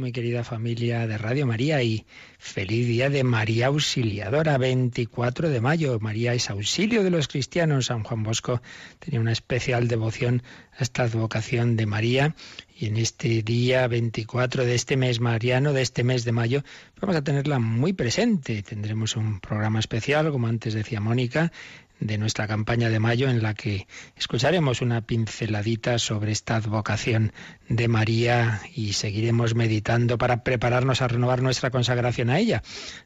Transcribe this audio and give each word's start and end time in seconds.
muy 0.00 0.12
querida 0.12 0.44
familia 0.44 1.06
de 1.06 1.18
Radio 1.18 1.46
María 1.46 1.82
y 1.82 2.06
feliz 2.38 2.86
día 2.86 3.10
de 3.10 3.22
María 3.22 3.66
Auxiliadora, 3.66 4.56
24 4.56 5.50
de 5.50 5.60
mayo. 5.60 6.00
María 6.00 6.32
es 6.32 6.48
auxilio 6.48 7.04
de 7.04 7.10
los 7.10 7.28
cristianos. 7.28 7.86
San 7.86 8.02
Juan 8.02 8.22
Bosco 8.22 8.62
tenía 8.98 9.20
una 9.20 9.32
especial 9.32 9.88
devoción 9.88 10.42
a 10.72 10.82
esta 10.82 11.02
advocación 11.02 11.76
de 11.76 11.84
María 11.84 12.34
y 12.74 12.86
en 12.86 12.96
este 12.96 13.42
día 13.42 13.86
24 13.88 14.64
de 14.64 14.74
este 14.74 14.96
mes 14.96 15.20
mariano, 15.20 15.74
de 15.74 15.82
este 15.82 16.02
mes 16.02 16.24
de 16.24 16.32
mayo, 16.32 16.62
vamos 16.98 17.16
a 17.16 17.22
tenerla 17.22 17.58
muy 17.58 17.92
presente. 17.92 18.62
Tendremos 18.62 19.16
un 19.16 19.38
programa 19.38 19.80
especial, 19.80 20.30
como 20.32 20.46
antes 20.46 20.72
decía 20.72 21.02
Mónica, 21.02 21.52
de 22.00 22.18
nuestra 22.18 22.48
campaña 22.48 22.88
de 22.88 22.98
mayo 22.98 23.28
en 23.28 23.42
la 23.42 23.54
que 23.54 23.86
escucharemos 24.16 24.80
una 24.80 25.02
pinceladita 25.02 25.98
sobre 25.98 26.32
esta 26.32 26.56
advocación 26.56 27.32
de 27.68 27.88
María 27.88 28.62
y 28.74 28.94
seguiremos 28.94 29.54
meditando 29.54 30.18
para 30.18 30.42
prepararnos 30.42 31.02
a 31.02 31.08
renovar 31.08 31.42
nuestra 31.42 31.70
consagración 31.70 32.30
a 32.30 32.38
ella, 32.38 32.62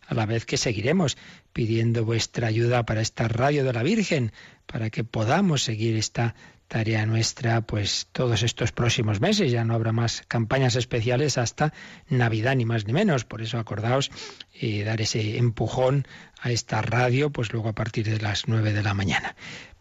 a 0.07 0.15
la 0.15 0.27
vez 0.27 0.47
que 0.47 0.57
seguiremos 0.57 1.19
pidiendo 1.53 2.05
vuestra 2.05 2.47
ayuda 2.47 2.85
para 2.85 3.01
esta 3.01 3.29
radio 3.29 3.65
de 3.65 3.73
la 3.73 3.83
Virgen, 3.83 4.33
para 4.67 4.91
que 4.91 5.05
podamos 5.05 5.63
seguir 5.63 5.97
esta 5.97 6.35
tarea 6.69 7.07
nuestra 7.07 7.61
pues 7.61 8.09
todos 8.13 8.43
estos 8.43 8.73
próximos 8.73 9.21
meses. 9.21 9.51
Ya 9.51 9.65
no 9.65 9.75
habrá 9.75 9.93
más 9.93 10.23
campañas 10.29 10.77
especiales 10.77 11.39
hasta 11.39 11.73
Navidad, 12.09 12.57
ni 12.57 12.65
más 12.65 12.87
ni 12.87 12.93
menos. 12.93 13.25
Por 13.25 13.43
eso 13.43 13.59
acordaos 13.59 14.11
y 14.53 14.83
dar 14.83 15.01
ese 15.01 15.39
empujón 15.39 16.07
a 16.41 16.51
esta 16.51 16.83
radio, 16.83 17.31
pues 17.31 17.53
luego 17.53 17.69
a 17.69 17.75
partir 17.75 18.07
de 18.07 18.19
las 18.19 18.49
nueve 18.49 18.73
de 18.73 18.83
la 18.83 18.95
mañana. 18.95 19.37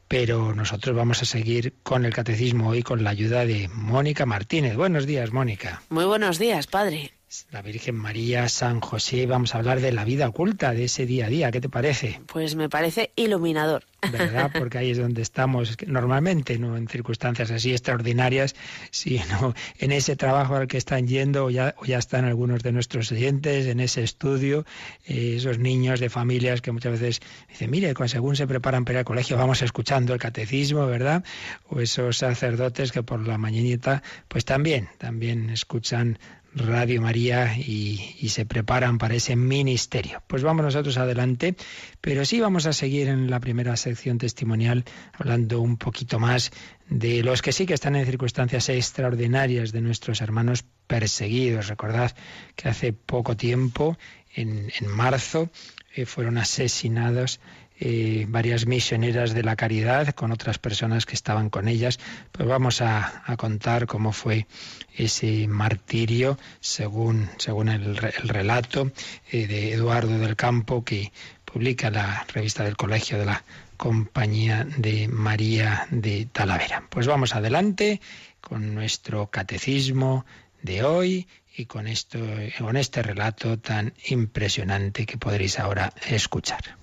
Pero 0.08 0.54
nosotros 0.54 0.96
vamos 0.96 1.22
a 1.22 1.26
seguir 1.26 1.76
con 1.82 2.06
el 2.06 2.14
catecismo 2.14 2.70
hoy 2.70 2.84
con 2.84 3.04
la 3.04 3.10
ayuda 3.10 3.46
de 3.46 3.68
Mónica 3.70 4.26
Martínez. 4.26 4.76
Buenos 4.76 5.06
días, 5.06 5.32
Mónica. 5.32 5.82
Muy 5.90 6.06
buenos 6.06 6.38
días, 6.38 6.68
padre 6.68 7.14
la 7.52 7.62
Virgen 7.62 7.96
María, 7.96 8.48
San 8.50 8.80
José, 8.80 9.26
vamos 9.26 9.56
a 9.56 9.58
hablar 9.58 9.80
de 9.80 9.92
la 9.92 10.06
vida 10.06 10.28
oculta, 10.28 10.72
de 10.72 10.86
ese 10.86 11.06
día 11.06 11.26
a 11.26 11.30
día. 11.30 11.52
¿Qué 11.52 11.62
te 11.62 11.70
parece? 11.70 12.22
Pues 12.28 12.56
me 12.56 12.70
parece 12.70 13.12
iluminador. 13.16 13.86
¿Verdad? 14.12 14.52
Porque 14.58 14.78
ahí 14.78 14.92
es 14.92 14.98
donde 14.98 15.22
estamos 15.22 15.78
normalmente, 15.88 16.60
no 16.60 16.78
en 16.78 16.88
circunstancias 16.88 17.50
así 17.52 17.72
extraordinarias, 17.72 18.56
sino 18.92 19.54
en 19.80 19.92
ese 19.92 20.16
trabajo 20.16 20.56
al 20.56 20.68
que 20.68 20.78
están 20.78 21.08
yendo, 21.08 21.46
o 21.46 21.50
ya, 21.50 21.76
ya 21.86 21.98
están 21.98 22.26
algunos 22.26 22.62
de 22.62 22.72
nuestros 22.72 23.12
oyentes, 23.12 23.66
en 23.66 23.80
ese 23.80 24.04
estudio, 24.04 24.66
eh, 25.06 25.36
esos 25.38 25.60
niños 25.60 26.00
de 26.00 26.10
familias 26.10 26.62
que 26.62 26.72
muchas 26.72 27.00
veces 27.00 27.22
dicen, 27.50 27.72
mire, 27.72 27.94
según 28.08 28.36
se 28.36 28.48
preparan 28.48 28.86
para 28.86 29.00
el 29.00 29.06
colegio, 29.06 29.38
vamos 29.38 29.62
escuchando 29.62 30.14
el 30.14 30.20
catecismo, 30.20 30.86
¿verdad? 30.86 31.24
O 31.70 31.80
esos 31.80 32.18
sacerdotes 32.18 32.92
que 32.92 33.02
por 33.02 33.26
la 33.28 33.38
mañanita, 33.38 34.04
pues 34.28 34.46
también, 34.46 34.90
también 34.98 35.50
escuchan 35.50 36.20
Radio 36.56 37.02
María 37.02 37.58
y, 37.58 38.30
se 38.30 38.46
preparan 38.46 38.98
para 38.98 39.16
ese 39.16 39.36
ministerio. 39.36 40.24
Pues 40.28 40.44
vamos 40.44 40.64
nosotros 40.66 40.98
adelante, 40.98 41.56
pero 42.02 42.26
sí 42.26 42.40
vamos 42.40 42.66
a 42.66 42.74
seguir 42.74 43.08
en 43.08 43.30
la 43.30 43.40
primera 43.40 43.76
sección 43.76 44.18
testimonial 44.18 44.86
hablando 45.14 45.62
un 45.62 45.78
poquito 45.78 46.20
más 46.20 46.52
de 46.90 47.24
los 47.24 47.42
que 47.42 47.52
sí 47.52 47.66
que 47.66 47.74
están 47.74 47.96
en 47.96 48.06
circunstancias 48.06 48.70
extraordinarias 48.70 49.72
de 49.72 49.82
nuestros 49.82 50.22
hermanos 50.22 50.66
perseguidos. 50.88 51.68
Recordad 51.68 52.16
que 52.56 52.70
hace 52.70 52.94
poco 52.94 53.36
tiempo, 53.36 53.98
en, 54.36 54.72
marzo, 54.88 55.50
eh, 55.96 56.06
fueron 56.06 56.38
asesinados 56.38 57.40
eh, 57.80 58.26
varias 58.28 58.66
misioneras 58.66 59.34
de 59.34 59.44
la 59.44 59.56
caridad 59.56 60.14
con 60.14 60.32
otras 60.32 60.60
personas 60.60 61.06
que 61.06 61.16
estaban 61.16 61.50
con 61.50 61.68
ellas. 61.68 62.00
Pues 62.32 62.48
vamos 62.48 62.82
a, 62.82 63.24
contar 63.38 63.88
cómo 63.88 64.12
fue 64.12 64.48
ese 64.96 65.48
martirio 65.48 66.38
según, 66.60 67.30
según 67.38 67.70
el, 67.70 67.98
relato 67.98 68.92
eh, 69.32 69.48
de 69.48 69.74
Eduardo 69.74 70.18
del 70.20 70.36
Campo 70.36 70.84
que 70.84 71.12
publica 71.46 71.90
la 71.90 72.26
revista 72.34 72.64
del 72.64 72.78
Colegio 72.78 73.18
de 73.18 73.26
la 73.26 73.44
Compañía 73.78 74.66
de 74.78 75.08
María 75.08 75.88
de 75.90 76.28
Talavera. 76.32 76.84
Pues 76.90 77.08
vamos 77.08 77.36
adelante 77.36 78.02
con 78.40 78.76
nuestro 78.76 79.28
catecismo 79.28 80.26
de 80.62 80.84
hoy 80.84 81.28
y 81.56 81.66
con, 81.66 81.88
esto, 81.88 82.20
con 82.60 82.78
este 82.78 83.02
relato 83.02 83.60
tan 83.60 83.94
impresionante 84.06 85.06
que 85.06 85.18
podréis 85.18 85.60
ahora 85.60 85.94
escuchar. 86.08 86.83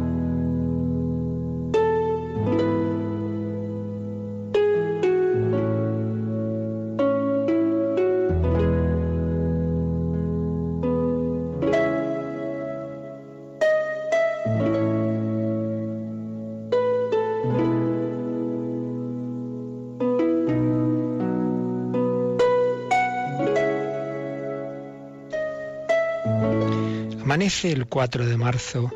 El 27.41 27.87
4 27.87 28.27
de 28.27 28.37
marzo 28.37 28.91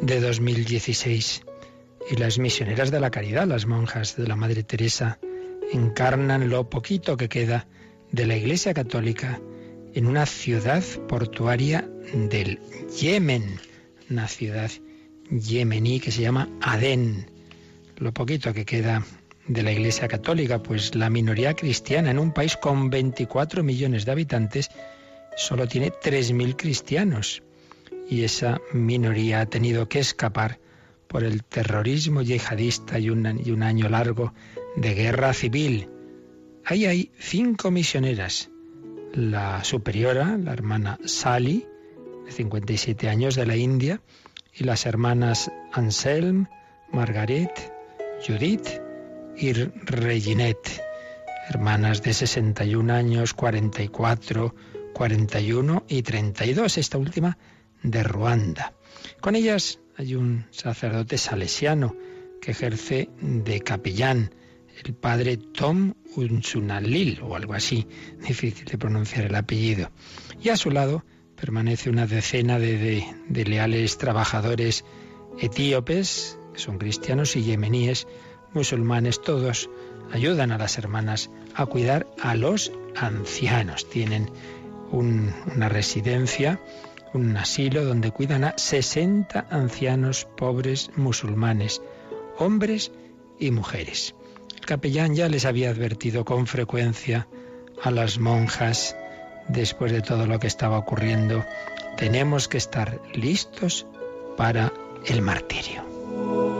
de 0.00 0.20
2016 0.20 1.42
y 2.08 2.14
las 2.14 2.38
misioneras 2.38 2.92
de 2.92 3.00
la 3.00 3.10
caridad, 3.10 3.48
las 3.48 3.66
monjas 3.66 4.14
de 4.14 4.28
la 4.28 4.36
Madre 4.36 4.62
Teresa, 4.62 5.18
encarnan 5.72 6.48
lo 6.50 6.70
poquito 6.70 7.16
que 7.16 7.28
queda 7.28 7.66
de 8.12 8.26
la 8.26 8.36
Iglesia 8.36 8.74
Católica 8.74 9.40
en 9.92 10.06
una 10.06 10.24
ciudad 10.26 10.84
portuaria 11.08 11.90
del 12.14 12.60
Yemen, 13.00 13.58
una 14.08 14.28
ciudad 14.28 14.70
yemení 15.28 15.98
que 15.98 16.12
se 16.12 16.22
llama 16.22 16.48
Adén. 16.60 17.28
Lo 17.96 18.14
poquito 18.14 18.54
que 18.54 18.64
queda 18.64 19.04
de 19.48 19.64
la 19.64 19.72
Iglesia 19.72 20.06
Católica, 20.06 20.62
pues 20.62 20.94
la 20.94 21.10
minoría 21.10 21.54
cristiana 21.54 22.12
en 22.12 22.20
un 22.20 22.32
país 22.32 22.56
con 22.56 22.88
24 22.88 23.64
millones 23.64 24.04
de 24.04 24.12
habitantes 24.12 24.68
solo 25.36 25.66
tiene 25.66 25.90
3.000 25.90 26.54
cristianos 26.56 27.42
y 28.10 28.24
esa 28.24 28.60
minoría 28.72 29.40
ha 29.40 29.46
tenido 29.46 29.88
que 29.88 30.00
escapar 30.00 30.58
por 31.06 31.22
el 31.22 31.44
terrorismo 31.44 32.22
yihadista 32.22 32.98
y 32.98 33.08
un, 33.08 33.24
año 33.62 33.88
largo 33.88 34.34
de 34.76 34.94
guerra 34.94 35.32
civil. 35.32 35.88
Ahí 36.64 36.86
hay 36.86 37.12
cinco 37.18 37.70
misioneras. 37.70 38.50
La 39.12 39.62
superiora, 39.62 40.36
la 40.36 40.52
hermana 40.52 40.98
Sally, 41.04 41.66
de 42.26 42.32
57 42.32 43.08
años 43.08 43.36
de 43.36 43.46
la 43.46 43.56
India, 43.56 44.00
y 44.54 44.64
las 44.64 44.86
hermanas 44.86 45.50
Anselm, 45.72 46.46
Margaret, 46.92 47.72
Judith 48.26 48.68
y 49.36 49.52
Reginette, 49.52 50.82
hermanas 51.48 52.02
de 52.02 52.12
61 52.12 52.92
años, 52.92 53.34
44, 53.34 54.54
41 54.94 55.84
y 55.88 56.02
32. 56.02 56.78
Esta 56.78 56.98
última 56.98 57.38
de 57.82 58.02
Ruanda. 58.02 58.74
Con 59.20 59.36
ellas 59.36 59.80
hay 59.96 60.14
un 60.14 60.46
sacerdote 60.50 61.18
salesiano 61.18 61.94
que 62.40 62.52
ejerce 62.52 63.08
de 63.20 63.60
capellán, 63.60 64.34
el 64.84 64.94
padre 64.94 65.36
Tom 65.36 65.94
Unsunalil 66.16 67.20
o 67.22 67.36
algo 67.36 67.54
así, 67.54 67.86
difícil 68.26 68.64
de 68.64 68.78
pronunciar 68.78 69.26
el 69.26 69.34
apellido. 69.34 69.90
Y 70.42 70.48
a 70.48 70.56
su 70.56 70.70
lado 70.70 71.04
permanece 71.36 71.90
una 71.90 72.06
decena 72.06 72.58
de, 72.58 73.04
de 73.28 73.44
leales 73.44 73.98
trabajadores 73.98 74.84
etíopes, 75.38 76.38
que 76.54 76.58
son 76.58 76.78
cristianos 76.78 77.36
y 77.36 77.42
yemeníes, 77.42 78.06
musulmanes, 78.52 79.20
todos 79.22 79.70
ayudan 80.12 80.50
a 80.52 80.58
las 80.58 80.78
hermanas 80.78 81.30
a 81.54 81.66
cuidar 81.66 82.06
a 82.20 82.34
los 82.34 82.72
ancianos. 82.96 83.88
Tienen 83.88 84.30
una 84.92 85.68
residencia 85.68 86.60
un 87.12 87.36
asilo 87.36 87.84
donde 87.84 88.10
cuidan 88.10 88.44
a 88.44 88.54
60 88.56 89.46
ancianos 89.50 90.26
pobres 90.36 90.90
musulmanes, 90.96 91.82
hombres 92.38 92.92
y 93.38 93.50
mujeres. 93.50 94.14
El 94.54 94.66
capellán 94.66 95.14
ya 95.14 95.28
les 95.28 95.44
había 95.44 95.70
advertido 95.70 96.24
con 96.24 96.46
frecuencia 96.46 97.28
a 97.82 97.90
las 97.90 98.18
monjas, 98.18 98.96
después 99.48 99.92
de 99.92 100.02
todo 100.02 100.26
lo 100.26 100.38
que 100.38 100.46
estaba 100.46 100.78
ocurriendo, 100.78 101.44
tenemos 101.96 102.48
que 102.48 102.58
estar 102.58 103.00
listos 103.14 103.86
para 104.36 104.72
el 105.06 105.22
martirio. 105.22 106.59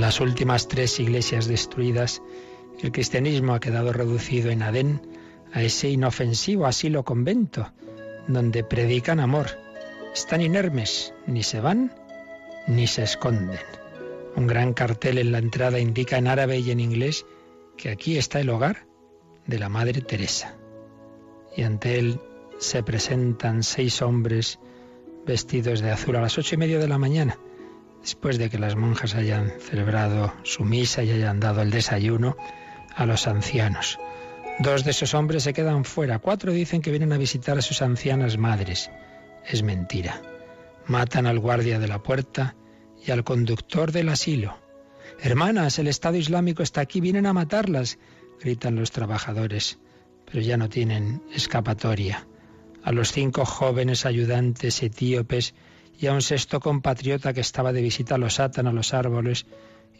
Las 0.00 0.20
últimas 0.20 0.68
tres 0.68 1.00
iglesias 1.00 1.46
destruidas, 1.46 2.22
el 2.80 2.92
cristianismo 2.92 3.54
ha 3.54 3.60
quedado 3.60 3.92
reducido 3.92 4.50
en 4.50 4.62
Adén 4.62 5.00
a 5.52 5.62
ese 5.62 5.88
inofensivo 5.88 6.66
asilo 6.66 7.04
convento, 7.04 7.72
donde 8.26 8.64
predican 8.64 9.20
amor. 9.20 9.46
Están 10.14 10.40
inermes, 10.42 11.14
ni 11.26 11.42
se 11.42 11.60
van 11.60 11.92
ni 12.68 12.86
se 12.86 13.02
esconden. 13.02 13.58
Un 14.36 14.46
gran 14.46 14.74
cartel 14.74 15.18
en 15.18 15.32
la 15.32 15.38
entrada 15.38 15.80
indica 15.80 16.18
en 16.18 16.28
árabe 16.28 16.58
y 16.58 16.70
en 16.70 16.80
inglés 16.80 17.24
que 17.76 17.90
aquí 17.90 18.18
está 18.18 18.40
el 18.40 18.50
hogar 18.50 18.86
de 19.46 19.58
la 19.58 19.68
Madre 19.68 20.02
Teresa. 20.02 20.56
Y 21.56 21.62
ante 21.62 21.98
él 21.98 22.20
se 22.58 22.82
presentan 22.82 23.62
seis 23.62 24.02
hombres 24.02 24.60
vestidos 25.26 25.80
de 25.80 25.90
azul 25.90 26.16
a 26.16 26.20
las 26.20 26.36
ocho 26.38 26.54
y 26.54 26.58
media 26.58 26.78
de 26.78 26.88
la 26.88 26.98
mañana, 26.98 27.38
después 28.08 28.38
de 28.38 28.48
que 28.48 28.58
las 28.58 28.74
monjas 28.74 29.14
hayan 29.14 29.52
celebrado 29.60 30.32
su 30.42 30.64
misa 30.64 31.02
y 31.02 31.10
hayan 31.10 31.40
dado 31.40 31.60
el 31.60 31.70
desayuno 31.70 32.38
a 32.96 33.04
los 33.04 33.26
ancianos. 33.26 33.98
Dos 34.60 34.82
de 34.84 34.92
esos 34.92 35.12
hombres 35.12 35.42
se 35.42 35.52
quedan 35.52 35.84
fuera, 35.84 36.18
cuatro 36.18 36.52
dicen 36.52 36.80
que 36.80 36.90
vienen 36.90 37.12
a 37.12 37.18
visitar 37.18 37.58
a 37.58 37.62
sus 37.62 37.82
ancianas 37.82 38.38
madres. 38.38 38.90
Es 39.44 39.62
mentira. 39.62 40.22
Matan 40.86 41.26
al 41.26 41.38
guardia 41.38 41.78
de 41.78 41.86
la 41.86 42.02
puerta 42.02 42.56
y 43.06 43.10
al 43.10 43.24
conductor 43.24 43.92
del 43.92 44.08
asilo. 44.08 44.56
Hermanas, 45.20 45.78
el 45.78 45.86
Estado 45.86 46.16
Islámico 46.16 46.62
está 46.62 46.80
aquí, 46.80 47.02
vienen 47.02 47.26
a 47.26 47.34
matarlas, 47.34 47.98
gritan 48.40 48.76
los 48.76 48.90
trabajadores, 48.90 49.80
pero 50.24 50.40
ya 50.40 50.56
no 50.56 50.70
tienen 50.70 51.22
escapatoria. 51.34 52.26
A 52.82 52.90
los 52.90 53.12
cinco 53.12 53.44
jóvenes 53.44 54.06
ayudantes 54.06 54.82
etíopes 54.82 55.54
y 55.98 56.06
a 56.06 56.12
un 56.12 56.22
sexto 56.22 56.60
compatriota 56.60 57.32
que 57.32 57.40
estaba 57.40 57.72
de 57.72 57.82
visita 57.82 58.18
los 58.18 58.38
atan 58.40 58.68
a 58.68 58.72
los 58.72 58.94
árboles 58.94 59.46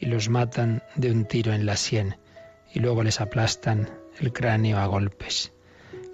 y 0.00 0.06
los 0.06 0.28
matan 0.28 0.82
de 0.94 1.10
un 1.10 1.24
tiro 1.24 1.52
en 1.52 1.66
la 1.66 1.76
sien 1.76 2.16
y 2.72 2.78
luego 2.78 3.02
les 3.02 3.20
aplastan 3.20 3.90
el 4.20 4.32
cráneo 4.32 4.78
a 4.78 4.86
golpes. 4.86 5.52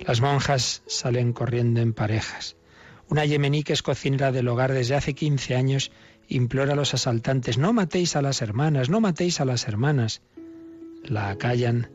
Las 0.07 0.21
monjas 0.21 0.83
salen 0.87 1.33
corriendo 1.33 1.81
en 1.81 1.93
parejas. 1.93 2.57
Una 3.09 3.27
yemení 3.27 3.63
que 3.63 3.75
es 3.75 3.83
cocinera 3.83 4.33
del 4.33 4.49
hogar 4.49 4.73
desde 4.73 4.95
hace 4.95 5.15
15 5.15 5.55
años 5.55 5.93
implora 6.29 6.73
a 6.73 6.77
los 6.77 6.95
asaltantes, 6.95 7.59
no 7.59 7.73
matéis 7.73 8.17
a 8.17 8.23
las 8.23 8.41
hermanas, 8.41 8.89
no 8.89 9.01
matéis 9.01 9.41
a 9.41 9.45
las 9.45 9.69
hermanas. 9.69 10.23
La 11.05 11.29
acallan 11.29 11.91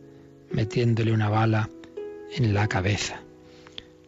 metiéndole 0.51 1.12
una 1.12 1.30
bala 1.30 1.69
en 2.36 2.53
la 2.53 2.68
cabeza. 2.68 3.21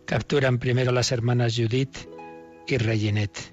Capturan 0.06 0.60
primero 0.60 0.92
a 0.92 0.94
las 0.94 1.12
hermanas 1.12 1.56
Judith 1.56 1.98
y 2.68 2.78
Reginet. 2.78 3.51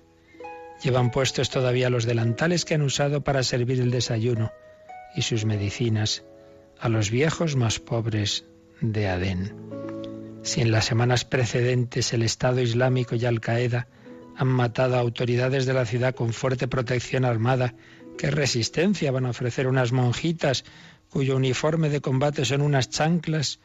Llevan 0.83 1.11
puestos 1.11 1.51
todavía 1.51 1.91
los 1.91 2.05
delantales 2.05 2.65
que 2.65 2.75
han 2.75 2.83
usado 2.83 3.23
para 3.23 3.43
servir 3.43 3.81
el 3.81 3.91
desayuno 3.91 4.53
y 5.15 5.23
sus 5.23 5.45
medicinas 5.45 6.25
a 6.79 6.89
los 6.89 7.11
viejos 7.11 7.57
más 7.57 7.81
pobres 7.81 8.45
de 8.81 9.09
Adén. 9.09 9.55
Si 10.43 10.61
en 10.61 10.71
las 10.71 10.85
semanas 10.85 11.25
precedentes 11.25 12.13
el 12.13 12.23
Estado 12.23 12.61
Islámico 12.61 13.17
y 13.17 13.25
Al-Qaeda 13.25 13.89
han 14.37 14.49
matado 14.49 14.97
a 14.97 15.01
autoridades 15.01 15.67
de 15.67 15.75
la 15.75 15.85
ciudad 15.85 16.15
con 16.15 16.33
fuerte 16.33 16.69
protección 16.69 17.25
armada, 17.25 17.75
¿qué 18.17 18.31
resistencia 18.31 19.11
van 19.11 19.27
a 19.27 19.31
ofrecer 19.31 19.67
unas 19.67 19.91
monjitas 19.91 20.65
cuyo 21.11 21.37
uniforme 21.37 21.89
de 21.89 22.01
combate 22.01 22.45
son 22.45 22.61
unas 22.61 22.89
chanclas, 22.89 23.59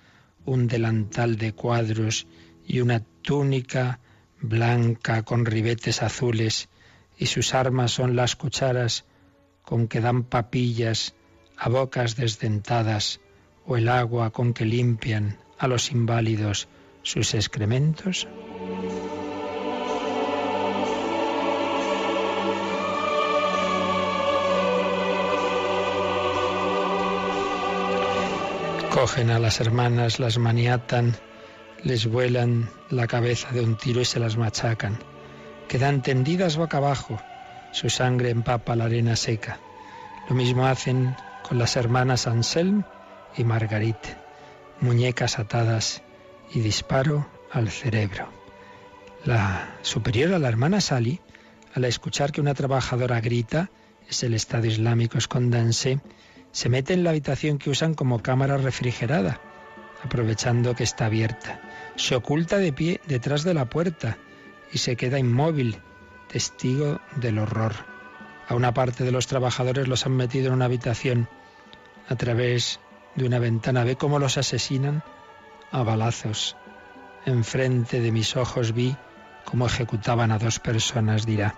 un 0.46 0.68
delantal 0.68 1.38
de 1.38 1.54
cuadros 1.54 2.26
y 2.66 2.80
una 2.80 3.04
túnica 3.22 4.00
blanca 4.42 5.24
con 5.24 5.46
ribetes 5.46 6.02
azules, 6.02 6.70
y 7.18 7.28
sus 7.28 7.54
armas 7.54 7.92
son 7.92 8.16
las 8.16 8.36
cucharas 8.36 9.06
con 9.64 9.88
que 9.88 10.02
dan 10.02 10.24
papillas 10.24 11.16
a 11.58 11.70
bocas 11.70 12.16
desdentadas 12.16 13.20
o 13.66 13.78
el 13.78 13.88
agua 13.88 14.32
con 14.32 14.54
que 14.54 14.66
limpian 14.66 15.38
a 15.58 15.68
los 15.68 15.92
inválidos 15.92 16.68
sus 17.04 17.34
excrementos? 17.34 18.28
Cogen 28.94 29.32
a 29.32 29.40
las 29.40 29.60
hermanas, 29.60 30.20
las 30.20 30.38
maniatan, 30.38 31.16
les 31.84 32.06
vuelan 32.06 32.70
la 32.90 33.08
cabeza 33.08 33.52
de 33.52 33.62
un 33.62 33.76
tiro 33.76 34.02
y 34.02 34.06
se 34.06 34.20
las 34.20 34.38
machacan. 34.38 35.13
Quedan 35.68 36.02
tendidas 36.02 36.58
boca 36.58 36.78
abajo, 36.78 37.20
su 37.72 37.90
sangre 37.90 38.30
empapa 38.30 38.76
la 38.76 38.86
arena 38.86 39.16
seca. 39.16 39.60
Lo 40.30 40.36
mismo 40.36 40.68
hacen 40.68 41.16
con 41.42 41.58
las 41.58 41.76
hermanas 41.76 42.28
Anselm 42.28 42.84
y 43.36 43.44
Marguerite, 43.44 44.16
muñecas 44.80 45.40
atadas 45.40 46.04
y 46.54 46.60
disparo 46.60 47.28
al 47.52 47.70
cerebro. 47.70 48.30
La 49.26 49.78
superiora, 49.82 50.38
la 50.38 50.50
hermana 50.50 50.82
Sally, 50.82 51.20
al 51.74 51.86
escuchar 51.86 52.32
que 52.32 52.42
una 52.42 52.54
trabajadora 52.54 53.20
grita, 53.22 53.72
es 54.08 54.22
el 54.24 54.34
Estado 54.34 54.68
Islámico, 54.68 55.18
escóndanse, 55.18 56.00
se 56.52 56.70
mete 56.70 56.94
en 56.94 57.04
la 57.04 57.10
habitación 57.10 57.58
que 57.58 57.72
usan 57.72 57.96
como 57.96 58.22
cámara 58.22 58.58
refrigerada, 58.58 59.42
aprovechando 60.04 60.76
que 60.76 60.84
está 60.84 61.08
abierta. 61.08 61.60
Se 61.96 62.16
oculta 62.16 62.58
de 62.58 62.74
pie 62.74 63.02
detrás 63.08 63.44
de 63.44 63.56
la 63.56 63.66
puerta 63.66 64.18
y 64.74 64.80
se 64.80 64.96
queda 64.96 65.20
inmóvil, 65.20 65.78
testigo 66.28 67.00
del 67.16 67.38
horror. 67.38 67.74
A 68.48 68.56
una 68.56 68.74
parte 68.74 69.04
de 69.04 69.12
los 69.12 69.28
trabajadores 69.28 69.88
los 69.88 70.06
han 70.06 70.14
metido 70.14 70.48
en 70.48 70.54
una 70.54 70.66
habitación. 70.66 71.30
A 72.10 72.16
través 72.16 72.80
de 73.16 73.26
una 73.26 73.40
ventana 73.40 73.84
ve 73.84 73.96
cómo 73.96 74.20
los 74.20 74.38
asesinan 74.38 75.04
a 75.72 75.84
balazos. 75.84 76.58
Enfrente 77.26 78.02
de 78.02 78.12
mis 78.12 78.36
ojos 78.36 78.74
vi 78.74 78.98
cómo 79.46 79.68
ejecutaban 79.68 80.32
a 80.32 80.40
dos 80.40 80.60
personas, 80.60 81.26
dirá. 81.26 81.56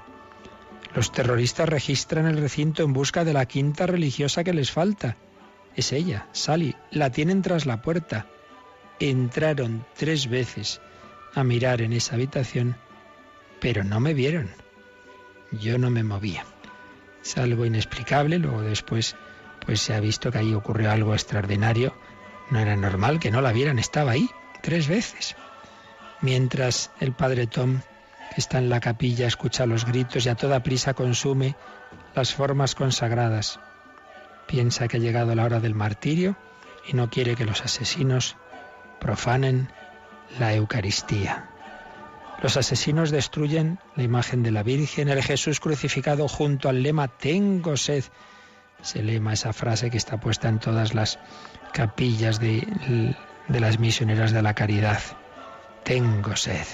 Los 0.93 1.12
terroristas 1.12 1.67
registran 1.67 2.25
el 2.25 2.38
recinto 2.38 2.84
en 2.84 2.93
busca 2.93 3.24
de 3.24 3.34
la 3.34 3.45
quinta 3.45 3.88
religiosa 3.88 4.43
que 4.43 4.53
les 4.53 4.72
falta. 4.72 5.15
Es 5.75 5.91
ella, 5.91 6.27
Sally. 6.34 6.75
La 6.91 7.10
tienen 7.12 7.41
tras 7.41 7.65
la 7.65 7.81
puerta. 7.81 8.27
Entraron 9.00 9.86
tres 9.95 10.29
veces 10.29 10.81
a 11.34 11.43
mirar 11.43 11.81
en 11.81 11.91
esa 11.91 12.15
habitación, 12.15 12.77
pero 13.59 13.83
no 13.83 14.00
me 14.00 14.13
vieron. 14.13 14.50
Yo 15.51 15.77
no 15.77 15.89
me 15.89 16.03
movía. 16.03 16.45
Es 17.24 17.38
algo 17.38 17.65
inexplicable, 17.65 18.39
luego 18.39 18.62
después 18.62 19.15
pues 19.65 19.81
se 19.81 19.93
ha 19.93 20.00
visto 20.00 20.31
que 20.31 20.38
ahí 20.38 20.53
ocurrió 20.53 20.91
algo 20.91 21.13
extraordinario. 21.13 21.95
No 22.51 22.59
era 22.59 22.75
normal 22.75 23.19
que 23.19 23.31
no 23.31 23.41
la 23.41 23.51
vieran, 23.51 23.79
estaba 23.79 24.12
ahí 24.12 24.29
tres 24.62 24.88
veces. 24.88 25.35
Mientras 26.21 26.91
el 27.00 27.13
padre 27.13 27.47
Tom, 27.47 27.81
que 28.33 28.41
está 28.41 28.59
en 28.59 28.69
la 28.69 28.79
capilla, 28.79 29.27
escucha 29.27 29.65
los 29.65 29.85
gritos 29.85 30.25
y 30.25 30.29
a 30.29 30.35
toda 30.35 30.63
prisa 30.63 30.93
consume 30.93 31.55
las 32.13 32.33
formas 32.33 32.75
consagradas. 32.75 33.59
Piensa 34.47 34.88
que 34.88 34.97
ha 34.97 35.00
llegado 35.00 35.33
la 35.33 35.43
hora 35.43 35.59
del 35.59 35.74
martirio 35.74 36.38
y 36.88 36.93
no 36.93 37.09
quiere 37.09 37.35
que 37.35 37.45
los 37.45 37.62
asesinos 37.62 38.38
profanen 39.00 39.69
la 40.39 40.53
Eucaristía. 40.53 41.50
Los 42.41 42.57
asesinos 42.57 43.11
destruyen 43.11 43.79
la 43.95 44.03
imagen 44.03 44.43
de 44.43 44.51
la 44.51 44.63
Virgen, 44.63 45.09
el 45.09 45.23
Jesús 45.23 45.59
crucificado 45.59 46.27
junto 46.27 46.69
al 46.69 46.83
lema 46.83 47.07
Tengo 47.07 47.77
sed. 47.77 48.03
Ese 48.81 49.01
lema, 49.01 49.33
esa 49.33 49.53
frase 49.53 49.89
que 49.89 49.97
está 49.97 50.19
puesta 50.19 50.49
en 50.49 50.59
todas 50.59 50.93
las 50.93 51.17
capillas 51.73 52.39
de, 52.39 53.15
de 53.47 53.59
las 53.59 53.79
misioneras 53.79 54.31
de 54.31 54.41
la 54.41 54.53
caridad. 54.53 54.99
Tengo 55.83 56.35
sed. 56.35 56.65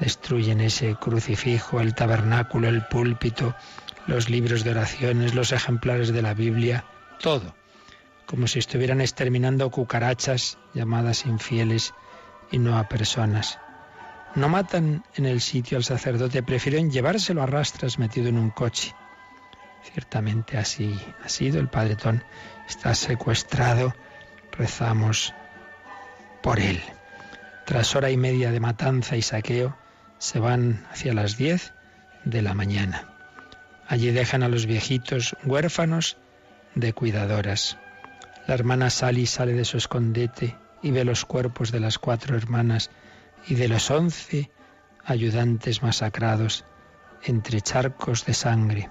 Destruyen 0.00 0.60
ese 0.60 0.96
crucifijo, 0.96 1.80
el 1.80 1.94
tabernáculo, 1.94 2.68
el 2.68 2.86
púlpito, 2.86 3.54
los 4.06 4.30
libros 4.30 4.64
de 4.64 4.70
oraciones, 4.70 5.34
los 5.34 5.52
ejemplares 5.52 6.12
de 6.12 6.22
la 6.22 6.34
Biblia, 6.34 6.84
todo, 7.20 7.54
como 8.26 8.46
si 8.46 8.58
estuvieran 8.58 9.00
exterminando 9.00 9.70
cucarachas 9.70 10.58
llamadas 10.74 11.26
infieles 11.26 11.94
y 12.50 12.58
no 12.58 12.78
a 12.78 12.88
personas. 12.88 13.58
No 14.34 14.48
matan 14.48 15.04
en 15.14 15.26
el 15.26 15.40
sitio 15.42 15.76
al 15.76 15.84
sacerdote, 15.84 16.42
prefieren 16.42 16.90
llevárselo 16.90 17.42
a 17.42 17.46
rastras 17.46 17.98
metido 17.98 18.28
en 18.28 18.38
un 18.38 18.50
coche. 18.50 18.94
Ciertamente 19.82 20.56
así 20.56 20.98
ha 21.22 21.28
sido. 21.28 21.60
El 21.60 21.68
Padre 21.68 21.96
Ton 21.96 22.24
está 22.66 22.94
secuestrado. 22.94 23.94
Rezamos 24.52 25.34
por 26.42 26.60
él. 26.60 26.80
Tras 27.66 27.94
hora 27.94 28.10
y 28.10 28.16
media 28.16 28.50
de 28.50 28.60
matanza 28.60 29.16
y 29.16 29.22
saqueo, 29.22 29.76
se 30.18 30.38
van 30.38 30.86
hacia 30.90 31.12
las 31.12 31.36
diez 31.36 31.72
de 32.24 32.42
la 32.42 32.54
mañana. 32.54 33.08
Allí 33.86 34.10
dejan 34.12 34.42
a 34.42 34.48
los 34.48 34.66
viejitos 34.66 35.36
huérfanos 35.44 36.16
de 36.74 36.92
cuidadoras. 36.92 37.76
La 38.46 38.54
hermana 38.54 38.88
Sally 38.88 39.26
sale 39.26 39.52
de 39.52 39.64
su 39.64 39.76
escondite 39.76 40.56
y 40.82 40.90
ve 40.90 41.04
los 41.04 41.24
cuerpos 41.24 41.70
de 41.70 41.80
las 41.80 41.98
cuatro 41.98 42.36
hermanas 42.36 42.90
y 43.46 43.54
de 43.54 43.68
los 43.68 43.90
once 43.90 44.50
ayudantes 45.04 45.82
masacrados 45.82 46.64
entre 47.22 47.60
charcos 47.60 48.24
de 48.24 48.34
sangre. 48.34 48.90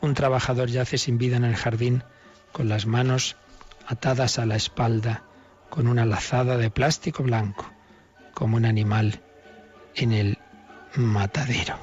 un 0.00 0.14
trabajador 0.14 0.68
yace 0.68 0.96
sin 0.96 1.18
vida 1.18 1.36
en 1.36 1.44
el 1.44 1.56
jardín 1.56 2.04
con 2.52 2.68
las 2.68 2.86
manos 2.86 3.36
atadas 3.86 4.38
a 4.38 4.46
la 4.46 4.56
espalda 4.56 5.24
con 5.68 5.86
una 5.86 6.04
lazada 6.04 6.56
de 6.56 6.70
plástico 6.70 7.22
blanco, 7.22 7.70
como 8.34 8.56
un 8.56 8.64
animal 8.64 9.20
en 9.94 10.12
el 10.12 10.38
matadero. 10.96 11.76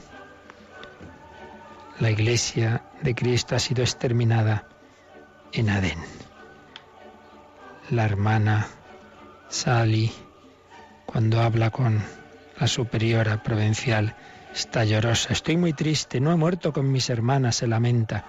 La 2.00 2.12
iglesia 2.12 2.84
de 3.02 3.16
Cristo 3.16 3.56
ha 3.56 3.60
sido 3.60 3.82
exterminada 3.84 4.68
en 5.54 5.70
Adén. 5.70 6.00
La 7.90 8.06
hermana 8.06 8.68
Sally, 9.50 10.12
cuando 11.08 11.42
habla 11.42 11.72
con 11.72 12.04
la 12.60 12.68
superiora 12.68 13.42
provincial, 13.42 14.16
está 14.54 14.84
llorosa. 14.84 15.32
Estoy 15.32 15.58
muy 15.58 15.74
triste, 15.74 16.20
no 16.20 16.32
he 16.32 16.36
muerto 16.36 16.74
con 16.74 16.92
mis 16.92 17.10
hermanas, 17.10 17.56
se 17.56 17.68
lamenta. 17.68 18.26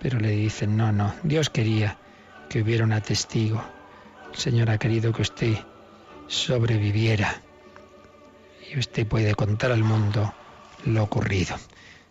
Pero 0.00 0.20
le 0.20 0.30
dicen, 0.30 0.76
no, 0.76 0.92
no, 0.92 1.14
Dios 1.24 1.50
quería 1.50 1.98
que 2.48 2.62
hubiera 2.62 2.84
una 2.84 3.00
testigo. 3.00 3.62
El 4.32 4.38
Señor 4.38 4.70
ha 4.70 4.78
querido 4.78 5.12
que 5.12 5.22
usted 5.22 5.56
sobreviviera 6.28 7.42
y 8.72 8.78
usted 8.78 9.06
puede 9.06 9.34
contar 9.34 9.72
al 9.72 9.82
mundo 9.82 10.32
lo 10.84 11.02
ocurrido. 11.02 11.56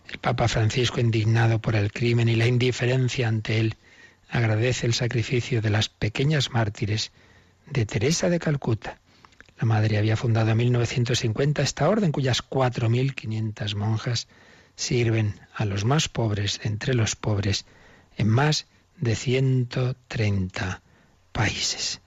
El 0.10 0.20
Papa 0.20 0.48
Francisco, 0.48 1.00
indignado 1.00 1.60
por 1.60 1.76
el 1.76 1.92
crimen 1.92 2.28
y 2.28 2.36
la 2.36 2.48
indiferencia 2.48 3.28
ante 3.28 3.60
él, 3.60 3.76
agradece 4.30 4.88
el 4.88 4.94
sacrificio 4.94 5.62
de 5.62 5.70
las 5.70 5.88
pequeñas 5.88 6.52
mártires 6.52 7.12
de 7.70 7.86
Teresa 7.86 8.30
de 8.30 8.40
Calcuta. 8.40 9.00
La 9.58 9.66
madre 9.66 9.98
había 9.98 10.18
fundado 10.18 10.52
en 10.52 10.58
1950 10.58 11.62
esta 11.62 11.88
orden 11.88 12.12
cuyas 12.12 12.44
4.500 12.44 13.76
monjas 13.76 14.28
sirven 14.76 15.40
a 15.54 15.66
los 15.66 15.86
más 15.86 16.10
pobres 16.10 16.60
entre 16.64 16.94
los 16.94 17.16
pobres 17.16 17.66
en 18.18 18.28
más 18.28 18.68
de 18.98 19.16
130 19.16 20.82
países. 21.32 22.02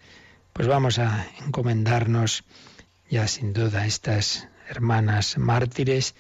Pues 0.52 0.69
vamos 0.69 0.99
a 0.99 1.26
encomendarnos 1.47 2.45
ya 3.09 3.26
sin 3.28 3.52
duda 3.52 3.83
a 3.83 3.87
estas 3.87 4.49
hermanas 4.69 5.38
mártires, 5.38 6.14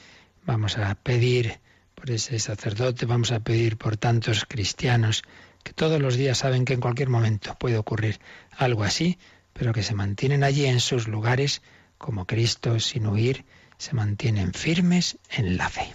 vamos 0.46 0.78
a 0.78 0.94
pedir 0.94 1.60
por 1.94 2.10
ese 2.10 2.38
sacerdote, 2.38 3.04
vamos 3.04 3.32
a 3.32 3.40
pedir 3.40 3.76
por 3.76 3.96
tantos 3.96 4.46
cristianos 4.48 5.22
que 5.62 5.72
todos 5.72 6.00
los 6.00 6.16
días 6.16 6.38
saben 6.38 6.64
que 6.64 6.74
en 6.74 6.80
cualquier 6.80 7.10
momento 7.10 7.54
puede 7.58 7.76
ocurrir 7.76 8.20
algo 8.56 8.84
así, 8.84 9.18
pero 9.58 9.72
que 9.72 9.82
se 9.82 9.94
mantienen 9.94 10.44
allí 10.44 10.66
en 10.66 10.80
sus 10.80 11.08
lugares 11.08 11.62
como 11.98 12.26
Cristo 12.26 12.78
sin 12.78 13.06
huir, 13.06 13.44
se 13.76 13.94
mantienen 13.94 14.54
firmes 14.54 15.18
en 15.30 15.56
la 15.56 15.68
fe. 15.68 15.92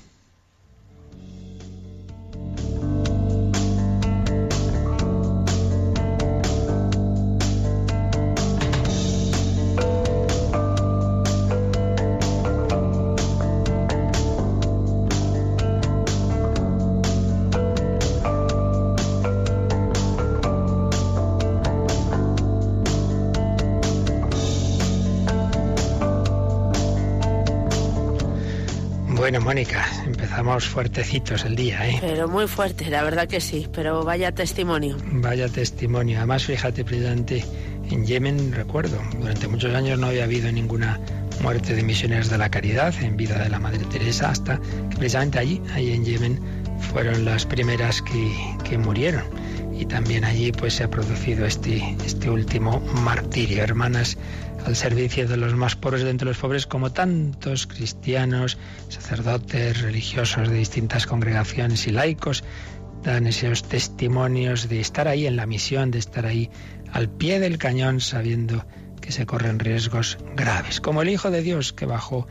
Mónica, 29.53 29.85
empezamos 30.07 30.67
fuertecitos 30.67 31.45
el 31.45 31.55
día, 31.55 31.87
¿eh? 31.87 31.99
Pero 32.01 32.27
muy 32.27 32.47
fuerte, 32.47 32.89
la 32.89 33.03
verdad 33.03 33.27
que 33.27 33.39
sí, 33.39 33.67
pero 33.71 34.03
vaya 34.03 34.31
testimonio. 34.31 34.97
Vaya 35.11 35.47
testimonio. 35.47 36.17
Además, 36.17 36.45
fíjate, 36.45 36.83
presidente, 36.83 37.45
en 37.91 38.03
Yemen, 38.03 38.51
recuerdo, 38.51 38.99
durante 39.19 39.47
muchos 39.47 39.71
años 39.75 39.99
no 39.99 40.07
había 40.07 40.23
habido 40.23 40.51
ninguna 40.51 40.99
muerte 41.43 41.75
de 41.75 41.83
misioneros 41.83 42.31
de 42.31 42.39
la 42.39 42.49
caridad 42.49 42.95
en 43.03 43.15
vida 43.15 43.37
de 43.37 43.49
la 43.51 43.59
Madre 43.59 43.85
Teresa, 43.91 44.31
hasta 44.31 44.59
que 44.89 44.97
precisamente 44.97 45.37
allí, 45.37 45.61
ahí 45.75 45.91
en 45.91 46.03
Yemen, 46.03 46.39
fueron 46.91 47.25
las 47.25 47.45
primeras 47.45 48.01
que, 48.01 48.31
que 48.63 48.77
murieron. 48.77 49.23
Y 49.77 49.85
también 49.85 50.23
allí 50.23 50.51
pues 50.51 50.75
se 50.75 50.83
ha 50.83 50.89
producido 50.89 51.45
este, 51.45 51.95
este 52.05 52.29
último 52.29 52.79
martirio. 53.03 53.63
Hermanas 53.63 54.17
al 54.65 54.75
servicio 54.75 55.27
de 55.27 55.37
los 55.37 55.55
más 55.55 55.75
pobres 55.75 56.03
de 56.03 56.09
entre 56.09 56.27
los 56.27 56.37
pobres, 56.37 56.65
como 56.67 56.91
tantos 56.91 57.67
cristianos, 57.67 58.57
sacerdotes, 58.89 59.81
religiosos 59.81 60.47
de 60.47 60.55
distintas 60.55 61.05
congregaciones 61.05 61.87
y 61.87 61.91
laicos, 61.91 62.43
dan 63.03 63.27
esos 63.27 63.63
testimonios 63.63 64.69
de 64.69 64.79
estar 64.79 65.07
ahí 65.07 65.27
en 65.27 65.35
la 65.35 65.45
misión, 65.45 65.91
de 65.91 65.99
estar 65.99 66.25
ahí 66.25 66.49
al 66.93 67.09
pie 67.09 67.39
del 67.39 67.57
cañón, 67.57 67.99
sabiendo 67.99 68.65
que 69.01 69.11
se 69.11 69.25
corren 69.25 69.59
riesgos 69.59 70.17
graves, 70.35 70.79
como 70.79 71.01
el 71.01 71.09
Hijo 71.09 71.29
de 71.29 71.41
Dios 71.41 71.73
que 71.73 71.85
bajó 71.85 72.27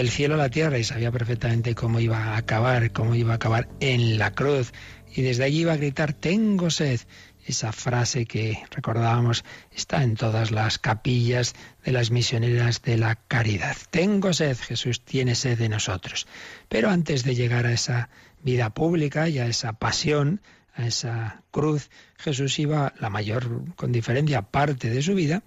del 0.00 0.10
cielo 0.10 0.34
a 0.34 0.38
la 0.38 0.48
tierra 0.48 0.78
y 0.78 0.84
sabía 0.84 1.12
perfectamente 1.12 1.74
cómo 1.74 2.00
iba 2.00 2.18
a 2.18 2.36
acabar, 2.36 2.92
cómo 2.92 3.14
iba 3.14 3.32
a 3.32 3.36
acabar 3.36 3.68
en 3.80 4.18
la 4.18 4.32
cruz, 4.32 4.72
y 5.14 5.22
desde 5.22 5.44
allí 5.44 5.60
iba 5.60 5.74
a 5.74 5.76
gritar, 5.76 6.14
tengo 6.14 6.70
sed, 6.70 7.00
esa 7.46 7.72
frase 7.72 8.24
que 8.24 8.62
recordábamos 8.70 9.44
está 9.72 10.02
en 10.02 10.14
todas 10.14 10.50
las 10.50 10.78
capillas 10.78 11.54
de 11.84 11.92
las 11.92 12.10
misioneras 12.10 12.82
de 12.82 12.96
la 12.96 13.16
caridad. 13.16 13.76
Tengo 13.90 14.32
sed, 14.32 14.56
Jesús 14.56 15.04
tiene 15.04 15.34
sed 15.34 15.58
de 15.58 15.68
nosotros. 15.68 16.26
Pero 16.68 16.88
antes 16.88 17.24
de 17.24 17.34
llegar 17.34 17.66
a 17.66 17.72
esa 17.72 18.10
vida 18.42 18.70
pública 18.70 19.28
y 19.28 19.38
a 19.38 19.46
esa 19.46 19.72
pasión, 19.72 20.40
a 20.74 20.86
esa 20.86 21.42
cruz, 21.50 21.90
Jesús 22.16 22.58
iba, 22.58 22.94
la 22.98 23.10
mayor, 23.10 23.74
con 23.74 23.92
diferencia, 23.92 24.42
parte 24.42 24.88
de 24.88 25.02
su 25.02 25.14
vida, 25.14 25.42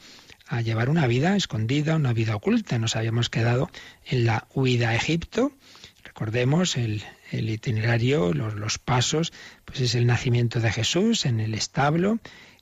a 0.48 0.62
llevar 0.62 0.90
una 0.90 1.08
vida 1.08 1.36
escondida, 1.36 1.96
una 1.96 2.14
vida 2.14 2.36
oculta. 2.36 2.78
Nos 2.80 2.96
habíamos 2.96 3.30
quedado 3.30 3.70
en 4.06 4.26
la 4.26 4.48
huida 4.54 4.90
a 4.90 4.96
Egipto. 4.96 5.52
Recordemos 6.04 6.78
el, 6.78 7.04
el 7.32 7.50
itinerario, 7.50 8.34
los, 8.34 8.80
pasos, 8.80 9.34
pues 9.66 9.82
es 9.82 9.96
el 9.96 10.06
nacimiento 10.06 10.60
de 10.60 10.72
Jesús 10.72 11.26
en 11.26 11.40
el 11.40 11.54
establo, 11.54 12.20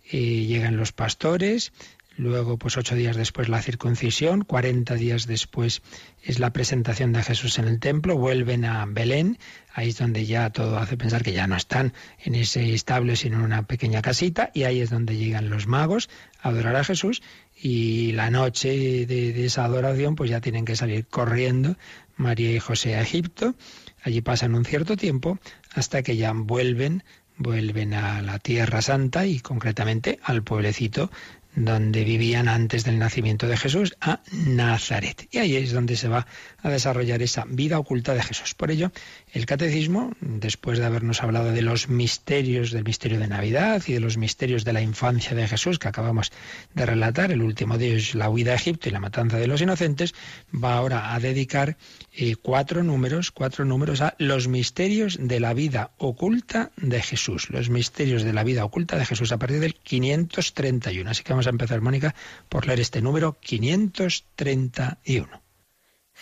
y 0.10 0.48
llegan 0.48 0.78
los 0.78 0.92
pastores, 0.92 1.72
Luego, 2.16 2.60
pues 2.60 2.78
ocho 2.78 2.94
días 2.94 3.16
después 3.16 3.50
la 3.50 3.60
circuncisión, 3.60 4.44
cuarenta 4.44 4.94
días 4.94 5.26
después 5.26 5.82
es 6.22 6.38
la 6.38 6.54
presentación 6.54 7.12
de 7.12 7.24
Jesús 7.24 7.58
en 7.58 7.68
el 7.68 7.80
templo, 7.80 8.16
vuelven 8.16 8.66
a 8.66 8.86
Belén, 8.86 9.40
ahí 9.74 9.90
es 9.90 9.98
donde 9.98 10.28
ya 10.28 10.52
todo 10.52 10.78
hace 10.78 10.96
pensar 10.96 11.24
que 11.24 11.34
ya 11.34 11.48
no 11.48 11.56
están 11.56 11.94
en 12.24 12.36
ese 12.36 12.72
establo, 12.76 13.16
sino 13.16 13.38
en 13.38 13.46
una 13.46 13.64
pequeña 13.64 14.04
casita, 14.04 14.52
y 14.54 14.64
ahí 14.64 14.82
es 14.82 14.92
donde 14.92 15.18
llegan 15.18 15.50
los 15.50 15.66
magos 15.66 16.08
a 16.40 16.50
adorar 16.50 16.76
a 16.76 16.84
Jesús, 16.84 17.24
y 17.56 18.12
la 18.14 18.30
noche 18.30 19.06
de, 19.06 19.46
esa 19.46 19.66
adoración, 19.66 20.16
pues 20.16 20.30
ya 20.30 20.42
tienen 20.42 20.66
que 20.66 20.76
salir 20.76 21.06
corriendo 21.06 21.76
María 22.16 22.52
y 22.52 22.60
José 22.60 22.96
a 22.96 23.02
Egipto, 23.02 23.56
Allí 24.04 24.22
pasan 24.22 24.54
un 24.54 24.66
cierto 24.66 24.98
tiempo 24.98 25.40
hasta 25.74 26.04
que 26.04 26.18
ya 26.18 26.34
vuelven, 26.34 27.04
vuelven 27.38 27.94
a 27.94 28.22
la 28.22 28.38
Tierra 28.38 28.82
Santa 28.82 29.26
y 29.26 29.40
concretamente 29.40 30.20
al 30.24 30.44
pueblecito 30.44 31.10
donde 31.56 32.04
vivían 32.04 32.48
antes 32.48 32.84
del 32.84 33.00
nacimiento 33.00 33.48
de 33.48 33.58
Jesús, 33.58 33.96
a 34.02 34.22
Nazaret. 34.32 35.28
Y 35.32 35.38
ahí 35.38 35.56
es 35.56 35.72
donde 35.72 35.96
se 35.96 36.08
va 36.08 36.28
a 36.64 36.70
desarrollar 36.70 37.22
esa 37.22 37.46
vida 37.48 37.78
oculta 37.78 38.14
de 38.14 38.24
Jesús. 38.24 38.56
Por 38.56 38.72
ello, 38.72 38.92
el 39.32 39.46
catecismo, 39.46 40.14
después 40.22 40.80
de 40.80 40.86
habernos 40.86 41.22
hablado 41.22 41.52
de 41.52 41.62
los 41.62 41.90
misterios 41.90 42.72
del 42.72 42.86
misterio 42.86 43.20
de 43.20 43.28
Navidad 43.28 43.84
y 43.86 43.94
de 43.94 44.00
los 44.00 44.18
misterios 44.18 44.64
de 44.64 44.74
la 44.74 44.82
infancia 44.82 45.36
de 45.36 45.48
Jesús 45.48 45.78
que 45.78 45.90
acabamos 45.90 46.32
de 46.74 46.86
relatar, 46.86 47.32
el 47.32 47.44
último 47.44 47.78
de 47.78 47.88
ellos, 47.88 48.16
la 48.16 48.30
huida 48.30 48.54
a 48.54 48.56
Egipto 48.56 48.90
y 48.90 48.92
la 48.92 49.00
matanza 49.00 49.38
de 49.38 49.48
los 49.48 49.62
inocentes, 49.62 50.16
va 50.54 50.76
ahora 50.76 51.14
a 51.14 51.20
dedicar 51.20 51.78
eh, 52.14 52.36
cuatro 52.42 52.82
números, 52.82 53.32
cuatro 53.32 53.66
números 53.66 54.02
a 54.02 54.16
los 54.18 54.48
misterios 54.48 55.18
de 55.20 55.40
la 55.42 55.54
vida 55.54 55.92
oculta 55.98 56.72
de 56.78 57.02
Jesús, 57.02 57.50
los 57.50 57.70
misterios 57.70 58.24
de 58.24 58.32
la 58.32 58.44
vida 58.44 58.64
oculta 58.64 58.98
de 58.98 59.06
Jesús 59.06 59.34
a 59.34 59.38
partir 59.38 59.60
del 59.60 59.76
531. 59.76 61.10
Así 61.10 61.24
que 61.24 61.34
vamos 61.34 61.48
a 61.48 61.52
empezar, 61.52 61.82
Mónica, 61.82 62.16
por 62.48 62.68
leer 62.68 62.80
este 62.80 63.02
número 63.02 63.38
531. 63.42 65.43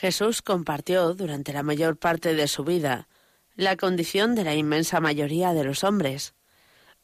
Jesús 0.01 0.41
compartió 0.41 1.13
durante 1.13 1.53
la 1.53 1.61
mayor 1.61 1.95
parte 1.95 2.33
de 2.33 2.47
su 2.47 2.63
vida 2.63 3.07
la 3.53 3.77
condición 3.77 4.33
de 4.33 4.43
la 4.43 4.55
inmensa 4.55 4.99
mayoría 4.99 5.53
de 5.53 5.63
los 5.63 5.83
hombres, 5.83 6.33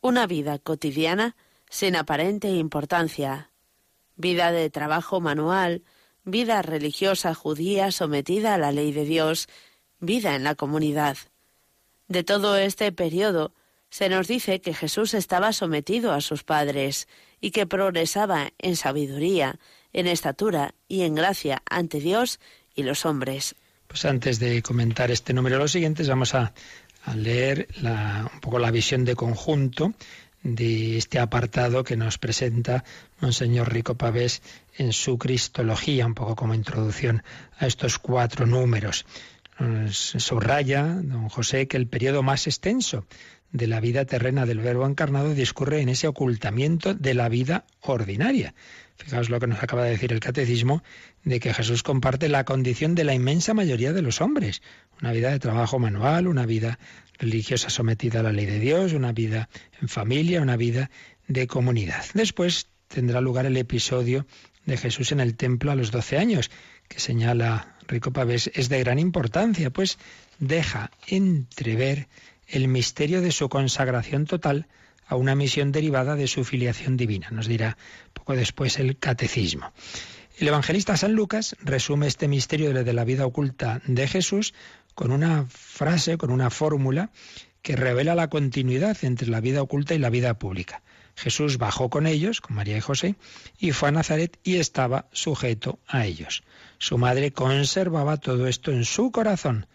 una 0.01 0.25
vida 0.25 0.57
cotidiana 0.57 1.35
sin 1.69 1.95
aparente 1.95 2.49
importancia, 2.49 3.51
vida 4.15 4.51
de 4.51 4.71
trabajo 4.71 5.21
manual, 5.21 5.83
vida 6.23 6.63
religiosa 6.63 7.35
judía 7.35 7.91
sometida 7.91 8.55
a 8.55 8.57
la 8.57 8.71
ley 8.71 8.91
de 8.91 9.05
Dios, 9.05 9.47
vida 9.99 10.33
en 10.33 10.43
la 10.43 10.55
comunidad. 10.55 11.17
De 12.07 12.23
todo 12.23 12.57
este 12.57 12.91
periodo 12.91 13.53
se 13.91 14.09
nos 14.09 14.27
dice 14.27 14.59
que 14.59 14.73
Jesús 14.73 15.13
estaba 15.13 15.53
sometido 15.53 16.13
a 16.13 16.21
sus 16.21 16.43
padres 16.43 17.07
y 17.39 17.51
que 17.51 17.67
progresaba 17.67 18.53
en 18.57 18.75
sabiduría, 18.75 19.59
en 19.93 20.07
estatura 20.07 20.73
y 20.87 21.03
en 21.03 21.13
gracia 21.13 21.61
ante 21.69 21.99
Dios 21.99 22.39
y 22.77 22.83
los 22.83 23.05
hombres. 23.05 23.55
Pues 23.87 24.05
antes 24.05 24.39
de 24.39 24.61
comentar 24.61 25.11
este 25.11 25.33
número, 25.33 25.57
los 25.57 25.71
siguientes, 25.73 26.07
vamos 26.07 26.33
a, 26.35 26.53
al 27.03 27.23
leer 27.23 27.67
un 27.83 28.39
poco 28.39 28.59
la 28.59 28.71
visión 28.71 29.03
de 29.03 29.15
conjunto 29.15 29.93
de 30.43 30.97
este 30.97 31.19
apartado 31.19 31.83
que 31.83 31.97
nos 31.97 32.17
presenta 32.17 32.85
Monseñor 33.19 33.73
Rico 33.73 33.95
Pavés 33.95 34.41
en 34.77 34.93
su 34.93 35.17
Cristología, 35.17 36.05
un 36.05 36.13
poco 36.13 36.35
como 36.35 36.53
introducción 36.53 37.23
a 37.57 37.65
estos 37.65 37.97
cuatro 37.99 38.45
números. 38.45 39.05
subraya 39.91 40.83
don 40.85 41.29
José 41.29 41.67
que 41.67 41.77
el 41.77 41.87
periodo 41.87 42.21
más 42.23 42.45
extenso 42.45 43.05
de 43.51 43.67
la 43.67 43.79
vida 43.79 44.05
terrena 44.05 44.45
del 44.45 44.59
Verbo 44.59 44.85
encarnado 44.85 45.33
discurre 45.33 45.81
en 45.81 45.89
ese 45.89 46.07
ocultamiento 46.07 46.93
de 46.93 47.13
la 47.13 47.29
vida 47.29 47.65
ordinaria. 47.81 48.53
Fijaos 48.97 49.29
lo 49.29 49.39
que 49.39 49.47
nos 49.47 49.61
acaba 49.61 49.83
de 49.83 49.91
decir 49.91 50.11
el 50.11 50.19
catecismo, 50.19 50.83
de 51.27 51.41
que 51.41 51.53
Jesús 51.53 51.83
comparte 51.83 52.29
la 52.29 52.45
condición 52.45 52.95
de 52.95 53.03
la 53.03 53.13
inmensa 53.13 53.53
mayoría 53.53 53.91
de 53.91 54.01
los 54.01 54.21
hombres. 54.21 54.61
Una 55.01 55.11
vida 55.11 55.29
de 55.29 55.39
trabajo 55.39 55.77
manual, 55.77 56.25
una 56.25 56.45
vida 56.45 56.79
religiosa 57.19 57.69
sometida 57.69 58.21
a 58.21 58.23
la 58.23 58.31
ley 58.31 58.45
de 58.45 58.59
Dios, 58.59 58.93
una 58.93 59.11
vida 59.11 59.49
en 59.81 59.89
familia, 59.89 60.41
una 60.41 60.55
vida 60.55 60.89
de 61.27 61.45
comunidad. 61.45 62.05
Después 62.13 62.67
tendrá 62.87 63.19
lugar 63.19 63.45
el 63.45 63.57
episodio 63.57 64.25
de 64.65 64.77
Jesús 64.77 65.11
en 65.11 65.19
el 65.19 65.35
templo 65.35 65.71
a 65.71 65.75
los 65.75 65.91
doce 65.91 66.17
años, 66.17 66.49
que 66.87 67.01
señala 67.01 67.75
Rico 67.89 68.13
Pavés, 68.13 68.49
es 68.53 68.69
de 68.69 68.79
gran 68.79 68.97
importancia, 68.97 69.69
pues 69.69 69.97
deja 70.39 70.91
entrever 71.07 72.07
el 72.47 72.69
misterio 72.69 73.21
de 73.21 73.33
su 73.33 73.49
consagración 73.49 74.25
total 74.25 74.67
a 75.05 75.17
una 75.17 75.35
misión 75.35 75.73
derivada 75.73 76.15
de 76.15 76.27
su 76.27 76.45
filiación 76.45 76.95
divina, 76.95 77.29
nos 77.31 77.47
dirá 77.47 77.77
poco 78.13 78.33
después 78.33 78.79
el 78.79 78.97
catecismo. 78.97 79.73
El 80.37 80.49
evangelista 80.49 80.95
San 80.95 81.13
Lucas 81.13 81.55
resume 81.61 82.05
este 82.05 82.27
misterio 82.27 82.71
de 82.71 82.93
la 82.93 83.03
vida 83.03 83.25
oculta 83.25 83.81
de 83.87 84.07
Jesús 84.07 84.53
con 84.93 85.11
una 85.11 85.47
frase, 85.49 86.19
con 86.19 86.29
una 86.29 86.51
fórmula 86.51 87.09
que 87.63 87.75
revela 87.75 88.13
la 88.13 88.29
continuidad 88.29 88.95
entre 89.01 89.29
la 89.29 89.41
vida 89.41 89.63
oculta 89.63 89.95
y 89.95 89.97
la 89.97 90.11
vida 90.11 90.37
pública. 90.37 90.83
Jesús 91.15 91.57
bajó 91.57 91.89
con 91.89 92.05
ellos, 92.05 92.39
con 92.39 92.55
María 92.55 92.77
y 92.77 92.81
José, 92.81 93.15
y 93.57 93.71
fue 93.71 93.89
a 93.89 93.93
Nazaret 93.93 94.37
y 94.43 94.57
estaba 94.57 95.07
sujeto 95.11 95.79
a 95.87 96.05
ellos. 96.05 96.43
Su 96.77 96.99
madre 96.99 97.31
conservaba 97.31 98.17
todo 98.17 98.45
esto 98.45 98.71
en 98.71 98.85
su 98.85 99.11
corazón, 99.11 99.65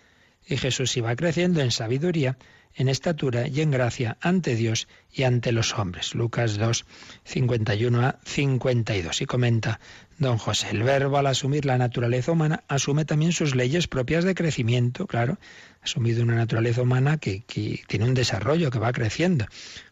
y 0.47 0.59
Jesús 0.59 0.97
iba 0.97 1.17
creciendo 1.17 1.61
en 1.61 1.73
sabiduría, 1.73 2.39
en 2.75 2.89
estatura 2.89 3.47
y 3.49 3.61
en 3.61 3.71
gracia 3.71 4.17
ante 4.21 4.57
Dios 4.57 4.89
y 5.13 5.25
ante 5.25 5.53
los 5.53 5.79
hombres. 5.79 6.15
Lucas 6.15 6.57
2, 6.57 6.87
51 7.25 8.07
a 8.07 8.19
52. 8.25 9.23
Y 9.23 9.27
comenta 9.27 9.81
don 10.19 10.39
José, 10.39 10.71
el 10.71 10.83
verbo 10.83 11.19
al 11.19 11.27
asumir 11.27 11.65
la 11.65 11.79
naturaleza 11.79 12.33
humana 12.33 12.65
asume 12.69 13.05
también 13.05 13.33
sus 13.33 13.55
leyes 13.55 13.89
propias 13.89 14.25
de 14.25 14.35
crecimiento, 14.35 15.07
claro, 15.07 15.39
asumido 15.83 16.23
una 16.23 16.37
naturaleza 16.37 16.83
humana 16.83 17.19
que, 17.19 17.45
tiene 17.89 18.05
un 18.05 18.15
desarrollo, 18.15 18.71
que 18.71 18.79
va 18.79 18.93
creciendo. 18.93 19.47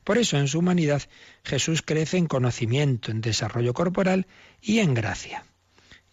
Por 0.04 0.18
eso 0.18 0.38
en 0.38 0.48
su 0.48 0.60
humanidad 0.60 1.02
Jesús 1.44 1.82
crece 1.82 2.16
en 2.16 2.26
conocimiento, 2.26 3.10
en 3.10 3.20
desarrollo 3.20 3.74
corporal 3.74 4.26
y 4.62 4.78
en 4.78 4.94
gracia. 4.94 5.44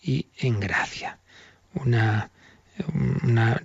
Y 0.01 0.27
en 0.37 0.59
gracia. 0.59 1.19
Una 1.73 2.31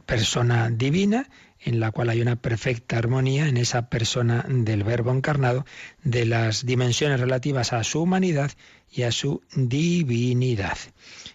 persona 0.06 0.70
divina 0.70 1.28
en 1.64 1.80
la 1.80 1.92
cual 1.92 2.10
hay 2.10 2.20
una 2.20 2.36
perfecta 2.36 2.98
armonía 2.98 3.48
en 3.48 3.56
esa 3.56 3.88
persona 3.88 4.44
del 4.48 4.82
Verbo 4.82 5.12
encarnado 5.12 5.64
de 6.02 6.26
las 6.26 6.66
dimensiones 6.66 7.20
relativas 7.20 7.72
a 7.72 7.84
su 7.84 8.02
humanidad 8.02 8.50
y 8.90 9.02
a 9.02 9.12
su 9.12 9.42
divinidad. 9.54 10.76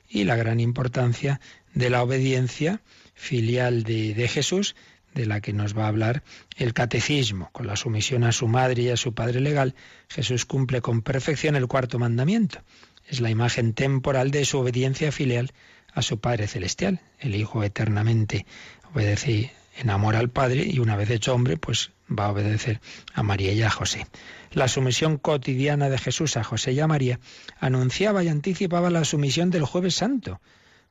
Y 0.09 0.25
la 0.25 0.35
gran 0.35 0.59
importancia 0.59 1.39
de 1.73 1.89
la 1.89 2.03
obediencia 2.03 2.81
filial 3.13 3.83
de, 3.83 4.27
Jesús, 4.27 4.75
de 5.13 5.25
la 5.25 5.41
que 5.41 5.53
nos 5.53 5.77
va 5.77 5.85
a 5.85 5.89
hablar 5.89 6.23
el 6.57 6.73
catecismo. 6.73 7.49
Con 7.51 7.67
la 7.67 7.75
sumisión 7.75 8.23
a 8.23 8.31
su 8.31 8.47
madre 8.47 8.83
y 8.83 8.89
a 8.89 8.97
su 8.97 9.13
padre 9.13 9.39
legal, 9.39 9.75
Jesús 10.09 10.45
cumple 10.45 10.81
con 10.81 11.01
perfección 11.01 11.55
el 11.55 11.67
cuarto 11.67 11.99
mandamiento. 11.99 12.61
Es 13.07 13.21
la 13.21 13.29
imagen 13.29 13.73
temporal 13.73 14.31
de 14.31 14.43
su 14.43 14.59
obediencia 14.59 15.11
filial 15.11 15.51
a 15.93 16.01
su 16.01 16.19
Padre 16.19 16.47
Celestial. 16.47 16.99
El 17.19 17.35
Hijo 17.35 17.63
eternamente 17.63 18.45
obedece 18.93 19.51
enamora 19.77 20.19
al 20.19 20.29
Padre 20.29 20.65
y 20.65 20.79
una 20.79 20.95
vez 20.95 21.09
hecho 21.09 21.33
hombre, 21.33 21.57
pues 21.57 21.91
va 22.07 22.25
a 22.25 22.31
obedecer 22.31 22.79
a 23.13 23.23
María 23.23 23.53
y 23.53 23.61
a 23.61 23.69
José. 23.69 24.07
La 24.51 24.67
sumisión 24.67 25.17
cotidiana 25.17 25.89
de 25.89 25.97
Jesús 25.97 26.37
a 26.37 26.43
José 26.43 26.73
y 26.73 26.79
a 26.79 26.87
María 26.87 27.19
anunciaba 27.59 28.23
y 28.23 28.27
anticipaba 28.27 28.89
la 28.89 29.05
sumisión 29.05 29.49
del 29.49 29.65
jueves 29.65 29.95
santo, 29.95 30.41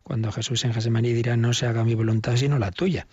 cuando 0.02 0.30
Jesús 0.30 0.64
en 0.64 0.72
Gesemaní 0.72 1.12
dirá 1.12 1.36
no 1.36 1.52
se 1.52 1.66
haga 1.66 1.84
mi 1.84 1.94
voluntad 1.94 2.36
sino 2.36 2.58
la 2.58 2.70
tuya. 2.70 3.06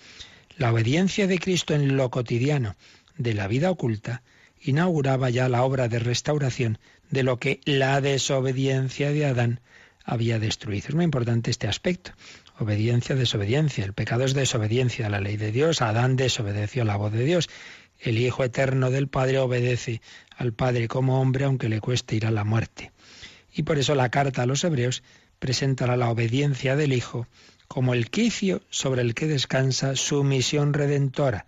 La 0.57 0.71
obediencia 0.71 1.25
de 1.27 1.39
Cristo 1.39 1.73
en 1.73 1.97
lo 1.97 2.12
cotidiano 2.12 2.75
de 3.17 3.33
la 3.33 3.47
vida 3.47 3.71
oculta 3.71 4.21
inauguraba 4.62 5.29
ya 5.29 5.49
la 5.49 5.63
obra 5.63 5.88
de 5.88 5.99
restauración 5.99 6.77
de 7.09 7.23
lo 7.23 7.38
que 7.38 7.59
la 7.65 7.99
desobediencia 8.01 9.12
de 9.12 9.25
Adán 9.25 9.59
había 10.03 10.39
destruido. 10.39 10.89
Es 10.89 10.95
muy 10.95 11.05
importante 11.05 11.51
este 11.51 11.67
aspecto. 11.67 12.12
Obediencia, 12.63 13.13
desobediencia. 13.13 13.84
El 13.84 13.91
pecado 13.91 14.23
es 14.23 14.34
desobediencia 14.34 15.08
a 15.08 15.10
la 15.10 15.19
ley 15.19 15.36
de 15.36 15.52
Dios. 15.52 15.82
Adán 15.82 16.15
desobedeció 16.15 16.86
la 16.86 16.95
voz 16.95 17.12
de 17.12 17.26
Dios. 17.26 17.49
El 17.99 18.17
Hijo 18.17 18.45
eterno 18.45 18.89
del 18.89 19.10
Padre 19.10 19.39
obedece 19.39 20.02
al 20.38 20.54
Padre 20.54 20.88
como 20.88 21.19
hombre 21.19 21.43
aunque 21.43 21.67
le 21.67 21.82
cueste 21.82 22.15
ir 22.15 22.26
a 22.26 22.32
la 22.32 22.45
muerte. 22.45 22.93
Y 23.54 23.63
por 23.63 23.80
eso 23.80 23.95
la 23.95 24.08
carta 24.10 24.43
a 24.43 24.45
los 24.45 24.63
hebreos 24.63 25.04
presentará 25.39 25.97
la 25.97 26.10
obediencia 26.10 26.78
del 26.78 26.93
Hijo 26.93 27.28
como 27.67 27.93
el 27.93 28.10
quicio 28.10 28.62
sobre 28.69 29.02
el 29.02 29.13
que 29.13 29.28
descansa 29.28 29.97
su 29.97 30.23
misión 30.23 30.73
redentora. 30.73 31.45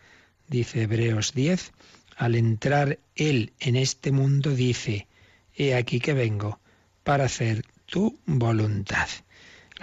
Dice 0.49 0.81
Hebreos 0.81 1.31
10, 1.33 1.71
al 2.17 2.35
entrar 2.35 2.99
Él 3.15 3.53
en 3.61 3.77
este 3.77 4.11
mundo 4.11 4.51
dice, 4.51 5.07
He 5.55 5.75
aquí 5.75 6.01
que 6.01 6.13
vengo 6.13 6.59
para 7.05 7.23
hacer 7.23 7.63
tu 7.85 8.19
voluntad. 8.25 9.07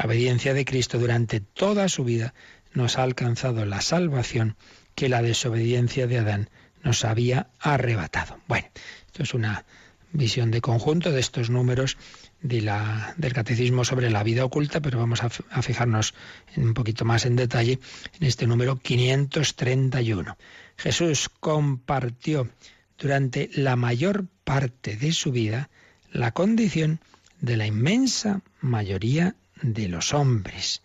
La 0.02 0.08
obediencia 0.08 0.52
de 0.52 0.64
Cristo 0.64 0.98
durante 0.98 1.38
toda 1.38 1.88
su 1.88 2.02
vida 2.02 2.34
nos 2.74 2.98
ha 2.98 3.04
alcanzado 3.04 3.64
la 3.64 3.80
salvación 3.80 4.56
que 4.96 5.08
la 5.08 5.22
desobediencia 5.22 6.08
de 6.08 6.18
Adán 6.18 6.50
nos 6.82 7.04
había 7.04 7.50
arrebatado. 7.60 8.36
Bueno, 8.48 8.66
esto 9.06 9.22
es 9.22 9.32
una 9.32 9.64
visión 10.10 10.50
de 10.50 10.60
conjunto 10.60 11.12
de 11.12 11.20
estos 11.20 11.50
números 11.50 11.98
del 12.40 13.32
catecismo 13.32 13.84
sobre 13.84 14.10
la 14.10 14.24
vida 14.24 14.44
oculta, 14.44 14.80
pero 14.80 14.98
vamos 14.98 15.22
a, 15.22 15.30
a 15.50 15.62
fijarnos 15.62 16.14
un 16.56 16.74
poquito 16.74 17.04
más 17.04 17.24
en 17.24 17.36
detalle 17.36 17.78
en 18.18 18.26
este 18.26 18.48
número 18.48 18.80
531. 18.80 20.36
Jesús 20.78 21.28
compartió 21.28 22.50
durante 22.98 23.50
la 23.54 23.76
mayor 23.76 24.26
parte 24.42 24.96
de 24.96 25.12
su 25.12 25.30
vida 25.30 25.70
la 26.10 26.32
condición 26.32 26.98
de 27.40 27.56
la 27.56 27.68
inmensa 27.68 28.40
mayoría 28.60 29.36
de 29.62 29.88
los 29.88 30.12
hombres. 30.12 30.82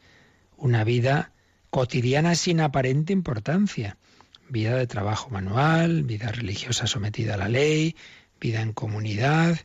Una 0.55 0.83
vida 0.83 1.31
cotidiana 1.69 2.35
sin 2.35 2.61
aparente 2.61 3.13
importancia. 3.13 3.97
Vida 4.49 4.75
de 4.75 4.87
trabajo 4.87 5.29
manual, 5.29 6.03
vida 6.03 6.31
religiosa 6.31 6.87
sometida 6.87 7.33
a 7.33 7.37
la 7.37 7.49
ley, 7.49 7.95
vida 8.39 8.61
en 8.61 8.73
comunidad 8.73 9.59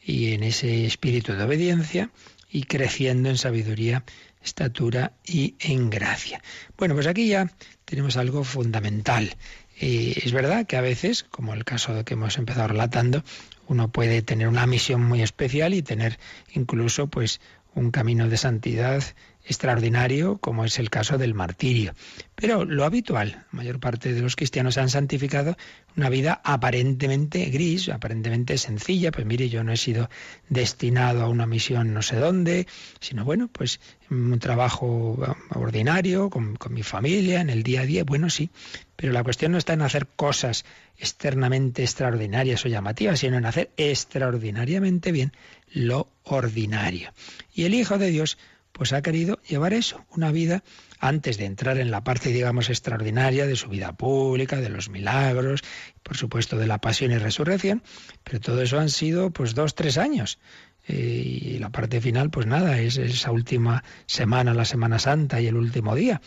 y 0.00 0.32
en 0.32 0.44
ese 0.44 0.86
espíritu 0.86 1.32
de 1.32 1.42
obediencia 1.42 2.10
y 2.50 2.62
creciendo 2.62 3.28
en 3.28 3.36
sabiduría, 3.36 4.04
estatura 4.42 5.12
y 5.24 5.56
en 5.58 5.90
gracia. 5.90 6.42
Bueno, 6.76 6.94
pues 6.94 7.06
aquí 7.06 7.28
ya 7.28 7.50
tenemos 7.84 8.16
algo 8.16 8.44
fundamental. 8.44 9.36
Eh, 9.80 10.20
es 10.24 10.32
verdad 10.32 10.66
que 10.66 10.76
a 10.76 10.80
veces, 10.80 11.24
como 11.24 11.54
el 11.54 11.64
caso 11.64 12.04
que 12.04 12.14
hemos 12.14 12.38
empezado 12.38 12.68
relatando, 12.68 13.22
uno 13.66 13.92
puede 13.92 14.22
tener 14.22 14.48
una 14.48 14.66
misión 14.66 15.02
muy 15.04 15.22
especial 15.22 15.74
y 15.74 15.82
tener 15.82 16.18
incluso 16.52 17.06
pues 17.08 17.40
un 17.74 17.90
camino 17.90 18.28
de 18.28 18.36
santidad 18.36 19.02
extraordinario, 19.48 20.36
como 20.38 20.64
es 20.64 20.78
el 20.78 20.90
caso 20.90 21.16
del 21.16 21.34
martirio. 21.34 21.94
Pero 22.34 22.64
lo 22.64 22.84
habitual, 22.84 23.46
la 23.50 23.56
mayor 23.56 23.80
parte 23.80 24.12
de 24.12 24.20
los 24.20 24.36
cristianos 24.36 24.76
han 24.76 24.90
santificado 24.90 25.56
una 25.96 26.10
vida 26.10 26.40
aparentemente 26.44 27.46
gris, 27.46 27.88
aparentemente 27.88 28.58
sencilla. 28.58 29.10
Pues 29.10 29.26
mire, 29.26 29.48
yo 29.48 29.64
no 29.64 29.72
he 29.72 29.76
sido 29.76 30.10
destinado 30.48 31.24
a 31.24 31.28
una 31.28 31.46
misión 31.46 31.94
no 31.94 32.02
sé 32.02 32.16
dónde, 32.16 32.66
sino 33.00 33.24
bueno, 33.24 33.48
pues 33.48 33.80
un 34.10 34.38
trabajo 34.38 35.18
ordinario, 35.50 36.30
con, 36.30 36.56
con 36.56 36.74
mi 36.74 36.82
familia, 36.82 37.40
en 37.40 37.50
el 37.50 37.62
día 37.62 37.80
a 37.80 37.86
día. 37.86 38.04
Bueno, 38.04 38.28
sí, 38.30 38.50
pero 38.96 39.12
la 39.12 39.24
cuestión 39.24 39.52
no 39.52 39.58
está 39.58 39.72
en 39.72 39.82
hacer 39.82 40.06
cosas 40.06 40.64
externamente 40.98 41.82
extraordinarias 41.82 42.64
o 42.64 42.68
llamativas, 42.68 43.20
sino 43.20 43.38
en 43.38 43.46
hacer 43.46 43.70
extraordinariamente 43.76 45.10
bien 45.10 45.32
lo 45.72 46.08
ordinario. 46.24 47.12
Y 47.54 47.64
el 47.64 47.74
Hijo 47.74 47.98
de 47.98 48.10
Dios 48.10 48.38
pues 48.78 48.92
ha 48.92 49.02
querido 49.02 49.40
llevar 49.42 49.72
eso, 49.72 50.06
una 50.14 50.30
vida 50.30 50.62
antes 51.00 51.36
de 51.36 51.46
entrar 51.46 51.78
en 51.78 51.90
la 51.90 52.04
parte, 52.04 52.30
digamos, 52.30 52.70
extraordinaria 52.70 53.44
de 53.44 53.56
su 53.56 53.68
vida 53.68 53.92
pública, 53.96 54.56
de 54.56 54.68
los 54.68 54.88
milagros, 54.88 55.62
por 56.04 56.16
supuesto 56.16 56.56
de 56.56 56.68
la 56.68 56.78
pasión 56.78 57.10
y 57.10 57.18
resurrección, 57.18 57.82
pero 58.22 58.38
todo 58.38 58.62
eso 58.62 58.78
han 58.78 58.88
sido 58.88 59.30
pues 59.32 59.56
dos, 59.56 59.74
tres 59.74 59.98
años. 59.98 60.38
Eh, 60.86 60.94
y 60.94 61.58
la 61.58 61.70
parte 61.70 62.00
final, 62.00 62.30
pues 62.30 62.46
nada, 62.46 62.78
es 62.78 62.96
esa 62.98 63.32
última 63.32 63.82
semana, 64.06 64.54
la 64.54 64.64
Semana 64.64 65.00
Santa 65.00 65.40
y 65.40 65.48
el 65.48 65.56
último 65.56 65.96
día. 65.96 66.22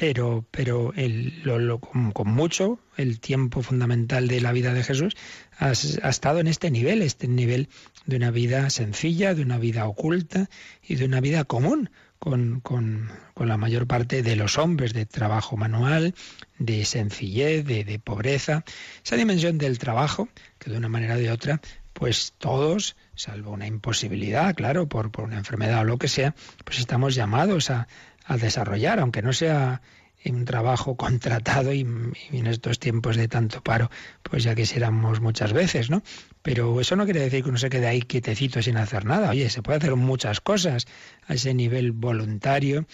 Pero, 0.00 0.46
pero 0.50 0.94
el, 0.96 1.42
lo, 1.44 1.78
con, 1.78 2.28
mucho, 2.28 2.78
el 2.96 3.20
tiempo 3.20 3.60
fundamental 3.60 4.28
de 4.28 4.40
la 4.40 4.50
vida 4.50 4.72
de 4.72 4.82
Jesús 4.82 5.14
ha, 5.58 5.66
ha, 5.66 6.08
estado 6.08 6.40
en 6.40 6.46
este 6.46 6.70
nivel, 6.70 7.02
este 7.02 7.28
nivel 7.28 7.68
de 8.06 8.16
una 8.16 8.30
vida 8.30 8.70
sencilla, 8.70 9.34
de 9.34 9.42
una 9.42 9.58
vida 9.58 9.86
oculta 9.86 10.48
y 10.82 10.94
de 10.94 11.04
una 11.04 11.20
vida 11.20 11.44
común 11.44 11.90
con, 12.18 12.60
con, 12.60 13.10
con 13.34 13.48
la 13.48 13.58
mayor 13.58 13.86
parte 13.86 14.22
de 14.22 14.36
los 14.36 14.56
hombres, 14.56 14.94
de 14.94 15.04
trabajo 15.04 15.58
manual, 15.58 16.14
de 16.58 16.86
sencillez, 16.86 17.66
de, 17.66 17.84
de 17.84 17.98
pobreza. 17.98 18.64
Esa 19.04 19.16
dimensión 19.16 19.58
del 19.58 19.78
trabajo, 19.78 20.30
que 20.58 20.70
de 20.70 20.78
una 20.78 20.88
manera 20.88 21.16
o 21.16 21.18
de 21.18 21.30
otra, 21.30 21.60
pues 21.92 22.32
todos, 22.38 22.96
salvo 23.14 23.50
una 23.50 23.66
imposibilidad, 23.66 24.54
claro, 24.54 24.88
por, 24.88 25.10
por 25.10 25.24
una 25.24 25.36
enfermedad 25.36 25.80
o 25.80 25.84
lo 25.84 25.98
que 25.98 26.08
sea, 26.08 26.34
pues 26.64 26.78
estamos 26.78 27.14
llamados 27.14 27.68
a, 27.68 27.86
a 28.24 28.36
desarrollar, 28.36 29.00
aunque 29.00 29.22
no 29.22 29.32
sea 29.32 29.80
un 30.24 30.44
trabajo 30.44 30.96
contratado 30.98 31.72
y, 31.72 31.80
en 31.80 32.46
estos 32.46 32.78
tiempos 32.78 33.16
de 33.16 33.28
tanto 33.28 33.62
paro, 33.62 33.90
pues 34.22 34.44
ya 34.44 34.54
quisiéramos 34.54 35.20
muchas 35.20 35.52
veces, 35.52 35.90
¿no? 35.90 36.02
Pero 36.42 36.80
eso 36.80 36.96
no 36.96 37.04
quiere 37.04 37.20
decir 37.20 37.42
que 37.42 37.48
uno 37.48 37.58
se 37.58 37.70
quede 37.70 37.86
ahí 37.86 38.02
quietecito 38.02 38.62
sin 38.62 38.76
hacer 38.76 39.04
nada. 39.04 39.30
Oye, 39.30 39.50
se 39.50 39.62
puede 39.62 39.78
hacer 39.78 39.96
muchas 39.96 40.40
cosas 40.40 40.86
a 41.26 41.34
ese 41.34 41.54
nivel 41.54 41.92
voluntario, 41.92 42.86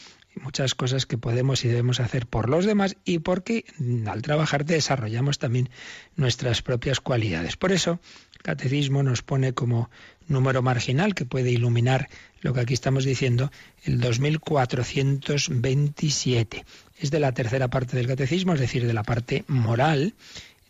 muchas 0.43 0.75
cosas 0.75 1.07
que 1.07 1.19
podemos 1.19 1.65
y 1.65 1.69
debemos 1.69 2.01
hacer 2.01 2.27
por 2.27 2.51
los 2.51 2.67
demás 2.67 2.97
y 3.05 3.21
porque 3.21 3.65
al 4.07 4.23
trabajar 4.23 4.65
desarrollamos 4.65 5.39
también 5.39 5.71
nuestras 6.15 6.63
propias 6.63 7.01
cualidades. 7.01 7.57
Por 7.57 7.73
eso, 7.73 8.01
el 8.35 8.43
catecismo 8.43 9.03
nos 9.03 9.23
pone 9.23 9.55
como 9.55 9.91
número 10.29 10.63
marginal 10.63 11.15
que 11.15 11.25
puede 11.25 11.51
iluminar 11.51 12.09
lo 12.47 12.55
que 12.55 12.61
aquí 12.61 12.75
estamos 12.75 13.05
diciendo, 13.05 13.51
el 13.83 14.01
2427. 14.01 16.65
Es 16.99 17.11
de 17.11 17.19
la 17.19 17.33
tercera 17.33 17.67
parte 17.69 17.97
del 17.97 18.07
catecismo, 18.07 18.55
es 18.55 18.61
decir, 18.61 18.87
de 18.87 18.93
la 18.93 19.03
parte 19.03 19.45
moral, 19.49 20.15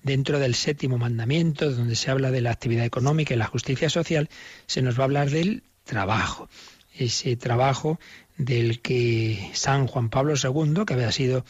dentro 0.03 0.39
del 0.39 0.55
séptimo 0.55 0.97
mandamiento, 0.97 1.71
donde 1.71 1.95
se 1.95 2.11
habla 2.11 2.31
de 2.31 2.41
la 2.41 2.51
actividad 2.51 2.87
económica 2.87 3.35
y 3.35 3.37
la 3.37 3.47
justicia 3.47 3.91
social, 3.91 4.31
se 4.67 4.81
nos 4.81 4.99
va 4.99 5.03
a 5.03 5.05
hablar 5.05 5.29
del 5.29 5.65
trabajo. 5.85 6.49
Ese 6.95 7.37
trabajo 7.37 8.01
del 8.39 8.81
que 8.81 9.51
San 9.53 9.87
Juan 9.87 10.09
Pablo 10.09 10.33
II, 10.43 10.87
que 10.87 10.95
había 10.95 11.12
sido 11.12 11.45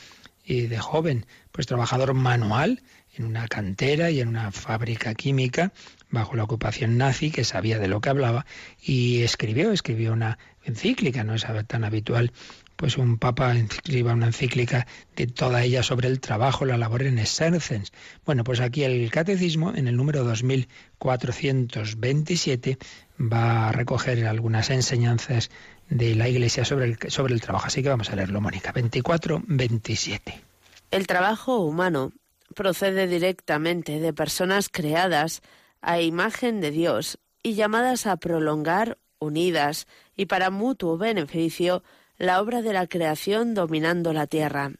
eh, 0.44 0.66
de 0.66 0.78
joven, 0.78 1.24
pues 1.52 1.68
trabajador 1.68 2.14
manual 2.14 2.82
en 3.16 3.24
una 3.24 3.48
cantera 3.48 4.10
y 4.10 4.20
en 4.20 4.28
una 4.28 4.52
fábrica 4.52 5.14
química, 5.14 5.72
bajo 6.10 6.36
la 6.36 6.44
ocupación 6.44 6.96
nazi, 6.96 7.30
que 7.30 7.44
sabía 7.44 7.78
de 7.78 7.88
lo 7.88 8.00
que 8.00 8.10
hablaba, 8.10 8.46
y 8.80 9.22
escribió, 9.22 9.72
escribió 9.72 10.12
una 10.12 10.38
encíclica, 10.64 11.24
no 11.24 11.34
es 11.34 11.46
tan 11.66 11.84
habitual 11.84 12.32
pues 12.76 12.96
un 12.98 13.18
papa 13.18 13.56
escriba 13.56 14.12
una 14.12 14.26
encíclica 14.26 14.86
de 15.16 15.26
toda 15.26 15.64
ella 15.64 15.82
sobre 15.82 16.06
el 16.08 16.20
trabajo, 16.20 16.66
la 16.66 16.76
labor 16.76 17.02
en 17.02 17.18
Esserzens. 17.18 17.90
Bueno, 18.24 18.44
pues 18.44 18.60
aquí 18.60 18.84
el 18.84 19.10
catecismo, 19.10 19.74
en 19.74 19.88
el 19.88 19.96
número 19.96 20.22
2427, 20.24 22.78
va 23.20 23.68
a 23.68 23.72
recoger 23.72 24.24
algunas 24.26 24.70
enseñanzas 24.70 25.50
de 25.88 26.14
la 26.14 26.28
Iglesia 26.28 26.64
sobre 26.64 26.84
el, 26.84 26.96
sobre 27.08 27.34
el 27.34 27.40
trabajo. 27.40 27.66
Así 27.66 27.82
que 27.82 27.88
vamos 27.88 28.10
a 28.10 28.16
leerlo, 28.16 28.40
Mónica. 28.40 28.70
2427. 28.72 30.40
El 30.90 31.06
trabajo 31.06 31.60
humano 31.60 32.12
procede 32.56 33.06
directamente 33.06 34.00
de 34.00 34.12
personas 34.14 34.68
creadas 34.70 35.42
a 35.82 36.00
imagen 36.00 36.60
de 36.60 36.70
Dios 36.72 37.18
y 37.42 37.54
llamadas 37.54 38.06
a 38.06 38.16
prolongar, 38.16 38.98
unidas 39.18 39.86
y 40.16 40.26
para 40.26 40.50
mutuo 40.50 40.96
beneficio, 40.96 41.84
la 42.16 42.40
obra 42.40 42.62
de 42.62 42.72
la 42.72 42.86
creación 42.86 43.52
dominando 43.54 44.14
la 44.14 44.26
tierra. 44.26 44.72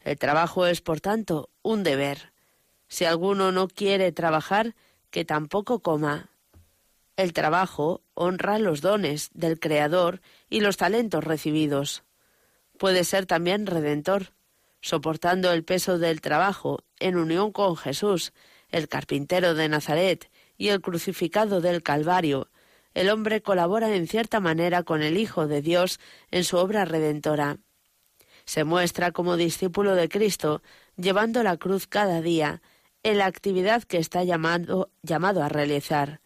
El 0.00 0.18
trabajo 0.18 0.66
es, 0.66 0.82
por 0.82 1.00
tanto, 1.00 1.48
un 1.62 1.82
deber. 1.82 2.32
Si 2.88 3.06
alguno 3.06 3.52
no 3.52 3.68
quiere 3.68 4.12
trabajar, 4.12 4.76
que 5.10 5.24
tampoco 5.24 5.80
coma. 5.80 6.28
El 7.16 7.32
trabajo 7.32 8.02
honra 8.12 8.58
los 8.58 8.82
dones 8.82 9.30
del 9.32 9.58
Creador 9.58 10.20
y 10.50 10.60
los 10.60 10.76
talentos 10.76 11.24
recibidos. 11.24 12.04
Puede 12.78 13.02
ser 13.02 13.24
también 13.24 13.66
redentor, 13.66 14.32
soportando 14.88 15.52
el 15.52 15.64
peso 15.64 15.98
del 15.98 16.22
trabajo 16.22 16.82
en 16.98 17.16
unión 17.16 17.52
con 17.52 17.76
Jesús, 17.76 18.32
el 18.70 18.88
carpintero 18.88 19.52
de 19.52 19.68
Nazaret 19.68 20.30
y 20.56 20.68
el 20.68 20.80
crucificado 20.80 21.60
del 21.60 21.82
Calvario, 21.82 22.48
el 22.94 23.10
hombre 23.10 23.42
colabora 23.42 23.94
en 23.94 24.08
cierta 24.08 24.40
manera 24.40 24.84
con 24.84 25.02
el 25.02 25.18
Hijo 25.18 25.46
de 25.46 25.60
Dios 25.60 26.00
en 26.30 26.42
su 26.42 26.56
obra 26.56 26.86
redentora. 26.86 27.58
Se 28.46 28.64
muestra 28.64 29.12
como 29.12 29.36
discípulo 29.36 29.94
de 29.94 30.08
Cristo, 30.08 30.62
llevando 30.96 31.42
la 31.42 31.58
cruz 31.58 31.86
cada 31.86 32.22
día, 32.22 32.62
en 33.02 33.18
la 33.18 33.26
actividad 33.26 33.82
que 33.82 33.98
está 33.98 34.24
llamado, 34.24 34.90
llamado 35.02 35.42
a 35.42 35.50
realizar. 35.50 36.22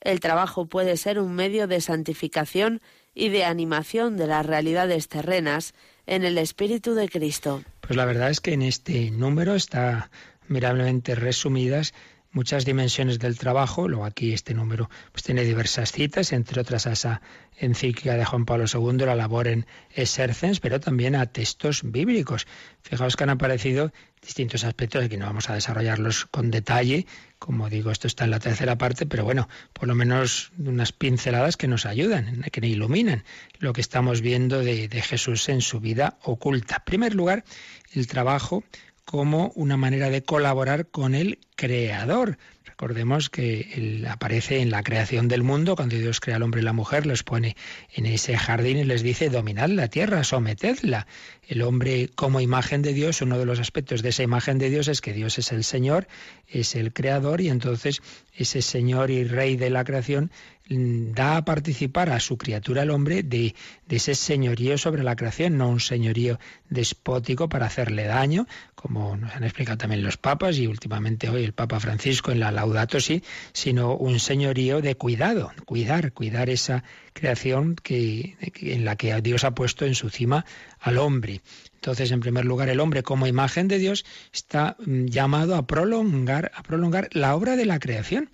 El 0.00 0.18
trabajo 0.18 0.66
puede 0.66 0.96
ser 0.96 1.20
un 1.20 1.32
medio 1.32 1.68
de 1.68 1.80
santificación 1.80 2.80
y 3.14 3.28
de 3.28 3.44
animación 3.44 4.16
de 4.16 4.26
las 4.26 4.44
realidades 4.44 5.06
terrenas 5.06 5.74
en 6.10 6.24
el 6.24 6.38
Espíritu 6.38 6.94
de 6.94 7.08
Cristo. 7.08 7.62
Pues 7.80 7.96
la 7.96 8.04
verdad 8.04 8.30
es 8.30 8.40
que 8.40 8.52
en 8.52 8.62
este 8.62 9.12
número 9.12 9.54
está 9.54 10.10
mirablemente 10.48 11.14
resumidas 11.14 11.94
muchas 12.32 12.64
dimensiones 12.64 13.18
del 13.18 13.38
trabajo. 13.38 13.88
Luego 13.88 14.04
aquí 14.04 14.32
este 14.32 14.54
número 14.54 14.88
pues 15.12 15.22
tiene 15.22 15.44
diversas 15.44 15.92
citas, 15.92 16.32
entre 16.32 16.60
otras 16.60 16.86
a 16.86 16.92
esa 16.92 17.22
encíclica 17.56 18.16
de 18.16 18.24
Juan 18.24 18.46
Pablo 18.46 18.64
II, 18.72 19.04
la 19.04 19.14
labor 19.14 19.48
en 19.48 19.66
Exercens, 19.94 20.60
pero 20.60 20.80
también 20.80 21.14
a 21.14 21.26
textos 21.26 21.82
bíblicos. 21.84 22.46
Fijaos 22.82 23.16
que 23.16 23.24
han 23.24 23.30
aparecido 23.30 23.92
distintos 24.22 24.64
aspectos, 24.64 25.04
aquí 25.04 25.16
no 25.16 25.26
vamos 25.26 25.50
a 25.50 25.54
desarrollarlos 25.54 26.26
con 26.26 26.50
detalle, 26.50 27.06
como 27.38 27.70
digo, 27.70 27.90
esto 27.90 28.06
está 28.06 28.24
en 28.24 28.30
la 28.30 28.38
tercera 28.38 28.76
parte, 28.76 29.06
pero 29.06 29.24
bueno, 29.24 29.48
por 29.72 29.88
lo 29.88 29.94
menos 29.94 30.52
unas 30.58 30.92
pinceladas 30.92 31.56
que 31.56 31.68
nos 31.68 31.86
ayudan, 31.86 32.42
que 32.50 32.66
iluminan 32.66 33.24
lo 33.58 33.72
que 33.72 33.80
estamos 33.80 34.20
viendo 34.20 34.60
de, 34.60 34.88
de 34.88 35.02
Jesús 35.02 35.48
en 35.48 35.60
su 35.62 35.80
vida 35.80 36.18
oculta. 36.22 36.76
En 36.76 36.84
primer 36.84 37.14
lugar, 37.14 37.44
el 37.92 38.06
trabajo 38.06 38.62
como 39.10 39.50
una 39.56 39.76
manera 39.76 40.08
de 40.08 40.22
colaborar 40.22 40.86
con 40.86 41.16
el 41.16 41.40
Creador. 41.56 42.38
Recordemos 42.64 43.28
que 43.28 44.06
aparece 44.08 44.60
en 44.60 44.70
la 44.70 44.84
creación 44.84 45.26
del 45.26 45.42
mundo, 45.42 45.74
cuando 45.74 45.96
Dios 45.96 46.20
crea 46.20 46.36
al 46.36 46.44
hombre 46.44 46.60
y 46.60 46.64
la 46.64 46.72
mujer, 46.72 47.06
los 47.06 47.24
pone 47.24 47.56
en 47.92 48.06
ese 48.06 48.38
jardín 48.38 48.78
y 48.78 48.84
les 48.84 49.02
dice, 49.02 49.28
dominad 49.28 49.68
la 49.68 49.88
tierra, 49.88 50.22
sometedla. 50.22 51.08
El 51.48 51.62
hombre 51.62 52.08
como 52.14 52.40
imagen 52.40 52.82
de 52.82 52.92
Dios, 52.94 53.20
uno 53.20 53.36
de 53.36 53.46
los 53.46 53.58
aspectos 53.58 54.02
de 54.02 54.10
esa 54.10 54.22
imagen 54.22 54.58
de 54.58 54.70
Dios 54.70 54.86
es 54.86 55.00
que 55.00 55.12
Dios 55.12 55.40
es 55.40 55.50
el 55.50 55.64
Señor, 55.64 56.06
es 56.46 56.76
el 56.76 56.92
Creador, 56.92 57.40
y 57.40 57.48
entonces 57.48 58.02
ese 58.32 58.62
Señor 58.62 59.10
y 59.10 59.24
Rey 59.24 59.56
de 59.56 59.70
la 59.70 59.82
creación 59.82 60.30
da 60.70 61.36
a 61.36 61.44
participar 61.44 62.10
a 62.10 62.20
su 62.20 62.38
criatura, 62.38 62.82
el 62.84 62.90
hombre, 62.90 63.24
de, 63.24 63.56
ese 63.88 64.14
señorío 64.14 64.78
sobre 64.78 65.02
la 65.02 65.16
creación, 65.16 65.58
no 65.58 65.68
un 65.68 65.80
señorío 65.80 66.38
despótico 66.68 67.48
para 67.48 67.66
hacerle 67.66 68.04
daño, 68.04 68.46
como 68.76 69.16
nos 69.16 69.34
han 69.34 69.42
explicado 69.42 69.78
también 69.78 70.04
los 70.04 70.16
papas 70.16 70.58
y 70.58 70.68
últimamente 70.68 71.28
hoy 71.28 71.42
el 71.42 71.54
Papa 71.54 71.80
Francisco 71.80 72.30
en 72.30 72.38
la 72.38 72.52
Laudato 72.52 73.00
Si, 73.00 73.24
sino 73.52 73.96
un 73.96 74.20
señorío 74.20 74.80
de 74.80 74.94
cuidado, 74.94 75.50
cuidar, 75.64 76.12
cuidar 76.12 76.48
esa 76.48 76.84
creación 77.14 77.74
que, 77.74 78.36
en 78.60 78.84
la 78.84 78.94
que 78.94 79.20
Dios 79.22 79.42
ha 79.42 79.56
puesto 79.56 79.84
en 79.84 79.96
su 79.96 80.08
cima 80.08 80.44
al 80.78 80.98
hombre. 80.98 81.40
Entonces, 81.74 82.12
en 82.12 82.20
primer 82.20 82.44
lugar, 82.44 82.68
el 82.68 82.78
hombre 82.78 83.02
como 83.02 83.26
imagen 83.26 83.66
de 83.66 83.78
Dios 83.78 84.04
está 84.32 84.76
mm, 84.78 85.06
llamado 85.06 85.56
a 85.56 85.66
prolongar, 85.66 86.52
a 86.54 86.62
prolongar 86.62 87.08
la 87.12 87.34
obra 87.34 87.56
de 87.56 87.66
la 87.66 87.80
creación. 87.80 88.30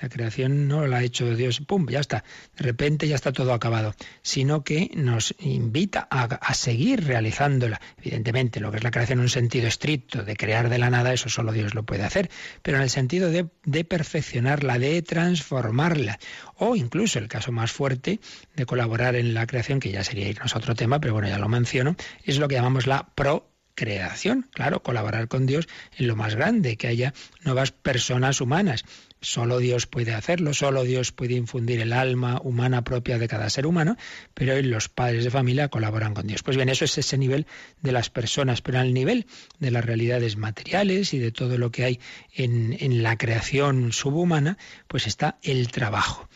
La 0.00 0.08
creación 0.08 0.68
no 0.68 0.86
la 0.86 0.98
ha 0.98 1.02
hecho 1.02 1.34
Dios, 1.34 1.60
¡pum!, 1.60 1.86
ya 1.88 2.00
está. 2.00 2.24
De 2.56 2.64
repente 2.64 3.08
ya 3.08 3.16
está 3.16 3.32
todo 3.32 3.52
acabado. 3.52 3.94
Sino 4.22 4.62
que 4.62 4.90
nos 4.94 5.34
invita 5.40 6.06
a, 6.10 6.54
seguir 6.54 7.04
realizándola. 7.04 7.80
Evidentemente, 7.98 8.60
lo 8.60 8.70
que 8.70 8.78
es 8.78 8.84
la 8.84 8.90
creación 8.90 9.18
en 9.18 9.24
un 9.24 9.28
sentido 9.28 9.66
estricto, 9.66 10.22
de 10.22 10.36
crear 10.36 10.68
de 10.68 10.78
la 10.78 10.90
nada, 10.90 11.12
eso 11.12 11.28
solo 11.28 11.52
Dios 11.52 11.74
lo 11.74 11.82
puede 11.82 12.04
hacer. 12.04 12.30
Pero 12.62 12.76
en 12.76 12.84
el 12.84 12.90
sentido 12.90 13.30
de, 13.30 13.84
perfeccionarla, 13.84 14.78
de 14.78 15.02
transformarla. 15.02 16.18
O 16.56 16.76
incluso 16.76 17.18
el 17.18 17.28
caso 17.28 17.52
más 17.52 17.72
fuerte 17.72 18.20
de 18.54 18.66
colaborar 18.66 19.16
en 19.16 19.34
la 19.34 19.46
creación, 19.46 19.80
que 19.80 19.90
ya 19.90 20.04
sería 20.04 20.28
irnos 20.28 20.54
a 20.54 20.58
otro 20.58 20.74
tema, 20.74 21.00
pero 21.00 21.14
bueno, 21.14 21.28
ya 21.28 21.38
lo 21.38 21.48
menciono, 21.48 21.96
es 22.24 22.38
lo 22.38 22.48
que 22.48 22.56
llamamos 22.56 22.86
la 22.86 23.08
procreación. 23.14 24.48
Claro, 24.52 24.82
colaborar 24.82 25.28
con 25.28 25.46
Dios 25.46 25.68
en 25.96 26.06
lo 26.06 26.16
más 26.16 26.34
grande, 26.34 26.76
que 26.76 26.88
haya 26.88 27.14
nuevas 27.44 27.72
personas 27.72 28.40
humanas. 28.40 28.84
Solo 29.20 29.58
Dios 29.58 29.86
puede 29.86 30.14
hacerlo, 30.14 30.54
solo 30.54 30.84
Dios 30.84 31.10
puede 31.10 31.34
infundir 31.34 31.80
el 31.80 31.92
alma 31.92 32.40
humana 32.42 32.84
propia 32.84 33.18
de 33.18 33.26
cada 33.26 33.50
ser 33.50 33.66
humano, 33.66 33.96
pero 34.34 34.60
los 34.62 34.88
padres 34.88 35.24
de 35.24 35.30
familia 35.30 35.68
colaboran 35.68 36.14
con 36.14 36.26
Dios. 36.26 36.44
Pues 36.44 36.56
bien, 36.56 36.68
eso 36.68 36.84
es 36.84 36.96
ese 36.98 37.18
nivel 37.18 37.46
de 37.82 37.92
las 37.92 38.10
personas, 38.10 38.62
pero 38.62 38.78
al 38.78 38.94
nivel 38.94 39.26
de 39.58 39.72
las 39.72 39.84
realidades 39.84 40.36
materiales 40.36 41.14
y 41.14 41.18
de 41.18 41.32
todo 41.32 41.58
lo 41.58 41.72
que 41.72 41.84
hay 41.84 42.00
en, 42.32 42.76
en 42.78 43.02
la 43.02 43.18
creación 43.18 43.92
subhumana, 43.92 44.56
pues 44.86 45.06
está 45.06 45.38
el 45.42 45.68
trabajo. 45.68 46.28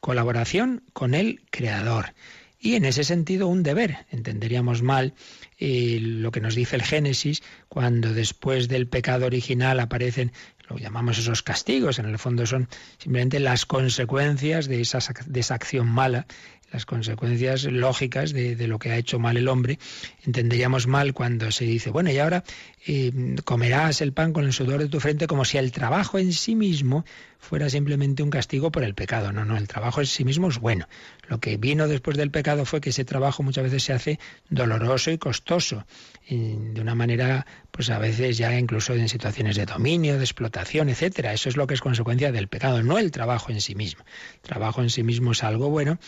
Colaboración 0.00 0.82
con 0.92 1.14
el 1.14 1.40
Creador. 1.50 2.14
y 2.60 2.76
en 2.76 2.86
ese 2.86 3.04
sentido 3.04 3.46
un 3.46 3.62
deber. 3.62 4.06
Entenderíamos 4.10 4.82
mal 4.82 5.14
eh, 5.58 5.98
lo 6.00 6.30
que 6.30 6.40
nos 6.40 6.54
dice 6.54 6.76
el 6.76 6.82
Génesis 6.82 7.42
cuando 7.68 8.12
después 8.12 8.68
del 8.68 8.88
pecado 8.88 9.26
original 9.26 9.80
aparecen 9.80 10.32
lo 10.68 10.78
llamamos 10.78 11.18
esos 11.18 11.42
castigos, 11.42 11.98
en 11.98 12.06
el 12.06 12.18
fondo 12.18 12.46
son 12.46 12.68
simplemente 12.98 13.38
las 13.40 13.66
consecuencias 13.66 14.66
de 14.66 14.80
esa, 14.80 14.98
de 15.26 15.40
esa 15.40 15.54
acción 15.54 15.86
mala 15.88 16.26
las 16.74 16.86
consecuencias 16.86 17.64
lógicas 17.64 18.32
de, 18.32 18.56
lo 18.66 18.80
que 18.80 18.90
ha 18.90 18.96
hecho 18.96 19.20
mal 19.20 19.36
el 19.36 19.46
hombre, 19.46 19.78
entenderíamos 20.26 20.88
mal 20.88 21.14
cuando 21.14 21.52
se 21.52 21.64
dice, 21.64 21.90
bueno, 21.90 22.10
y 22.10 22.18
ahora 22.18 22.42
eh, 22.84 23.12
comerás 23.44 24.00
el 24.00 24.12
pan 24.12 24.32
con 24.32 24.44
el 24.44 24.52
sudor 24.52 24.80
de 24.80 24.88
tu 24.88 24.98
frente 24.98 25.28
como 25.28 25.44
si 25.44 25.56
el 25.56 25.70
trabajo 25.70 26.18
en 26.18 26.32
sí 26.32 26.56
mismo 26.56 27.04
fuera 27.44 27.68
simplemente 27.68 28.22
un 28.22 28.30
castigo 28.30 28.72
por 28.72 28.82
el 28.82 28.94
pecado. 28.94 29.30
No, 29.32 29.44
no, 29.44 29.56
el 29.56 29.68
trabajo 29.68 30.00
en 30.00 30.06
sí 30.06 30.24
mismo 30.24 30.48
es 30.48 30.58
bueno. 30.58 30.88
Lo 31.28 31.38
que 31.38 31.56
vino 31.56 31.86
después 31.86 32.16
del 32.16 32.30
pecado 32.30 32.64
fue 32.64 32.80
que 32.80 32.90
ese 32.90 33.04
trabajo 33.04 33.42
muchas 33.42 33.64
veces 33.64 33.82
se 33.84 33.92
hace 33.92 34.18
doloroso 34.48 35.10
y 35.10 35.18
costoso, 35.18 35.86
de 36.28 36.80
una 36.80 36.94
manera, 36.94 37.46
pues 37.70 37.90
a 37.90 37.98
veces 37.98 38.38
ya 38.38 38.58
incluso 38.58 38.94
en 38.94 39.08
situaciones 39.08 39.56
de 39.56 39.66
dominio, 39.66 40.16
de 40.16 40.24
explotación, 40.24 40.88
etcétera. 40.88 41.32
Eso 41.32 41.48
es 41.48 41.56
lo 41.56 41.66
que 41.66 41.74
es 41.74 41.80
consecuencia 41.80 42.32
del 42.32 42.48
pecado, 42.48 42.82
no 42.82 42.98
el 42.98 43.10
trabajo 43.10 43.52
en 43.52 43.60
sí 43.60 43.74
mismo. 43.74 44.04
El 44.36 44.48
trabajo 44.48 44.82
en 44.82 44.90
sí 44.90 45.02
mismo 45.02 45.32
es 45.32 45.44
algo 45.44 45.68
bueno, 45.68 45.98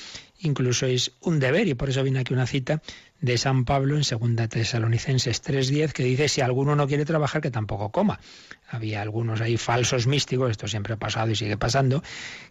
incluso 0.40 0.86
es 0.86 1.12
un 1.20 1.38
deber, 1.38 1.68
y 1.68 1.74
por 1.74 1.90
eso 1.90 2.02
viene 2.02 2.20
aquí 2.20 2.32
una 2.32 2.46
cita 2.46 2.82
de 3.20 3.38
San 3.38 3.64
Pablo 3.64 3.96
en 3.96 4.02
2 4.02 4.48
Tesalonicenses 4.48 5.42
3.10 5.42 5.92
que 5.92 6.04
dice 6.04 6.28
si 6.28 6.40
alguno 6.40 6.76
no 6.76 6.86
quiere 6.86 7.04
trabajar 7.04 7.40
que 7.40 7.50
tampoco 7.50 7.90
coma. 7.90 8.20
Había 8.68 9.00
algunos 9.00 9.40
ahí 9.40 9.56
falsos 9.56 10.06
místicos, 10.06 10.50
esto 10.50 10.68
siempre 10.68 10.94
ha 10.94 10.96
pasado 10.96 11.30
y 11.30 11.36
sigue 11.36 11.56
pasando, 11.56 12.02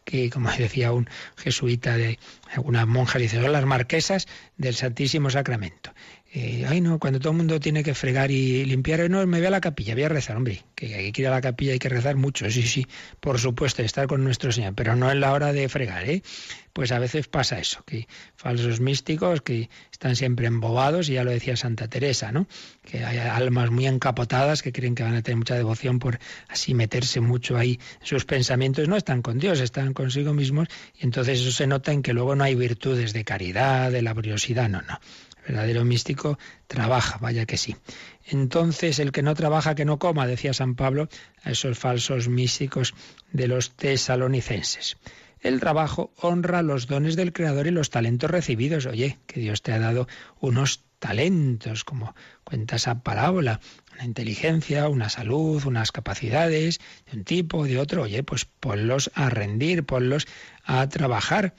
que 0.03 0.29
como 0.29 0.49
decía 0.51 0.91
un 0.91 1.09
jesuita 1.37 1.97
de 1.97 2.19
algunas 2.53 2.87
monjas, 2.87 3.21
dice, 3.21 3.41
son 3.41 3.51
las 3.51 3.65
marquesas 3.65 4.27
del 4.57 4.75
Santísimo 4.75 5.29
Sacramento. 5.29 5.93
Eh, 6.37 6.65
ay 6.67 6.81
no, 6.81 6.99
cuando 6.99 7.17
todo 7.17 7.31
el 7.31 7.37
mundo 7.37 7.61
tiene 7.61 7.81
que 7.81 7.93
fregar 7.93 8.29
y 8.29 8.65
limpiar, 8.65 9.09
no, 9.09 9.25
me 9.25 9.37
voy 9.37 9.47
a 9.47 9.49
la 9.49 9.61
capilla, 9.61 9.93
voy 9.93 10.03
a 10.03 10.09
rezar, 10.09 10.35
hombre, 10.35 10.65
que 10.75 10.93
hay 10.93 11.13
que 11.13 11.21
ir 11.21 11.29
a 11.29 11.31
la 11.31 11.39
capilla, 11.39 11.71
hay 11.71 11.79
que 11.79 11.87
rezar 11.87 12.17
mucho, 12.17 12.51
sí, 12.51 12.63
sí, 12.63 12.85
por 13.21 13.39
supuesto, 13.39 13.81
estar 13.83 14.05
con 14.07 14.21
nuestro 14.21 14.51
Señor, 14.51 14.73
pero 14.75 14.97
no 14.97 15.09
es 15.09 15.15
la 15.15 15.31
hora 15.31 15.53
de 15.53 15.69
fregar, 15.69 16.09
¿eh? 16.09 16.23
Pues 16.73 16.91
a 16.91 16.99
veces 16.99 17.29
pasa 17.29 17.57
eso, 17.57 17.83
que 17.85 18.09
falsos 18.35 18.81
místicos 18.81 19.41
que 19.41 19.69
están 19.89 20.17
siempre 20.17 20.47
embobados, 20.47 21.07
y 21.07 21.13
ya 21.13 21.23
lo 21.23 21.31
decía 21.31 21.55
Santa 21.55 21.87
Teresa, 21.87 22.33
¿no? 22.33 22.47
Que 22.83 23.05
hay 23.05 23.17
almas 23.17 23.71
muy 23.71 23.87
encapotadas 23.87 24.61
que 24.61 24.73
creen 24.73 24.93
que 24.93 25.03
van 25.03 25.15
a 25.15 25.21
tener 25.21 25.37
mucha 25.37 25.55
devoción 25.55 25.99
por 25.99 26.19
así 26.49 26.73
meterse 26.73 27.21
mucho 27.21 27.55
ahí 27.55 27.79
sus 28.03 28.25
pensamientos, 28.25 28.89
no 28.89 28.97
están 28.97 29.21
con 29.21 29.39
Dios, 29.39 29.61
están 29.61 29.93
consigo 29.93 30.33
mismos, 30.33 30.67
y 30.99 31.05
entonces 31.05 31.39
eso 31.39 31.51
se 31.53 31.65
nota 31.65 31.93
en 31.93 32.01
que 32.01 32.11
luego 32.11 32.35
no 32.35 32.43
hay 32.43 32.55
virtudes 32.55 33.13
de 33.13 33.23
caridad, 33.23 33.89
de 33.89 34.01
laboriosidad, 34.01 34.67
no, 34.67 34.81
no 34.81 34.99
verdadero 35.45 35.85
místico 35.85 36.37
trabaja, 36.67 37.17
vaya 37.19 37.45
que 37.45 37.57
sí. 37.57 37.75
Entonces, 38.25 38.99
el 38.99 39.11
que 39.11 39.21
no 39.21 39.35
trabaja, 39.35 39.75
que 39.75 39.85
no 39.85 39.99
coma, 39.99 40.27
decía 40.27 40.53
San 40.53 40.75
Pablo 40.75 41.07
a 41.43 41.51
esos 41.51 41.77
falsos 41.77 42.27
místicos 42.27 42.93
de 43.31 43.47
los 43.47 43.71
tesalonicenses. 43.71 44.97
El 45.39 45.59
trabajo 45.59 46.11
honra 46.17 46.63
los 46.63 46.87
dones 46.87 47.15
del 47.15 47.31
Creador 47.31 47.67
y 47.67 47.71
los 47.71 47.91
talentos 47.91 48.31
recibidos. 48.31 48.87
Oye, 48.87 49.19
que 49.27 49.39
Dios 49.39 49.61
te 49.61 49.73
ha 49.73 49.79
dado 49.79 50.07
unos 50.39 50.83
talentos, 50.97 51.83
como 51.83 52.15
cuenta 52.43 52.77
esa 52.77 53.03
parábola, 53.03 53.59
una 53.93 54.05
inteligencia, 54.05 54.89
una 54.89 55.09
salud, 55.09 55.63
unas 55.67 55.91
capacidades 55.91 56.79
de 57.11 57.17
un 57.17 57.23
tipo, 57.23 57.65
de 57.65 57.77
otro. 57.77 58.03
Oye, 58.03 58.23
pues 58.23 58.45
ponlos 58.45 59.11
a 59.13 59.29
rendir, 59.29 59.85
ponlos 59.85 60.25
a 60.63 60.89
trabajar. 60.89 61.53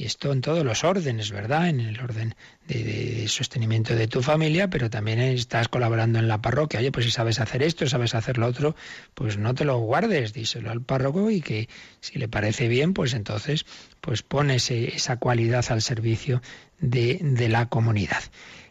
Y 0.00 0.06
esto 0.06 0.32
en 0.32 0.40
todos 0.40 0.64
los 0.64 0.82
órdenes, 0.82 1.30
¿verdad? 1.30 1.68
En 1.68 1.78
el 1.78 2.00
orden 2.00 2.34
de, 2.66 3.28
sostenimiento 3.28 3.94
de 3.94 4.08
tu 4.08 4.22
familia, 4.22 4.70
pero 4.70 4.88
también 4.88 5.20
estás 5.20 5.68
colaborando 5.68 6.18
en 6.18 6.26
la 6.26 6.40
parroquia. 6.40 6.80
Oye, 6.80 6.90
pues 6.90 7.04
si 7.04 7.12
sabes 7.12 7.38
hacer 7.38 7.62
esto, 7.62 7.86
sabes 7.86 8.14
hacer 8.14 8.38
lo 8.38 8.46
otro, 8.46 8.74
pues 9.12 9.36
no 9.36 9.54
te 9.54 9.66
lo 9.66 9.76
guardes, 9.76 10.32
díselo 10.32 10.70
al 10.70 10.80
párroco 10.80 11.30
y 11.30 11.42
que 11.42 11.68
si 12.00 12.18
le 12.18 12.28
parece 12.28 12.66
bien, 12.66 12.94
pues 12.94 13.12
entonces 13.12 13.66
pues 14.00 14.22
pones 14.22 14.70
esa 14.70 15.18
cualidad 15.18 15.66
al 15.68 15.82
servicio 15.82 16.40
de, 16.78 17.18
de 17.20 17.50
la 17.50 17.68
comunidad. 17.68 18.22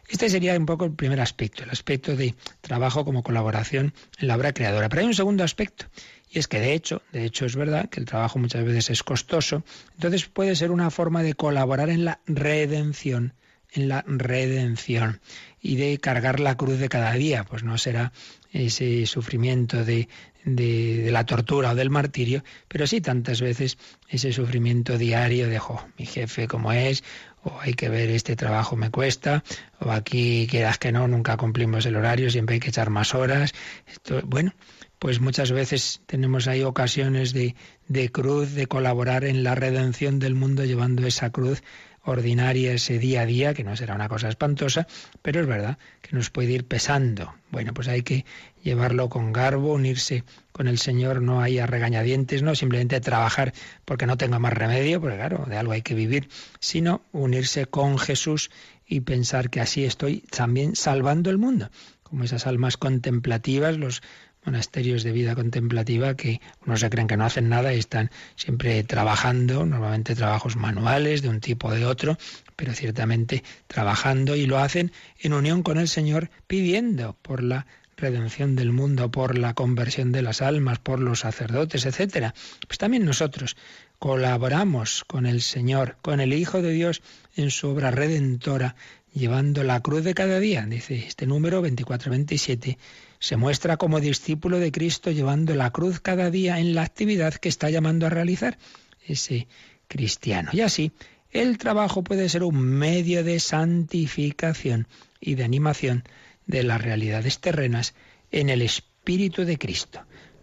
Este 0.08 0.28
sería 0.28 0.58
un 0.58 0.66
poco 0.66 0.84
el 0.84 0.94
primer 0.94 1.20
aspecto, 1.20 1.62
el 1.62 1.70
aspecto 1.70 2.16
de 2.16 2.34
trabajo 2.60 3.04
como 3.04 3.22
colaboración 3.22 3.94
en 4.18 4.26
la 4.26 4.34
obra 4.34 4.52
creadora. 4.52 4.88
Pero 4.88 5.02
hay 5.02 5.06
un 5.06 5.14
segundo 5.14 5.44
aspecto, 5.44 5.86
y 6.30 6.38
es 6.38 6.46
que 6.46 6.60
de 6.60 6.74
hecho, 6.74 7.02
de 7.12 7.24
hecho 7.24 7.44
es 7.44 7.56
verdad 7.56 7.88
que 7.88 7.98
el 7.98 8.06
trabajo 8.06 8.38
muchas 8.38 8.64
veces 8.64 8.90
es 8.90 9.02
costoso, 9.02 9.64
entonces 9.94 10.26
puede 10.26 10.54
ser 10.54 10.70
una 10.70 10.90
forma 10.90 11.22
de 11.22 11.34
colaborar 11.34 11.90
en 11.90 12.04
la 12.04 12.20
redención, 12.26 13.34
en 13.72 13.88
la 13.88 14.04
redención 14.06 15.20
y 15.60 15.76
de 15.76 15.98
cargar 15.98 16.38
la 16.38 16.56
cruz 16.56 16.78
de 16.78 16.88
cada 16.88 17.12
día, 17.14 17.44
pues 17.44 17.64
no 17.64 17.76
será 17.78 18.12
ese 18.52 19.06
sufrimiento 19.06 19.84
de, 19.84 20.08
de, 20.44 21.08
la 21.10 21.26
tortura 21.26 21.72
o 21.72 21.74
del 21.74 21.90
martirio, 21.90 22.44
pero 22.68 22.86
sí 22.86 23.00
tantas 23.00 23.40
veces 23.40 23.78
ese 24.08 24.32
sufrimiento 24.32 24.98
diario 24.98 25.48
de, 25.48 25.60
mi 25.98 26.06
jefe 26.06 26.46
como 26.46 26.72
es, 26.72 27.02
o 27.42 27.58
hay 27.60 27.74
que 27.74 27.88
ver 27.88 28.10
este 28.10 28.36
trabajo 28.36 28.76
me 28.76 28.90
cuesta, 28.90 29.42
o 29.80 29.90
aquí 29.90 30.46
quieras 30.50 30.78
que 30.78 30.92
no, 30.92 31.08
nunca 31.08 31.36
cumplimos 31.36 31.86
el 31.86 31.96
horario, 31.96 32.30
siempre 32.30 32.54
hay 32.54 32.60
que 32.60 32.68
echar 32.68 32.90
más 32.90 33.14
horas. 33.14 33.52
Esto, 33.86 34.20
bueno, 34.24 34.52
pues 35.00 35.18
muchas 35.18 35.50
veces 35.50 36.02
tenemos 36.04 36.46
ahí 36.46 36.62
ocasiones 36.62 37.32
de, 37.32 37.56
de 37.88 38.12
cruz, 38.12 38.52
de 38.52 38.66
colaborar 38.66 39.24
en 39.24 39.42
la 39.42 39.54
redención 39.54 40.18
del 40.18 40.34
mundo 40.34 40.66
llevando 40.66 41.06
esa 41.06 41.30
cruz 41.30 41.62
ordinaria 42.04 42.74
ese 42.74 42.98
día 42.98 43.22
a 43.22 43.26
día, 43.26 43.54
que 43.54 43.64
no 43.64 43.76
será 43.76 43.94
una 43.94 44.10
cosa 44.10 44.28
espantosa, 44.28 44.86
pero 45.22 45.40
es 45.40 45.46
verdad 45.46 45.78
que 46.02 46.14
nos 46.14 46.28
puede 46.28 46.52
ir 46.52 46.66
pesando. 46.66 47.32
Bueno, 47.50 47.72
pues 47.72 47.88
hay 47.88 48.02
que 48.02 48.26
llevarlo 48.62 49.08
con 49.08 49.32
garbo, 49.32 49.72
unirse 49.72 50.24
con 50.52 50.68
el 50.68 50.78
Señor, 50.78 51.22
no 51.22 51.40
hay 51.40 51.58
a 51.58 51.66
regañadientes, 51.66 52.42
no 52.42 52.54
simplemente 52.54 53.00
trabajar 53.00 53.54
porque 53.86 54.06
no 54.06 54.18
tenga 54.18 54.38
más 54.38 54.52
remedio, 54.52 55.00
porque 55.00 55.16
claro, 55.16 55.46
de 55.48 55.56
algo 55.56 55.72
hay 55.72 55.82
que 55.82 55.94
vivir, 55.94 56.28
sino 56.58 57.00
unirse 57.12 57.64
con 57.64 57.98
Jesús 57.98 58.50
y 58.86 59.00
pensar 59.00 59.48
que 59.48 59.62
así 59.62 59.84
estoy 59.84 60.20
también 60.30 60.76
salvando 60.76 61.30
el 61.30 61.38
mundo 61.38 61.70
como 62.10 62.24
esas 62.24 62.48
almas 62.48 62.76
contemplativas, 62.76 63.76
los 63.76 64.02
monasterios 64.44 65.02
de 65.02 65.12
vida 65.12 65.34
contemplativa 65.34 66.16
que 66.16 66.40
unos 66.66 66.80
se 66.80 66.90
creen 66.90 67.08
que 67.08 67.16
no 67.16 67.24
hacen 67.24 67.48
nada 67.48 67.74
y 67.74 67.78
están 67.78 68.10
siempre 68.36 68.82
trabajando, 68.84 69.66
normalmente 69.66 70.14
trabajos 70.14 70.56
manuales 70.56 71.22
de 71.22 71.28
un 71.28 71.40
tipo 71.40 71.68
o 71.68 71.74
de 71.74 71.84
otro, 71.84 72.16
pero 72.56 72.72
ciertamente 72.72 73.44
trabajando 73.66 74.36
y 74.36 74.46
lo 74.46 74.58
hacen 74.58 74.92
en 75.18 75.32
unión 75.32 75.62
con 75.62 75.78
el 75.78 75.88
Señor 75.88 76.30
pidiendo 76.46 77.16
por 77.22 77.42
la 77.42 77.66
redención 78.00 78.56
del 78.56 78.72
mundo, 78.72 79.10
por 79.10 79.38
la 79.38 79.54
conversión 79.54 80.10
de 80.10 80.22
las 80.22 80.42
almas, 80.42 80.78
por 80.78 81.00
los 81.00 81.20
sacerdotes, 81.20 81.84
etcétera. 81.84 82.34
Pues 82.66 82.78
también 82.78 83.04
nosotros 83.04 83.56
colaboramos 83.98 85.04
con 85.06 85.26
el 85.26 85.42
Señor, 85.42 85.98
con 86.00 86.20
el 86.20 86.32
Hijo 86.32 86.62
de 86.62 86.72
Dios 86.72 87.02
en 87.36 87.50
su 87.50 87.68
obra 87.68 87.90
redentora, 87.90 88.74
llevando 89.12 89.64
la 89.64 89.80
cruz 89.80 90.04
de 90.04 90.14
cada 90.14 90.38
día, 90.38 90.66
dice 90.66 91.04
este 91.06 91.26
número 91.26 91.62
24-27 91.64 92.76
se 93.18 93.36
muestra 93.36 93.76
como 93.76 94.00
discípulo 94.00 94.58
de 94.58 94.72
Cristo 94.72 95.10
llevando 95.10 95.54
la 95.54 95.70
cruz 95.70 96.00
cada 96.00 96.30
día 96.30 96.58
en 96.58 96.74
la 96.74 96.82
actividad 96.82 97.34
que 97.34 97.48
está 97.48 97.68
llamando 97.68 98.06
a 98.06 98.10
realizar 98.10 98.58
ese 99.06 99.46
cristiano. 99.88 100.50
Y 100.52 100.62
así, 100.62 100.92
el 101.30 101.58
trabajo 101.58 102.02
puede 102.02 102.28
ser 102.28 102.42
un 102.42 102.60
medio 102.60 103.22
de 103.22 103.38
santificación 103.38 104.88
y 105.20 105.34
de 105.34 105.44
animación 105.44 106.04
de 106.46 106.62
las 106.62 106.80
realidades 106.80 107.40
terrenas 107.40 107.94
en 108.32 108.48
el 108.48 108.62
Espíritu 108.62 109.44
de 109.44 109.58
Cristo. 109.58 110.00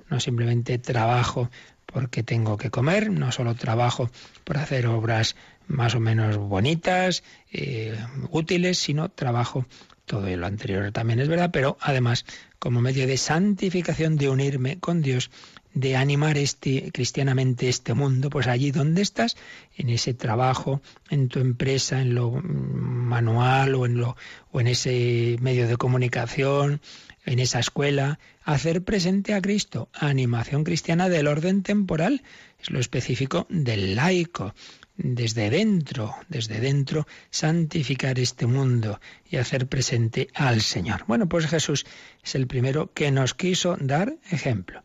No 0.10 0.20
simplemente 0.20 0.78
trabajo 0.78 1.50
porque 1.86 2.24
tengo 2.24 2.58
que 2.58 2.70
comer, 2.70 3.10
no 3.10 3.32
solo 3.32 3.56
trabajo 3.56 4.10
por 4.44 4.58
hacer 4.58 4.88
obras 4.88 5.36
más 5.68 5.96
o 5.96 6.00
menos 6.00 6.38
bonitas, 6.38 7.24
eh, 7.52 7.98
útiles, 8.32 8.78
sino 8.78 9.10
trabajo 9.10 9.66
todo 10.08 10.36
lo 10.36 10.48
anterior 10.48 10.92
también 10.94 11.20
es 11.20 11.28
verdad, 11.28 11.52
pero 11.52 11.78
además 11.82 12.26
como 12.60 12.82
medio 12.82 13.06
de 13.06 13.18
santificación, 13.18 14.16
de 14.16 14.30
unirme 14.30 14.80
con 14.80 15.02
Dios, 15.02 15.30
de 15.74 15.96
animar 15.96 16.38
este, 16.38 16.92
cristianamente 16.92 17.70
este 17.70 17.94
mundo, 17.94 18.30
pues 18.30 18.48
allí 18.48 18.72
donde 18.72 19.02
estás, 19.02 19.36
en 19.76 19.90
ese 19.90 20.14
trabajo, 20.14 20.82
en 21.10 21.28
tu 21.28 21.40
empresa, 21.40 22.02
en 22.02 22.16
lo 22.16 22.32
manual 22.32 23.76
o 23.76 23.86
en, 23.86 23.98
lo, 23.98 24.16
o 24.52 24.62
en 24.62 24.68
ese 24.68 25.36
medio 25.42 25.68
de 25.68 25.78
comunicación, 25.78 26.82
en 27.26 27.40
esa 27.40 27.60
escuela, 27.60 28.18
hacer 28.44 28.84
presente 28.84 29.34
a 29.34 29.42
Cristo, 29.42 29.90
animación 29.94 30.64
cristiana 30.64 31.10
del 31.10 31.28
orden 31.28 31.62
temporal, 31.62 32.24
es 32.60 32.72
lo 32.72 32.80
específico 32.80 33.46
del 33.50 33.96
laico 33.96 34.56
desde 34.98 35.50
dentro, 35.50 36.16
desde 36.28 36.60
dentro, 36.60 37.08
santificar 37.30 38.20
este 38.20 38.48
mundo 38.48 39.00
y 39.30 39.38
hacer 39.38 39.68
presente 39.68 40.28
al 40.34 40.62
Señor. 40.62 41.06
Bueno, 41.08 41.30
pues 41.30 41.48
Jesús 41.48 41.86
es 42.24 42.36
el 42.36 42.48
primero 42.48 42.92
que 42.94 43.12
nos 43.12 43.34
quiso 43.34 43.78
dar 43.80 44.16
ejemplo. 44.30 44.84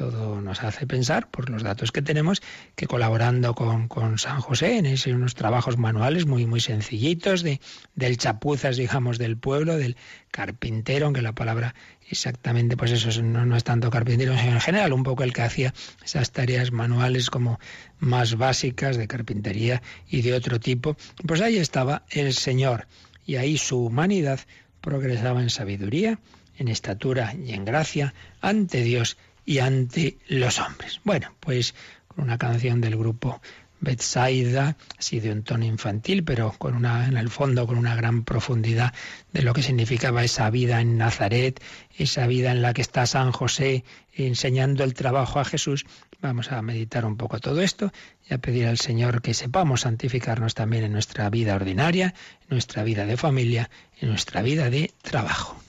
Todo 0.00 0.40
nos 0.40 0.62
hace 0.62 0.86
pensar, 0.86 1.30
por 1.30 1.50
los 1.50 1.62
datos 1.62 1.92
que 1.92 2.00
tenemos, 2.00 2.40
que 2.74 2.86
colaborando 2.86 3.54
con, 3.54 3.86
con 3.86 4.18
San 4.18 4.40
José 4.40 4.78
en 4.78 4.86
ese, 4.86 5.12
unos 5.12 5.34
trabajos 5.34 5.76
manuales 5.76 6.24
muy, 6.24 6.46
muy 6.46 6.60
sencillitos, 6.60 7.42
de, 7.42 7.60
del 7.94 8.16
chapuzas, 8.16 8.78
digamos, 8.78 9.18
del 9.18 9.36
pueblo, 9.36 9.76
del 9.76 9.98
carpintero, 10.30 11.04
aunque 11.04 11.20
la 11.20 11.34
palabra 11.34 11.74
exactamente, 12.08 12.78
pues 12.78 12.92
eso 12.92 13.22
no, 13.22 13.44
no 13.44 13.56
es 13.58 13.64
tanto 13.64 13.90
carpintero, 13.90 14.34
sino 14.38 14.52
en 14.52 14.60
general 14.62 14.94
un 14.94 15.02
poco 15.02 15.22
el 15.22 15.34
que 15.34 15.42
hacía 15.42 15.74
esas 16.02 16.30
tareas 16.30 16.72
manuales 16.72 17.28
como 17.28 17.60
más 17.98 18.36
básicas 18.36 18.96
de 18.96 19.06
carpintería 19.06 19.82
y 20.08 20.22
de 20.22 20.32
otro 20.32 20.58
tipo. 20.60 20.96
Pues 21.26 21.42
ahí 21.42 21.58
estaba 21.58 22.04
el 22.08 22.32
Señor 22.32 22.86
y 23.26 23.36
ahí 23.36 23.58
su 23.58 23.84
humanidad 23.84 24.40
progresaba 24.80 25.42
en 25.42 25.50
sabiduría, 25.50 26.18
en 26.56 26.68
estatura 26.68 27.34
y 27.34 27.52
en 27.52 27.66
gracia 27.66 28.14
ante 28.40 28.82
Dios 28.82 29.18
y 29.50 29.58
ante 29.58 30.16
los 30.28 30.60
hombres. 30.60 31.00
Bueno, 31.02 31.34
pues 31.40 31.74
con 32.06 32.22
una 32.22 32.38
canción 32.38 32.80
del 32.80 32.96
grupo 32.96 33.40
Betsaida, 33.80 34.76
así 34.96 35.18
de 35.18 35.32
un 35.32 35.42
tono 35.42 35.64
infantil, 35.64 36.22
pero 36.22 36.54
con 36.56 36.76
una, 36.76 37.08
en 37.08 37.16
el 37.16 37.30
fondo 37.30 37.66
con 37.66 37.76
una 37.76 37.96
gran 37.96 38.22
profundidad 38.22 38.94
de 39.32 39.42
lo 39.42 39.52
que 39.52 39.64
significaba 39.64 40.22
esa 40.22 40.48
vida 40.50 40.80
en 40.80 40.98
Nazaret, 40.98 41.60
esa 41.98 42.28
vida 42.28 42.52
en 42.52 42.62
la 42.62 42.74
que 42.74 42.82
está 42.82 43.06
San 43.06 43.32
José 43.32 43.82
enseñando 44.12 44.84
el 44.84 44.94
trabajo 44.94 45.40
a 45.40 45.44
Jesús. 45.44 45.84
Vamos 46.20 46.52
a 46.52 46.62
meditar 46.62 47.04
un 47.04 47.16
poco 47.16 47.40
todo 47.40 47.60
esto 47.60 47.92
y 48.28 48.34
a 48.34 48.38
pedir 48.38 48.68
al 48.68 48.78
Señor 48.78 49.20
que 49.20 49.34
sepamos 49.34 49.80
santificarnos 49.80 50.54
también 50.54 50.84
en 50.84 50.92
nuestra 50.92 51.28
vida 51.28 51.56
ordinaria, 51.56 52.14
en 52.42 52.50
nuestra 52.50 52.84
vida 52.84 53.04
de 53.04 53.16
familia, 53.16 53.68
en 54.00 54.10
nuestra 54.10 54.42
vida 54.42 54.70
de 54.70 54.92
trabajo. 55.02 55.60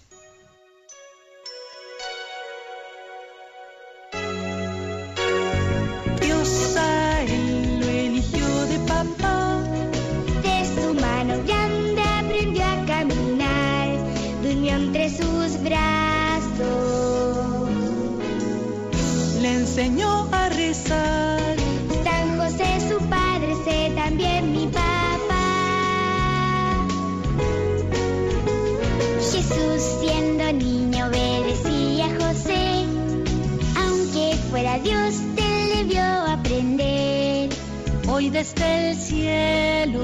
Desde 38.42 38.90
el 38.90 38.96
cielo, 38.98 40.02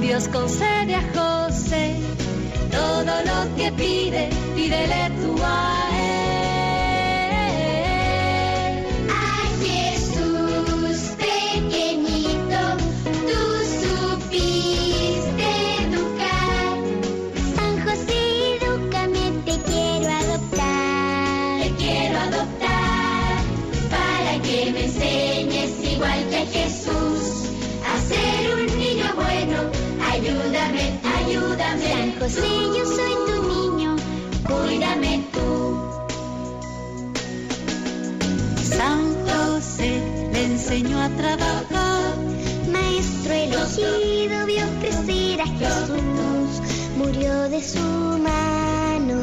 Dios 0.00 0.28
concede 0.28 0.94
a 0.94 1.02
José 1.12 1.96
todo 2.70 3.12
lo 3.24 3.56
que 3.56 3.72
pide, 3.72 4.28
José, 32.32 32.48
yo 32.78 32.86
soy 32.86 33.14
tu 33.26 33.42
niño, 33.48 33.96
cuídame 34.46 35.24
tú. 35.32 35.80
San 38.62 39.16
José 39.26 40.00
le 40.32 40.44
enseñó 40.44 41.00
a 41.00 41.08
trabajar. 41.08 42.14
Maestro 42.70 43.32
elegido 43.32 44.46
vio 44.46 44.64
crecer 44.80 45.40
a 45.40 45.46
Jesús, 45.46 46.52
murió 46.96 47.48
de 47.48 47.62
su 47.64 47.80
mano. 48.28 49.20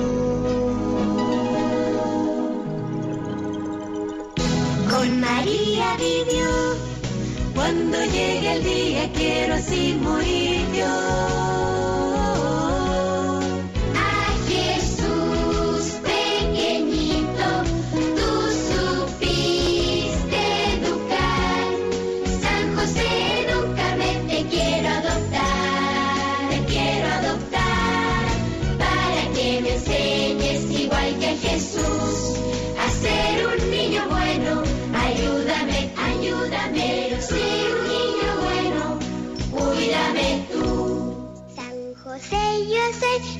Con 4.92 5.22
María 5.22 5.96
vivió. 5.98 6.50
Cuando 7.56 8.04
llegue 8.04 8.52
el 8.52 8.64
día 8.66 9.12
quiero 9.14 9.56
así 9.56 9.98
morir 10.02 10.68
yo. 10.74 11.47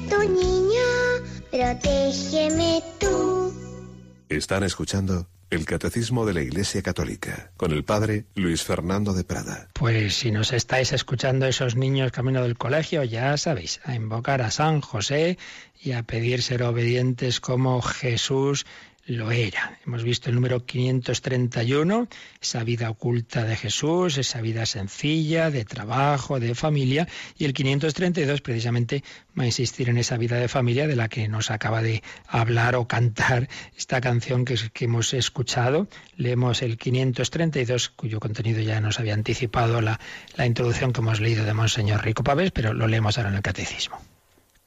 Tu 0.10 0.20
niño, 0.30 0.90
protégeme 1.52 2.82
tú. 3.00 3.54
Están 4.30 4.64
escuchando 4.64 5.28
el 5.50 5.66
Catecismo 5.66 6.26
de 6.26 6.34
la 6.34 6.42
Iglesia 6.42 6.82
Católica 6.82 7.52
con 7.56 7.72
el 7.72 7.86
Padre 7.86 8.26
Luis 8.36 8.64
Fernando 8.64 9.14
de 9.14 9.24
Prada. 9.24 9.70
Pues 9.74 10.16
si 10.16 10.32
nos 10.32 10.52
estáis 10.52 10.92
escuchando 10.92 11.46
esos 11.46 11.78
niños 11.78 12.12
camino 12.12 12.44
del 12.44 12.58
colegio, 12.58 13.04
ya 13.04 13.38
sabéis, 13.38 13.80
a 13.86 13.96
invocar 13.96 14.42
a 14.42 14.52
San 14.52 14.82
José 14.82 15.38
y 15.82 15.94
a 15.94 16.04
pedir 16.04 16.42
ser 16.42 16.64
obedientes 16.64 17.40
como 17.40 17.82
Jesús 17.82 18.66
lo 19.08 19.32
era. 19.32 19.80
Hemos 19.86 20.04
visto 20.04 20.30
el 20.30 20.36
número 20.36 20.66
531, 20.66 22.08
esa 22.42 22.64
vida 22.64 22.90
oculta 22.90 23.46
de 23.46 23.56
Jesús, 23.56 24.18
esa 24.18 24.42
vida 24.42 24.66
sencilla, 24.66 25.50
de 25.50 25.64
trabajo, 25.64 26.40
de 26.40 26.54
familia, 26.56 27.08
y 27.38 27.46
el 27.46 27.54
532 27.54 28.42
precisamente 28.42 29.04
va 29.38 29.44
a 29.44 29.46
insistir 29.46 29.90
en 29.90 29.98
esa 29.98 30.18
vida 30.18 30.36
de 30.36 30.50
familia 30.50 30.88
de 30.88 30.98
la 30.98 31.08
que 31.08 31.28
nos 31.30 31.52
acaba 31.52 31.82
de 31.82 32.04
hablar 32.28 32.76
o 32.76 32.88
cantar 32.88 33.48
esta 33.78 34.02
canción 34.02 34.44
que, 34.44 34.58
hemos 34.82 35.14
escuchado. 35.14 35.88
Leemos 36.18 36.62
el 36.62 36.78
532, 36.78 37.90
cuyo 37.90 38.20
contenido 38.20 38.62
ya 38.62 38.82
nos 38.82 39.00
había 39.00 39.14
anticipado 39.14 39.80
la, 39.80 40.00
la 40.36 40.46
introducción 40.46 40.92
que 40.92 41.00
hemos 41.00 41.22
leído 41.22 41.46
de 41.46 41.54
Monseñor 41.54 42.04
Rico 42.04 42.24
Pavés, 42.24 42.52
pero 42.52 42.74
lo 42.74 42.88
leemos 42.88 43.18
ahora 43.18 43.30
en 43.30 43.36
el 43.38 43.42
Catecismo. 43.42 44.02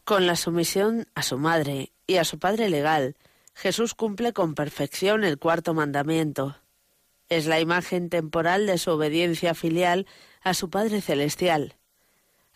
Con 0.05 0.26
la 0.26 0.35
sumisión 0.35 1.07
a 1.14 1.22
su 1.22 1.38
madre 1.38 1.92
y 2.07 2.16
a 2.16 2.24
su 2.24 2.38
padre 2.38 2.70
legal, 2.70 3.14
Jesús 3.54 3.94
cumple 3.94 4.32
con 4.32 4.54
perfección 4.54 5.24
el 5.24 5.38
cuarto 5.38 5.74
mandamiento. 5.74 6.56
Es 7.28 7.46
la 7.46 7.61
imagen 7.61 8.09
temporal 8.09 8.66
de 8.66 8.78
su 8.78 8.90
obediencia 8.90 9.55
filial 9.55 10.07
a 10.42 10.55
su 10.55 10.70
Padre 10.70 11.01
Celestial. 11.01 11.76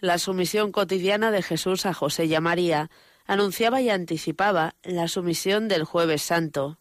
La 0.01 0.19
sumisión 0.19 0.73
cotidiana 0.73 1.31
de 1.31 1.43
Jesús 1.43 1.87
a 1.87 1.95
José 1.95 2.25
y 2.25 2.35
a 2.35 2.41
María 2.41 2.91
anunciaba 3.27 3.81
y 3.81 3.91
anticipaba 3.91 4.75
la 4.83 5.09
sumisión 5.09 5.69
del 5.69 5.85
jueves 5.85 6.23
santo. 6.23 6.79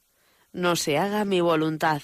No 0.51 0.75
se 0.75 0.97
haga 0.97 1.25
mi 1.25 1.41
voluntad. 1.41 2.01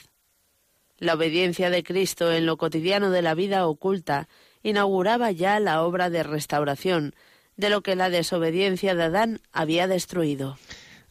La 0.98 1.14
obediencia 1.14 1.70
de 1.70 1.84
Cristo 1.84 2.32
en 2.32 2.46
lo 2.46 2.58
cotidiano 2.58 3.10
de 3.10 3.22
la 3.22 3.34
vida 3.34 3.66
oculta 3.68 4.28
inauguraba 4.64 5.32
ya 5.32 5.60
la 5.60 5.82
obra 5.84 6.10
de 6.10 6.24
restauración 6.24 7.16
de 7.56 7.70
lo 7.70 7.82
que 7.82 7.96
la 7.96 8.10
desobediencia 8.10 8.96
de 8.96 9.04
Adán 9.04 9.42
había 9.52 9.88
destruido. 9.88 10.58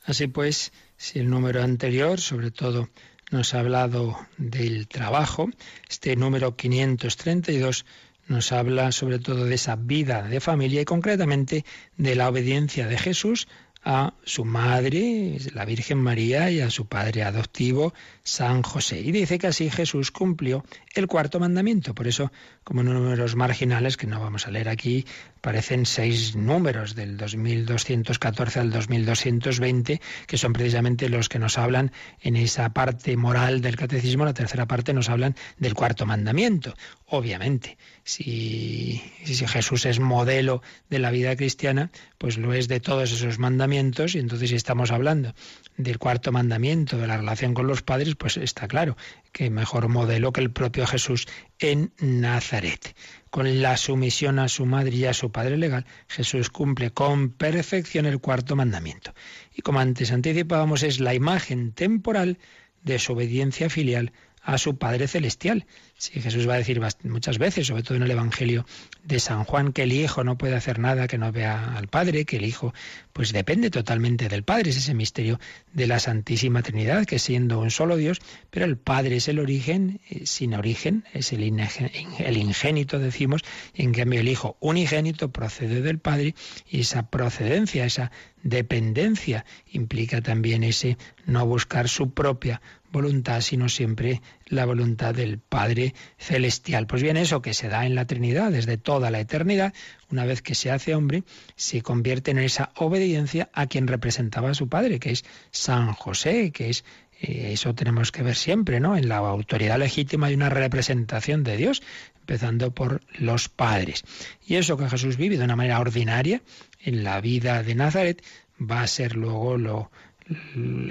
Así 0.05 0.27
pues, 0.27 0.73
si 0.99 1.21
el 1.21 1.31
número 1.31 1.63
anterior, 1.63 2.21
sobre 2.21 2.51
todo, 2.51 2.91
nos 3.31 3.55
ha 3.55 3.61
hablado 3.61 4.19
del 4.37 4.89
trabajo, 4.89 5.49
este 5.89 6.17
número 6.17 6.57
532 6.57 7.87
nos 8.27 8.53
habla 8.53 8.93
sobre 8.93 9.19
todo 9.19 9.47
de 9.47 9.55
esa 9.55 9.77
vida 9.77 10.23
de 10.23 10.41
familia 10.41 10.83
y 10.83 10.85
concretamente 10.85 11.65
de 11.97 12.15
la 12.15 12.29
obediencia 12.29 12.87
de 12.87 12.99
Jesús 12.99 13.49
a 13.85 14.13
su 14.25 14.45
madre, 14.45 15.39
la 15.55 15.65
Virgen 15.65 15.99
María, 15.99 16.51
y 16.51 16.61
a 16.61 16.69
su 16.69 16.87
padre 16.87 17.23
adoptivo, 17.23 17.95
San 18.29 18.63
José. 18.63 19.01
Y 19.01 19.11
dice 19.11 19.39
que 19.39 19.47
así 19.47 19.71
Jesús 19.71 20.11
cumplió 20.11 20.63
el 20.95 21.07
cuarto 21.07 21.41
mandamiento. 21.41 21.95
Por 21.95 22.07
eso, 22.07 22.31
como 22.63 22.83
números 22.83 23.37
marginales, 23.37 23.97
que 23.97 24.07
no 24.07 24.21
vamos 24.21 24.47
a 24.47 24.51
leer 24.51 24.69
aquí, 24.69 25.07
parecen 25.41 25.87
seis 25.87 26.37
números 26.37 26.95
del 26.95 27.17
2214 27.17 28.61
al 28.61 28.71
2220, 28.71 30.03
que 30.27 30.37
son 30.37 30.53
precisamente 30.53 31.09
los 31.09 31.31
que 31.31 31.39
nos 31.39 31.57
hablan 31.57 31.91
en 32.21 32.37
esa 32.37 32.69
parte 32.75 33.17
moral 33.17 33.63
del 33.63 33.77
catecismo. 33.77 34.27
La 34.27 34.35
tercera 34.35 34.67
parte 34.67 34.93
nos 34.93 35.09
hablan 35.09 35.35
del 35.57 35.73
cuarto 35.73 36.05
mandamiento. 36.05 36.75
Obviamente, 37.07 37.79
si, 38.05 39.03
si 39.25 39.47
Jesús 39.47 39.87
es 39.87 40.01
modelo 40.01 40.61
de 40.91 40.99
la 40.99 41.11
vida 41.11 41.35
cristiana, 41.35 41.91
pues 42.19 42.37
lo 42.37 42.53
es 42.53 42.69
de 42.69 42.81
todos 42.81 43.11
esos 43.11 43.39
mandamientos, 43.39 44.15
y 44.15 44.19
entonces 44.19 44.53
estamos 44.53 44.91
hablando 44.91 45.35
del 45.79 45.99
cuarto 45.99 46.33
mandamiento, 46.33 46.99
de 46.99 47.07
la 47.07 47.17
relación 47.17 47.55
con 47.55 47.67
los 47.67 47.83
padres, 47.83 48.17
pues 48.17 48.37
está 48.37 48.69
claro 48.69 48.97
que 49.33 49.49
mejor 49.49 49.89
modelo 49.89 50.33
que 50.33 50.41
el 50.41 50.51
propio 50.51 50.87
Jesús 50.87 51.27
en 51.59 51.93
Nazaret. 52.01 52.95
Con 53.31 53.63
la 53.63 53.77
sumisión 53.77 54.39
a 54.41 54.49
su 54.49 54.67
madre 54.67 54.97
y 54.97 55.05
a 55.07 55.15
su 55.15 55.31
padre 55.31 55.57
legal, 55.57 55.87
Jesús 56.09 56.51
cumple 56.51 56.91
con 56.91 57.31
perfección 57.31 58.07
el 58.07 58.21
cuarto 58.21 58.57
mandamiento. 58.57 59.15
Y 59.55 59.63
como 59.63 59.79
antes 59.79 60.11
anticipábamos, 60.11 60.83
es 60.83 60.99
la 60.99 61.15
imagen 61.15 61.73
temporal 61.73 62.39
de 62.83 62.99
su 62.99 63.13
obediencia 63.13 63.71
filial 63.71 64.13
a 64.43 64.59
su 64.59 64.79
Padre 64.79 65.09
Celestial. 65.09 65.67
Sí, 66.01 66.21
Jesús 66.21 66.49
va 66.49 66.55
a 66.55 66.59
decir 66.59 66.81
muchas 67.03 67.39
veces, 67.39 67.67
sobre 67.67 67.83
todo 67.83 67.97
en 67.97 68.05
el 68.05 68.13
Evangelio 68.13 68.65
de 69.03 69.19
San 69.19 69.43
Juan, 69.43 69.73
que 69.73 69.83
el 69.83 69.93
Hijo 69.93 70.23
no 70.23 70.39
puede 70.39 70.55
hacer 70.55 70.79
nada 70.79 71.09
que 71.09 71.19
no 71.19 71.33
vea 71.33 71.77
al 71.77 71.89
Padre, 71.89 72.25
que 72.25 72.37
el 72.37 72.45
Hijo 72.45 72.73
pues 73.13 73.33
depende 73.33 73.69
totalmente 73.69 74.29
del 74.29 74.45
Padre, 74.45 74.71
es 74.71 74.77
ese 74.77 74.95
misterio 74.95 75.41
de 75.73 75.89
la 75.89 75.99
Santísima 75.99 76.63
Trinidad, 76.63 77.05
que 77.05 77.19
siendo 77.19 77.59
un 77.59 77.73
solo 77.73 77.97
Dios, 77.97 78.21
pero 78.51 78.65
el 78.65 78.77
Padre 78.77 79.17
es 79.17 79.27
el 79.27 79.41
origen, 79.41 80.01
eh, 80.09 80.25
sin 80.25 80.55
origen, 80.55 81.05
es 81.15 81.33
el, 81.33 81.43
el 81.43 82.37
ingénito, 82.37 83.01
decimos, 83.01 83.43
en 83.75 83.93
cambio 83.93 84.21
el 84.21 84.29
Hijo 84.29 84.57
unigénito 84.61 85.33
procede 85.33 85.83
del 85.83 85.99
Padre, 85.99 86.37
y 86.71 86.83
esa 86.83 87.11
procedencia, 87.11 87.85
esa 87.85 88.13
dependencia 88.45 89.45
implica 89.67 90.21
también 90.23 90.63
ese 90.63 90.97
no 91.27 91.45
buscar 91.45 91.89
su 91.89 92.15
propia 92.15 92.61
voluntad, 92.91 93.41
sino 93.41 93.69
siempre 93.69 94.23
la 94.49 94.65
voluntad 94.65 95.15
del 95.15 95.39
Padre 95.39 95.95
Celestial. 96.19 96.87
Pues 96.87 97.03
bien, 97.03 97.17
eso 97.17 97.43
que 97.43 97.55
se 97.55 97.69
da 97.69 97.87
en 97.87 97.95
la 97.95 98.07
Trinidad 98.07 98.51
desde 98.51 98.79
toda 98.79 99.11
la 99.11 99.21
eternidad, 99.21 99.75
una 100.11 100.25
vez 100.25 100.43
que 100.43 100.55
se 100.55 100.71
hace 100.71 100.95
hombre, 100.95 101.25
se 101.57 101.83
convierte 101.83 102.31
en 102.31 102.39
esa 102.39 102.73
obediencia 102.77 103.51
a 103.53 103.67
quien 103.67 103.87
representaba 103.87 104.51
a 104.51 104.55
su 104.55 104.69
Padre, 104.69 104.99
que 104.99 105.11
es 105.11 105.25
San 105.51 105.93
José, 105.93 106.51
que 106.51 106.71
es 106.71 106.85
eh, 107.21 107.53
eso 107.53 107.75
tenemos 107.75 108.13
que 108.13 108.23
ver 108.23 108.37
siempre, 108.37 108.81
¿no? 108.81 108.97
En 108.97 109.09
la 109.09 109.17
autoridad 109.19 109.79
legítima 109.79 110.29
hay 110.29 110.35
una 110.35 110.51
representación 110.51 111.43
de 111.43 111.57
Dios, 111.57 111.83
empezando 112.21 112.73
por 112.73 113.01
los 113.19 113.49
padres. 113.49 114.05
Y 114.47 114.57
eso 114.57 114.77
que 114.77 114.89
Jesús 114.89 115.17
vive 115.17 115.39
de 115.39 115.45
una 115.45 115.57
manera 115.57 115.81
ordinaria 115.81 116.43
en 116.81 117.03
la 117.03 117.21
vida 117.21 117.63
de 117.63 117.75
Nazaret 117.75 118.23
va 118.61 118.83
a 118.83 118.87
ser 118.87 119.17
luego 119.17 119.57
lo, 119.57 119.91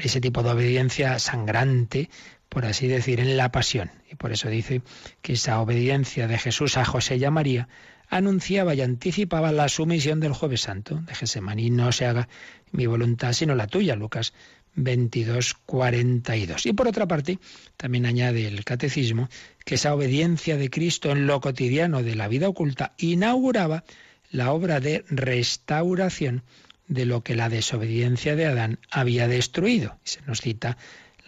ese 0.01 0.21
tipo 0.21 0.43
de 0.43 0.49
obediencia 0.49 1.19
sangrante, 1.19 2.09
por 2.57 2.65
así 2.65 2.87
decir, 2.87 3.19
en 3.19 3.37
la 3.37 3.51
pasión. 3.51 3.91
Y 4.11 4.15
por 4.15 4.31
eso 4.31 4.49
dice 4.49 4.81
que 5.21 5.33
esa 5.33 5.61
obediencia 5.61 6.27
de 6.27 6.39
Jesús 6.39 6.75
a 6.77 6.85
José 6.85 7.17
y 7.17 7.23
a 7.23 7.29
María 7.29 7.67
anunciaba 8.09 8.73
y 8.73 8.81
anticipaba 8.81 9.51
la 9.51 9.69
sumisión 9.69 10.19
del 10.19 10.33
jueves 10.33 10.61
santo. 10.61 10.95
De 10.95 11.13
Gesemaní 11.13 11.69
no 11.69 11.91
se 11.91 12.07
haga 12.07 12.27
mi 12.71 12.87
voluntad 12.87 13.33
sino 13.33 13.53
la 13.53 13.67
tuya, 13.67 13.95
Lucas 13.95 14.33
22, 14.73 15.53
42. 15.67 16.65
Y 16.65 16.73
por 16.73 16.87
otra 16.87 17.07
parte, 17.07 17.37
también 17.77 18.07
añade 18.07 18.47
el 18.47 18.65
catecismo 18.65 19.29
que 19.63 19.75
esa 19.75 19.93
obediencia 19.93 20.57
de 20.57 20.71
Cristo 20.71 21.11
en 21.11 21.27
lo 21.27 21.39
cotidiano 21.41 22.01
de 22.01 22.15
la 22.15 22.27
vida 22.27 22.49
oculta 22.49 22.95
inauguraba 22.97 23.83
la 24.31 24.51
obra 24.51 24.79
de 24.79 25.05
restauración 25.09 26.41
de 26.87 27.05
lo 27.05 27.21
que 27.21 27.35
la 27.35 27.49
desobediencia 27.49 28.35
de 28.35 28.47
Adán 28.47 28.79
había 28.89 29.27
destruido. 29.27 29.99
Se 30.03 30.21
nos 30.25 30.41
cita 30.41 30.75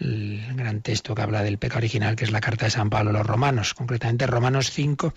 el 0.00 0.42
gran 0.54 0.80
texto 0.80 1.14
que 1.14 1.22
habla 1.22 1.42
del 1.42 1.58
pecado 1.58 1.78
original, 1.78 2.16
que 2.16 2.24
es 2.24 2.30
la 2.30 2.40
carta 2.40 2.66
de 2.66 2.70
San 2.70 2.90
Pablo 2.90 3.10
a 3.10 3.12
los 3.12 3.26
romanos, 3.26 3.74
concretamente 3.74 4.26
Romanos 4.26 4.70
5, 4.70 5.14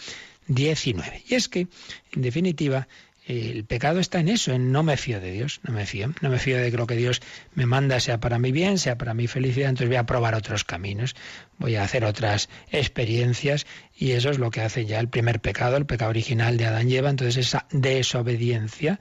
19. 0.48 1.24
Y 1.28 1.36
es 1.36 1.50
que, 1.50 1.68
en 2.12 2.22
definitiva, 2.22 2.88
el 3.26 3.64
pecado 3.64 4.00
está 4.00 4.20
en 4.20 4.28
eso, 4.28 4.52
en 4.52 4.72
no 4.72 4.84
me 4.84 4.98
fío 4.98 5.22
de 5.22 5.32
Dios, 5.32 5.62
no 5.64 5.74
me 5.74 5.86
fío, 5.86 6.14
no 6.22 6.30
me 6.30 6.40
fío 6.40 6.58
de 6.58 6.72
que 6.72 6.78
lo 6.78 6.88
que 6.88 6.96
Dios 6.96 7.22
me 7.54 7.66
manda 7.66 8.00
sea 8.00 8.20
para 8.20 8.38
mi 8.38 8.52
bien, 8.52 8.78
sea 8.78 8.98
para 8.98 9.14
mi 9.14 9.28
felicidad, 9.28 9.70
entonces 9.70 9.88
voy 9.88 9.98
a 9.98 10.06
probar 10.06 10.36
otros 10.36 10.66
caminos, 10.66 11.16
voy 11.58 11.76
a 11.76 11.84
hacer 11.84 12.04
otras 12.04 12.50
experiencias 12.72 13.66
y 13.96 14.12
eso 14.12 14.30
es 14.30 14.40
lo 14.40 14.52
que 14.52 14.62
hace 14.62 14.86
ya 14.86 15.00
el 15.00 15.08
primer 15.08 15.40
pecado, 15.40 15.78
el 15.78 15.86
pecado 15.86 16.10
original 16.10 16.58
de 16.58 16.66
Adán 16.66 16.90
lleva, 16.90 17.10
entonces 17.10 17.38
esa 17.38 17.66
desobediencia, 17.72 19.00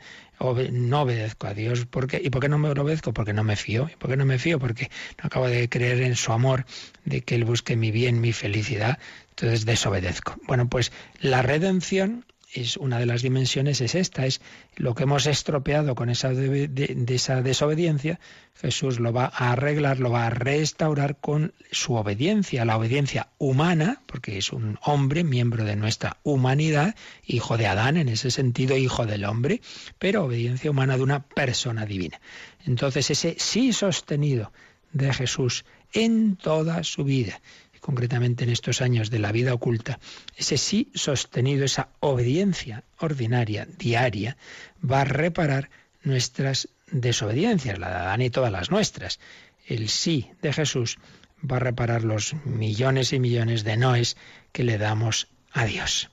no 0.72 1.02
obedezco 1.02 1.46
a 1.46 1.54
Dios, 1.54 1.86
porque 1.86 2.20
¿y 2.22 2.30
por 2.30 2.42
qué 2.42 2.48
no 2.48 2.58
me 2.58 2.68
obedezco? 2.70 3.12
Porque 3.12 3.32
no 3.32 3.44
me 3.44 3.56
fío, 3.56 3.88
¿y 3.92 3.96
por 3.96 4.10
qué 4.10 4.16
no 4.16 4.24
me 4.24 4.38
fío? 4.38 4.58
Porque 4.58 4.90
no 5.20 5.26
acabo 5.26 5.48
de 5.48 5.68
creer 5.68 6.02
en 6.02 6.16
su 6.16 6.32
amor, 6.32 6.64
de 7.04 7.22
que 7.22 7.36
Él 7.36 7.44
busque 7.44 7.76
mi 7.76 7.90
bien, 7.90 8.20
mi 8.20 8.32
felicidad, 8.32 8.98
entonces 9.30 9.64
desobedezco. 9.64 10.36
Bueno, 10.46 10.68
pues 10.68 10.92
la 11.20 11.42
redención 11.42 12.24
es 12.53 12.76
una 12.76 12.98
de 12.98 13.07
las 13.07 13.22
dimensiones 13.22 13.80
es 13.80 13.94
esta, 13.94 14.26
es 14.26 14.40
lo 14.76 14.94
que 14.94 15.05
hemos 15.05 15.26
estropeado 15.26 15.94
con 15.94 16.11
esa, 16.11 16.32
esa 16.32 17.42
desobediencia, 17.42 18.20
Jesús 18.55 19.00
lo 19.00 19.12
va 19.12 19.24
a 19.24 19.53
arreglar, 19.53 19.98
lo 19.98 20.11
va 20.11 20.26
a 20.26 20.30
restaurar 20.30 21.16
con 21.18 21.55
su 21.70 21.94
obediencia, 21.94 22.64
la 22.64 22.76
obediencia 22.76 23.28
humana, 23.38 24.03
porque 24.07 24.38
es 24.38 24.53
un 24.53 24.78
hombre, 24.82 25.24
miembro 25.24 25.64
de 25.64 25.76
nuestra 25.76 26.18
humanidad, 26.22 26.94
hijo 27.26 27.57
de 27.57 27.66
Adán, 27.66 27.96
en 27.96 28.09
ese 28.09 28.30
sentido, 28.30 28.76
hijo 28.76 29.07
del 29.07 29.24
hombre, 29.24 29.61
pero 29.98 30.24
obediencia 30.24 30.70
humana 30.70 30.96
de 30.96 31.03
una 31.03 31.26
persona 31.26 31.86
divina. 31.86 32.20
Entonces 32.66 33.11
ese 33.11 33.36
sí 33.38 33.72
sostenido 33.72 34.53
de 34.92 35.12
Jesús 35.12 35.64
en 35.92 36.36
toda 36.36 36.84
su 36.84 37.05
vida, 37.05 37.40
concretamente 37.83 38.45
en 38.45 38.51
estos 38.51 38.80
años 38.80 39.11
de 39.11 39.18
la 39.18 39.33
vida 39.33 39.53
oculta, 39.53 39.99
ese 40.37 40.57
sí 40.57 40.91
sostenido, 40.95 41.64
esa 41.64 41.89
obediencia 42.01 42.85
ordinaria, 42.99 43.66
diaria, 43.76 44.37
va 44.83 45.03
a 45.03 45.05
reparar 45.05 45.68
nuestras 46.05 46.68
desobediencias, 46.91 47.78
la 47.78 47.91
de 47.91 47.97
Adán 47.97 48.22
y 48.22 48.30
todas 48.30 48.53
las 48.53 48.70
nuestras. 48.70 49.18
El 49.66 49.89
sí 49.89 50.30
de 50.41 50.53
Jesús 50.53 50.99
va 51.45 51.57
a 51.57 51.61
reparar 51.61 52.05
los 52.05 52.35
millones 52.45 53.12
y 53.12 53.18
millones 53.18 53.64
de 53.64 53.76
noes 53.76 54.16
que 54.53 54.62
le 54.62 54.78
damos 54.78 55.26
a 55.53 55.64
Dios. 55.64 56.11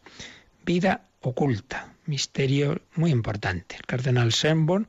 Vida 0.66 1.06
oculta, 1.22 1.94
misterio 2.08 2.82
muy 2.96 3.12
importante. 3.12 3.76
El 3.76 3.86
cardenal 3.86 4.34
Sembon, 4.34 4.88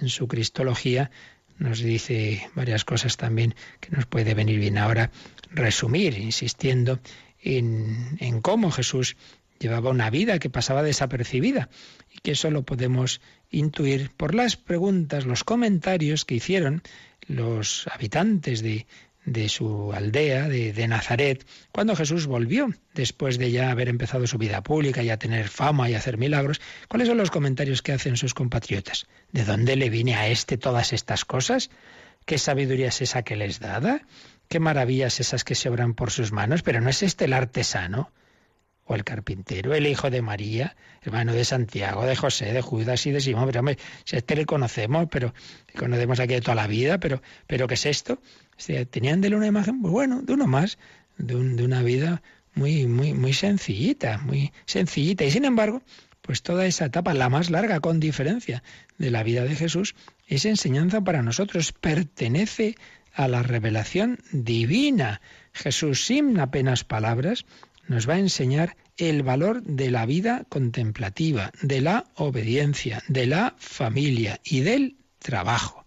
en 0.00 0.08
su 0.08 0.28
Cristología, 0.28 1.10
nos 1.58 1.80
dice 1.80 2.48
varias 2.54 2.86
cosas 2.86 3.18
también 3.18 3.54
que 3.80 3.90
nos 3.90 4.06
puede 4.06 4.32
venir 4.32 4.58
bien 4.58 4.78
ahora 4.78 5.10
resumir, 5.54 6.18
insistiendo 6.18 7.00
en, 7.42 8.40
cómo 8.42 8.70
Jesús 8.70 9.16
llevaba 9.58 9.90
una 9.90 10.10
vida 10.10 10.38
que 10.38 10.50
pasaba 10.50 10.82
desapercibida 10.82 11.68
y 12.10 12.18
que 12.18 12.32
eso 12.32 12.50
lo 12.50 12.62
podemos 12.62 13.20
intuir 13.50 14.10
por 14.10 14.34
las 14.34 14.56
preguntas, 14.56 15.24
los 15.24 15.44
comentarios 15.44 16.24
que 16.24 16.34
hicieron 16.34 16.82
los 17.26 17.86
habitantes 17.88 18.62
de, 18.62 18.86
su 19.48 19.92
aldea, 19.92 20.48
de, 20.48 20.88
Nazaret, 20.88 21.46
cuando 21.70 21.94
Jesús 21.94 22.26
volvió, 22.26 22.74
después 22.94 23.38
de 23.38 23.52
ya 23.52 23.70
haber 23.70 23.88
empezado 23.88 24.26
su 24.26 24.38
vida 24.38 24.62
pública 24.62 25.02
y 25.02 25.10
a 25.10 25.18
tener 25.18 25.48
fama 25.48 25.88
y 25.88 25.94
hacer 25.94 26.18
milagros, 26.18 26.60
¿cuáles 26.88 27.08
son 27.08 27.18
los 27.18 27.30
comentarios 27.30 27.82
que 27.82 27.92
hacen 27.92 28.16
sus 28.16 28.34
compatriotas? 28.34 29.06
¿De 29.30 29.44
dónde 29.44 29.76
le 29.76 29.90
viene 29.90 30.16
a 30.16 30.26
este 30.26 30.58
todas 30.58 30.92
estas 30.92 31.24
cosas? 31.24 31.70
¿Qué 32.24 32.38
sabiduría 32.38 32.88
es 32.88 33.00
esa 33.00 33.22
que 33.22 33.36
les 33.36 33.60
dada? 33.60 34.02
¿Qué 34.52 34.60
maravillas 34.60 35.18
esas 35.18 35.44
que 35.44 35.54
se 35.54 35.70
obran 35.70 35.94
por 35.94 36.10
sus 36.10 36.30
manos? 36.30 36.60
Pero 36.60 36.82
no 36.82 36.90
es 36.90 37.02
este 37.02 37.24
el 37.24 37.32
artesano 37.32 38.12
o 38.84 38.94
el 38.94 39.02
carpintero, 39.02 39.72
el 39.72 39.86
hijo 39.86 40.10
de 40.10 40.20
María, 40.20 40.76
hermano 41.00 41.32
de 41.32 41.42
Santiago, 41.46 42.04
de 42.04 42.14
José, 42.14 42.52
de 42.52 42.60
Judas 42.60 43.06
y 43.06 43.12
de 43.12 43.22
Simón. 43.22 43.46
Pero 43.46 43.60
hombre, 43.60 43.78
si 44.04 44.16
este 44.16 44.36
le 44.36 44.44
conocemos, 44.44 45.08
pero 45.10 45.32
le 45.68 45.80
conocemos 45.80 46.20
aquí 46.20 46.34
de 46.34 46.42
toda 46.42 46.54
la 46.54 46.66
vida, 46.66 46.98
pero, 46.98 47.22
pero 47.46 47.66
¿qué 47.66 47.72
es 47.72 47.86
esto? 47.86 48.20
tenían 48.90 49.22
de 49.22 49.28
él 49.28 49.36
una 49.36 49.46
imagen, 49.46 49.80
pues 49.80 49.90
bueno, 49.90 50.20
de 50.20 50.34
uno 50.34 50.46
más, 50.46 50.76
de, 51.16 51.34
de 51.34 51.64
una 51.64 51.82
vida 51.82 52.20
muy, 52.52 52.86
muy, 52.86 53.14
muy 53.14 53.32
sencillita, 53.32 54.18
muy 54.18 54.52
sencillita. 54.66 55.24
Y 55.24 55.30
sin 55.30 55.46
embargo, 55.46 55.80
pues 56.20 56.42
toda 56.42 56.66
esa 56.66 56.84
etapa, 56.84 57.14
la 57.14 57.30
más 57.30 57.48
larga 57.48 57.80
con 57.80 58.00
diferencia 58.00 58.62
de 58.98 59.10
la 59.10 59.22
vida 59.22 59.44
de 59.44 59.56
Jesús, 59.56 59.94
es 60.26 60.44
enseñanza 60.44 61.00
para 61.00 61.22
nosotros, 61.22 61.72
pertenece 61.72 62.76
a 63.14 63.28
la 63.28 63.42
revelación 63.42 64.18
divina. 64.32 65.20
Jesús, 65.52 66.06
sin 66.06 66.38
apenas 66.38 66.84
palabras, 66.84 67.44
nos 67.88 68.08
va 68.08 68.14
a 68.14 68.18
enseñar 68.18 68.76
el 68.96 69.22
valor 69.22 69.62
de 69.62 69.90
la 69.90 70.06
vida 70.06 70.44
contemplativa, 70.48 71.50
de 71.62 71.80
la 71.80 72.06
obediencia, 72.14 73.02
de 73.08 73.26
la 73.26 73.54
familia 73.58 74.40
y 74.44 74.60
del 74.60 74.96
trabajo. 75.18 75.84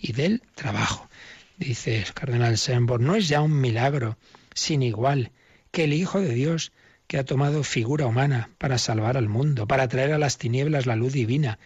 Y 0.00 0.12
del 0.12 0.42
trabajo. 0.54 1.08
Dice 1.56 1.98
el 1.98 2.12
cardenal 2.14 2.56
Sembor, 2.56 3.00
no 3.00 3.16
es 3.16 3.28
ya 3.28 3.40
un 3.40 3.60
milagro 3.60 4.16
sin 4.54 4.82
igual 4.82 5.32
que 5.70 5.84
el 5.84 5.92
Hijo 5.92 6.20
de 6.20 6.32
Dios, 6.32 6.72
que 7.06 7.18
ha 7.18 7.24
tomado 7.24 7.64
figura 7.64 8.06
humana 8.06 8.50
para 8.58 8.78
salvar 8.78 9.16
al 9.16 9.28
mundo, 9.28 9.66
para 9.66 9.88
traer 9.88 10.12
a 10.12 10.18
las 10.18 10.38
tinieblas 10.38 10.86
la 10.86 10.94
luz 10.94 11.12
divina, 11.12 11.58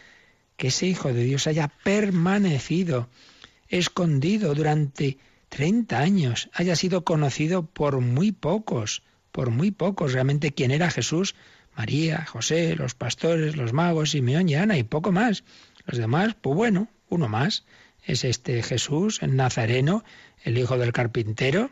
que 0.57 0.69
ese 0.69 0.87
Hijo 0.87 1.13
de 1.13 1.25
Dios 1.25 1.47
haya 1.47 1.69
permanecido 1.83 3.09
escondido 3.73 4.55
durante 4.55 5.19
30 5.49 5.99
años, 5.99 6.51
haya 6.53 6.77
sido 6.77 7.05
conocido 7.05 7.67
por 7.67 8.01
muy 8.01 8.31
pocos, 8.33 9.03
por 9.33 9.51
muy 9.51 9.71
pocos. 9.71 10.13
Realmente 10.13 10.53
quién 10.53 10.71
era 10.71 10.91
Jesús, 10.91 11.35
María, 11.77 12.25
José, 12.27 12.77
los 12.77 12.95
pastores, 12.95 13.57
los 13.57 13.73
magos, 13.73 14.11
Simeón 14.11 14.49
y 14.49 14.55
Ana 14.55 14.79
y 14.79 14.85
poco 14.85 15.11
más. 15.11 15.43
Los 15.87 15.99
demás, 15.99 16.37
pues 16.41 16.55
bueno, 16.55 16.89
uno 17.09 17.29
más. 17.29 17.65
Es 18.05 18.25
este 18.25 18.63
Jesús, 18.63 19.23
el 19.23 19.37
Nazareno, 19.37 20.05
el 20.45 20.59
hijo 20.59 20.77
del 20.77 20.93
carpintero, 20.93 21.71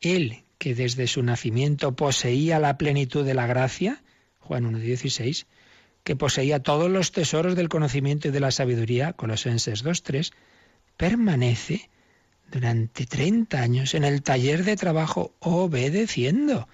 él 0.00 0.44
que 0.58 0.74
desde 0.74 1.06
su 1.06 1.22
nacimiento 1.22 1.96
poseía 1.96 2.60
la 2.60 2.78
plenitud 2.78 3.24
de 3.24 3.34
la 3.34 3.46
gracia, 3.46 4.02
Juan 4.38 4.72
1.16, 4.72 5.46
que 6.04 6.16
poseía 6.16 6.62
todos 6.62 6.90
los 6.90 7.10
tesoros 7.10 7.56
del 7.56 7.68
conocimiento 7.68 8.28
y 8.28 8.30
de 8.30 8.40
la 8.40 8.50
sabiduría, 8.50 9.12
Colosenses 9.12 9.84
2.3, 9.84 10.32
permanece 10.96 11.90
durante 12.50 13.06
30 13.06 13.60
años 13.60 13.94
en 13.94 14.04
el 14.04 14.22
taller 14.22 14.64
de 14.64 14.76
trabajo 14.76 15.34
obedeciendo. 15.40 16.68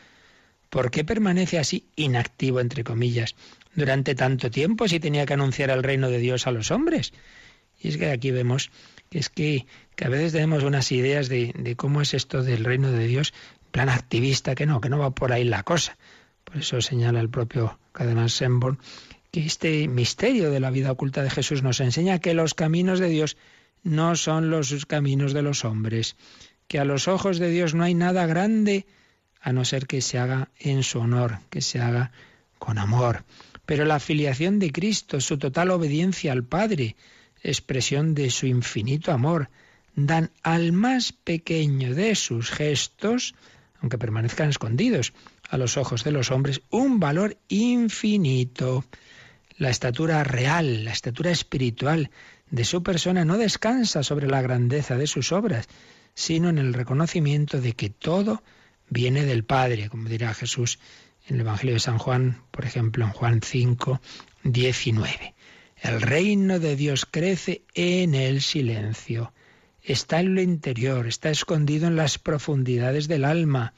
¿Por 0.70 0.90
qué 0.90 1.04
permanece 1.04 1.58
así 1.58 1.86
inactivo, 1.96 2.60
entre 2.60 2.84
comillas, 2.84 3.36
durante 3.74 4.14
tanto 4.14 4.50
tiempo 4.50 4.88
si 4.88 5.00
tenía 5.00 5.24
que 5.24 5.34
anunciar 5.34 5.70
el 5.70 5.82
reino 5.82 6.10
de 6.10 6.18
Dios 6.18 6.46
a 6.46 6.50
los 6.50 6.70
hombres? 6.70 7.12
Y 7.80 7.88
es 7.88 7.96
que 7.96 8.10
aquí 8.10 8.30
vemos 8.30 8.70
que 9.08 9.18
es 9.18 9.30
que, 9.30 9.66
a 10.04 10.08
veces 10.08 10.32
tenemos 10.32 10.64
unas 10.64 10.92
ideas 10.92 11.28
de, 11.28 11.74
cómo 11.76 12.02
es 12.02 12.12
esto 12.12 12.42
del 12.42 12.64
reino 12.64 12.92
de 12.92 13.06
Dios, 13.06 13.32
plan 13.70 13.88
activista, 13.88 14.54
que 14.54 14.66
no, 14.66 14.80
que 14.80 14.90
no 14.90 14.98
va 14.98 15.10
por 15.10 15.32
ahí 15.32 15.44
la 15.44 15.62
cosa. 15.62 15.96
Por 16.44 16.58
eso 16.58 16.80
señala 16.80 17.20
el 17.20 17.30
propio 17.30 17.78
Cardenal 17.92 18.30
Semborn 18.30 18.78
que 19.30 19.44
este 19.44 19.88
misterio 19.88 20.50
de 20.50 20.60
la 20.60 20.70
vida 20.70 20.92
oculta 20.92 21.22
de 21.22 21.30
Jesús 21.30 21.62
nos 21.62 21.80
enseña 21.80 22.18
que 22.18 22.34
los 22.34 22.54
caminos 22.54 22.98
de 22.98 23.08
Dios 23.08 23.36
no 23.82 24.16
son 24.16 24.50
los 24.50 24.86
caminos 24.86 25.32
de 25.32 25.42
los 25.42 25.64
hombres, 25.64 26.16
que 26.66 26.78
a 26.78 26.84
los 26.84 27.08
ojos 27.08 27.38
de 27.38 27.50
Dios 27.50 27.74
no 27.74 27.84
hay 27.84 27.94
nada 27.94 28.26
grande 28.26 28.86
a 29.40 29.52
no 29.52 29.64
ser 29.64 29.86
que 29.86 30.00
se 30.00 30.18
haga 30.18 30.50
en 30.58 30.82
su 30.82 30.98
honor, 30.98 31.38
que 31.50 31.62
se 31.62 31.80
haga 31.80 32.12
con 32.58 32.78
amor. 32.78 33.24
Pero 33.66 33.84
la 33.84 34.00
filiación 34.00 34.58
de 34.58 34.72
Cristo, 34.72 35.20
su 35.20 35.38
total 35.38 35.70
obediencia 35.70 36.32
al 36.32 36.44
Padre, 36.44 36.96
expresión 37.42 38.14
de 38.14 38.30
su 38.30 38.46
infinito 38.46 39.12
amor, 39.12 39.50
dan 39.94 40.30
al 40.42 40.72
más 40.72 41.12
pequeño 41.12 41.94
de 41.94 42.14
sus 42.14 42.50
gestos, 42.50 43.34
aunque 43.80 43.98
permanezcan 43.98 44.50
escondidos 44.50 45.12
a 45.48 45.56
los 45.56 45.76
ojos 45.76 46.04
de 46.04 46.12
los 46.12 46.30
hombres, 46.30 46.62
un 46.70 47.00
valor 47.00 47.36
infinito. 47.48 48.84
La 49.56 49.70
estatura 49.70 50.22
real, 50.24 50.84
la 50.84 50.92
estatura 50.92 51.30
espiritual 51.30 52.10
de 52.50 52.64
su 52.64 52.82
persona 52.82 53.24
no 53.24 53.36
descansa 53.36 54.02
sobre 54.02 54.28
la 54.28 54.42
grandeza 54.42 54.96
de 54.96 55.06
sus 55.06 55.32
obras, 55.32 55.68
sino 56.14 56.48
en 56.48 56.58
el 56.58 56.74
reconocimiento 56.74 57.60
de 57.60 57.74
que 57.74 57.90
todo 57.90 58.42
viene 58.88 59.24
del 59.24 59.44
Padre, 59.44 59.88
como 59.88 60.08
dirá 60.08 60.34
Jesús 60.34 60.78
en 61.26 61.36
el 61.36 61.42
Evangelio 61.42 61.74
de 61.74 61.80
San 61.80 61.98
Juan, 61.98 62.42
por 62.50 62.64
ejemplo, 62.64 63.04
en 63.04 63.12
Juan 63.12 63.40
5, 63.42 64.00
19. 64.44 65.34
El 65.80 66.00
reino 66.00 66.58
de 66.58 66.74
Dios 66.74 67.06
crece 67.06 67.62
en 67.74 68.14
el 68.14 68.40
silencio. 68.40 69.32
Está 69.82 70.20
en 70.20 70.34
lo 70.34 70.42
interior, 70.42 71.06
está 71.06 71.30
escondido 71.30 71.86
en 71.86 71.96
las 71.96 72.18
profundidades 72.18 73.08
del 73.08 73.24
alma, 73.24 73.74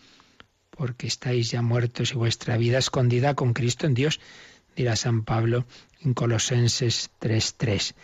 porque 0.71 1.07
estáis 1.07 1.51
ya 1.51 1.61
muertos 1.61 2.13
y 2.13 2.15
vuestra 2.15 2.57
vida 2.57 2.79
escondida 2.79 3.35
con 3.35 3.53
Cristo 3.53 3.87
en 3.87 3.95
Dios, 3.95 4.21
dirá 4.77 4.97
San 4.97 5.25
Pablo 5.25 5.67
en 6.01 6.15
Colosenses 6.15 7.11
3:3. 7.21 7.95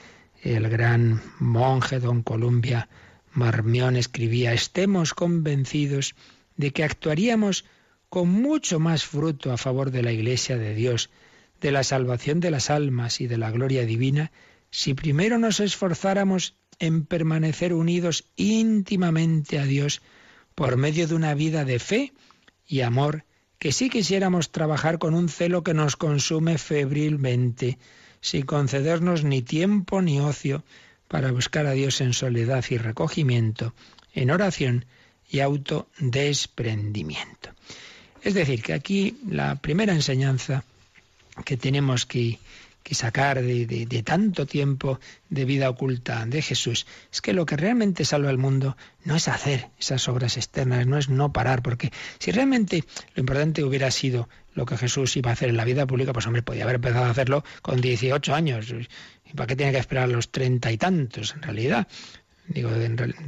El 0.47 0.68
gran 0.68 1.20
monje 1.40 1.99
don 1.99 2.22
Columbia 2.22 2.88
Marmión 3.32 3.97
escribía, 3.97 4.53
estemos 4.53 5.12
convencidos 5.12 6.14
de 6.57 6.70
que 6.70 6.84
actuaríamos 6.84 7.64
con 8.09 8.28
mucho 8.28 8.78
más 8.78 9.05
fruto 9.05 9.51
a 9.51 9.57
favor 9.57 9.90
de 9.90 10.05
la 10.05 10.12
Iglesia 10.12 10.57
de 10.57 10.76
Dios, 10.76 11.11
de 11.61 11.72
la 11.72 11.82
salvación 11.82 12.38
de 12.38 12.53
las 12.53 12.70
almas 12.70 13.20
y 13.20 13.26
de 13.26 13.38
la 13.38 13.51
gloria 13.51 13.84
divina, 13.84 14.30
si 14.70 14.94
primero 14.94 15.36
nos 15.36 15.59
esforzáramos 15.59 16.55
en 16.78 17.07
permanecer 17.07 17.74
unidos 17.74 18.30
íntimamente 18.36 19.59
a 19.59 19.64
Dios 19.64 20.01
por 20.55 20.76
medio 20.76 21.09
de 21.09 21.16
una 21.16 21.34
vida 21.34 21.64
de 21.64 21.80
fe 21.80 22.12
y 22.68 22.82
amor, 22.82 23.24
que 23.59 23.72
si 23.72 23.90
quisiéramos 23.90 24.53
trabajar 24.53 25.01
con 25.01 25.12
un 25.14 25.28
celo 25.28 25.64
que 25.64 25.74
nos 25.74 25.97
consume 25.97 26.57
febrilmente, 26.57 27.78
sin 28.20 28.46
concedernos 28.46 29.24
ni 29.24 29.42
tiempo 29.42 30.00
ni 30.02 30.20
ocio 30.20 30.62
para 31.08 31.32
buscar 31.32 31.66
a 31.66 31.72
Dios 31.72 32.00
en 32.00 32.12
soledad 32.12 32.64
y 32.70 32.78
recogimiento, 32.78 33.74
en 34.12 34.30
oración 34.30 34.84
y 35.30 35.40
autodesprendimiento. 35.40 37.50
Es 38.22 38.34
decir, 38.34 38.62
que 38.62 38.72
aquí 38.72 39.18
la 39.28 39.56
primera 39.56 39.92
enseñanza 39.92 40.62
que 41.44 41.56
tenemos 41.56 42.06
que, 42.06 42.38
sacar 42.95 43.43
de, 43.43 44.03
tanto 44.05 44.47
tiempo 44.47 45.01
de 45.28 45.45
vida 45.45 45.68
oculta 45.68 46.24
de 46.26 46.43
Jesús 46.43 46.87
es 47.12 47.20
que 47.20 47.32
lo 47.32 47.47
que 47.47 47.57
realmente 47.57 48.05
salva 48.05 48.30
al 48.30 48.39
mundo 48.39 48.76
no 49.05 49.16
es 49.16 49.28
hacer 49.28 49.68
esas 49.78 50.09
obras 50.09 50.37
externas, 50.37 50.87
no 50.87 50.99
es 50.99 51.09
no 51.09 51.32
parar, 51.32 51.62
porque 51.62 51.93
si 52.18 52.30
realmente 52.30 52.84
lo 53.14 53.20
importante 53.20 53.64
hubiera 53.64 53.91
sido 53.91 54.28
lo 54.55 54.66
que 54.66 54.76
Jesús 54.76 55.16
iba 55.16 55.30
a 55.30 55.34
hacer 55.34 55.49
en 55.51 55.57
la 55.57 55.64
vida 55.64 55.87
pública, 55.87 56.12
pues 56.12 56.26
hombre, 56.26 56.43
podía 56.43 56.64
haber 56.64 56.76
empezado 56.76 57.05
a 57.05 57.11
hacerlo 57.11 57.45
con 57.62 57.80
18 57.80 58.34
años. 58.34 58.72
¿Y 59.24 59.34
para 59.34 59.47
qué 59.47 59.57
tiene 59.57 59.72
que 59.72 59.78
esperar 59.78 60.09
los 60.09 60.30
treinta 60.30 60.72
y 60.72 60.78
tantos 60.78 61.34
en 61.34 61.43
realidad? 61.43 61.87
Digo 62.49 62.70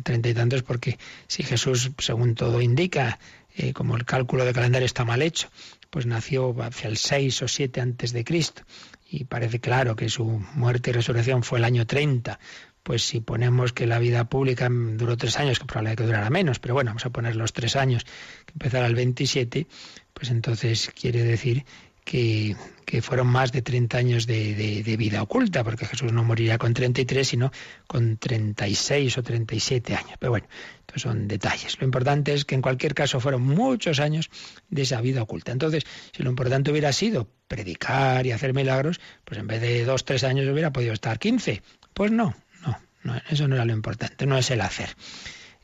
treinta 0.05 0.29
y 0.29 0.35
tantos 0.35 0.63
porque 0.63 0.99
si 1.27 1.43
Jesús, 1.43 1.91
según 1.99 2.35
todo 2.35 2.63
indica, 2.63 3.19
eh, 3.57 3.73
como 3.73 3.97
el 3.97 4.05
cálculo 4.05 4.45
de 4.45 4.53
calendario 4.53 4.87
está 4.87 5.05
mal 5.05 5.21
hecho, 5.21 5.51
pues 5.91 6.07
nació 6.07 6.55
hacia 6.63 6.89
el 6.89 6.97
6 6.97 7.43
o 7.43 7.49
7 7.49 7.81
antes 7.81 8.13
de 8.13 8.25
Cristo 8.25 8.63
y 9.11 9.25
parece 9.25 9.61
claro 9.61 9.97
que 9.97 10.09
su 10.09 10.25
muerte 10.55 10.91
y 10.91 10.93
resurrección 10.93 11.43
fue 11.43 11.59
el 11.59 11.65
año 11.65 11.87
30. 11.87 12.39
Pues 12.83 13.03
si 13.03 13.21
ponemos 13.21 13.73
que 13.73 13.87
la 13.87 13.99
vida 13.99 14.29
pública 14.29 14.69
duró 14.71 15.17
tres 15.17 15.39
años, 15.39 15.59
que 15.59 15.67
probablemente 15.67 16.05
durara 16.05 16.31
menos, 16.31 16.59
pero 16.59 16.75
bueno, 16.75 16.91
vamos 16.91 17.05
a 17.07 17.11
poner 17.11 17.37
los 17.37 17.53
tres 17.53 17.77
años, 17.77 18.05
que 18.47 18.53
empezara 18.53 18.87
el 18.87 18.95
27, 18.95 19.67
pues 20.15 20.31
entonces 20.31 20.91
quiere 20.99 21.23
decir 21.23 21.65
que, 22.09 22.57
fueron 23.03 23.27
más 23.27 23.53
de 23.53 23.61
30 23.61 23.99
años 23.99 24.27
de, 24.27 24.55
de, 24.83 24.97
vida 24.97 25.23
oculta, 25.23 25.63
porque 25.63 25.85
Jesús 25.85 26.11
no 26.11 26.25
moriría 26.25 26.57
con 26.57 26.73
33, 26.73 27.29
sino 27.29 27.53
con 27.87 28.17
36 28.17 29.19
o 29.19 29.23
37 29.23 29.95
años. 29.95 30.15
Pero 30.19 30.31
bueno, 30.31 30.49
estos 30.81 31.03
son 31.03 31.29
detalles. 31.29 31.79
Lo 31.79 31.85
importante 31.85 32.33
es 32.33 32.47
que 32.47 32.55
en 32.55 32.63
cualquier 32.63 32.95
caso 32.95 33.21
fueron 33.21 33.43
muchos 33.43 34.01
años 34.01 34.31
de 34.71 34.83
esa 34.83 35.03
vida 35.03 35.23
oculta. 35.23 35.53
Entonces, 35.53 35.85
si 36.17 36.23
lo 36.23 36.31
importante 36.31 36.71
hubiera 36.71 36.93
sido 36.95 37.29
predicar 37.47 38.27
y 38.27 38.33
hacer 38.33 38.55
milagros, 38.55 39.01
pues 39.27 39.39
en 39.39 39.47
vez 39.47 39.61
de 39.61 39.85
dos, 39.85 40.07
tres 40.07 40.25
años 40.25 40.49
hubiera 40.49 40.73
podido 40.73 40.95
estar 40.95 41.19
15. 41.19 41.63
Pues 41.93 42.11
no, 42.11 42.35
no, 42.67 42.79
no, 43.03 43.21
eso 43.29 43.49
no 43.49 43.57
era 43.57 43.67
lo 43.67 43.75
importante, 43.75 44.25
no 44.25 44.39
es 44.39 44.51
el 44.51 44.63
hacer. 44.63 44.97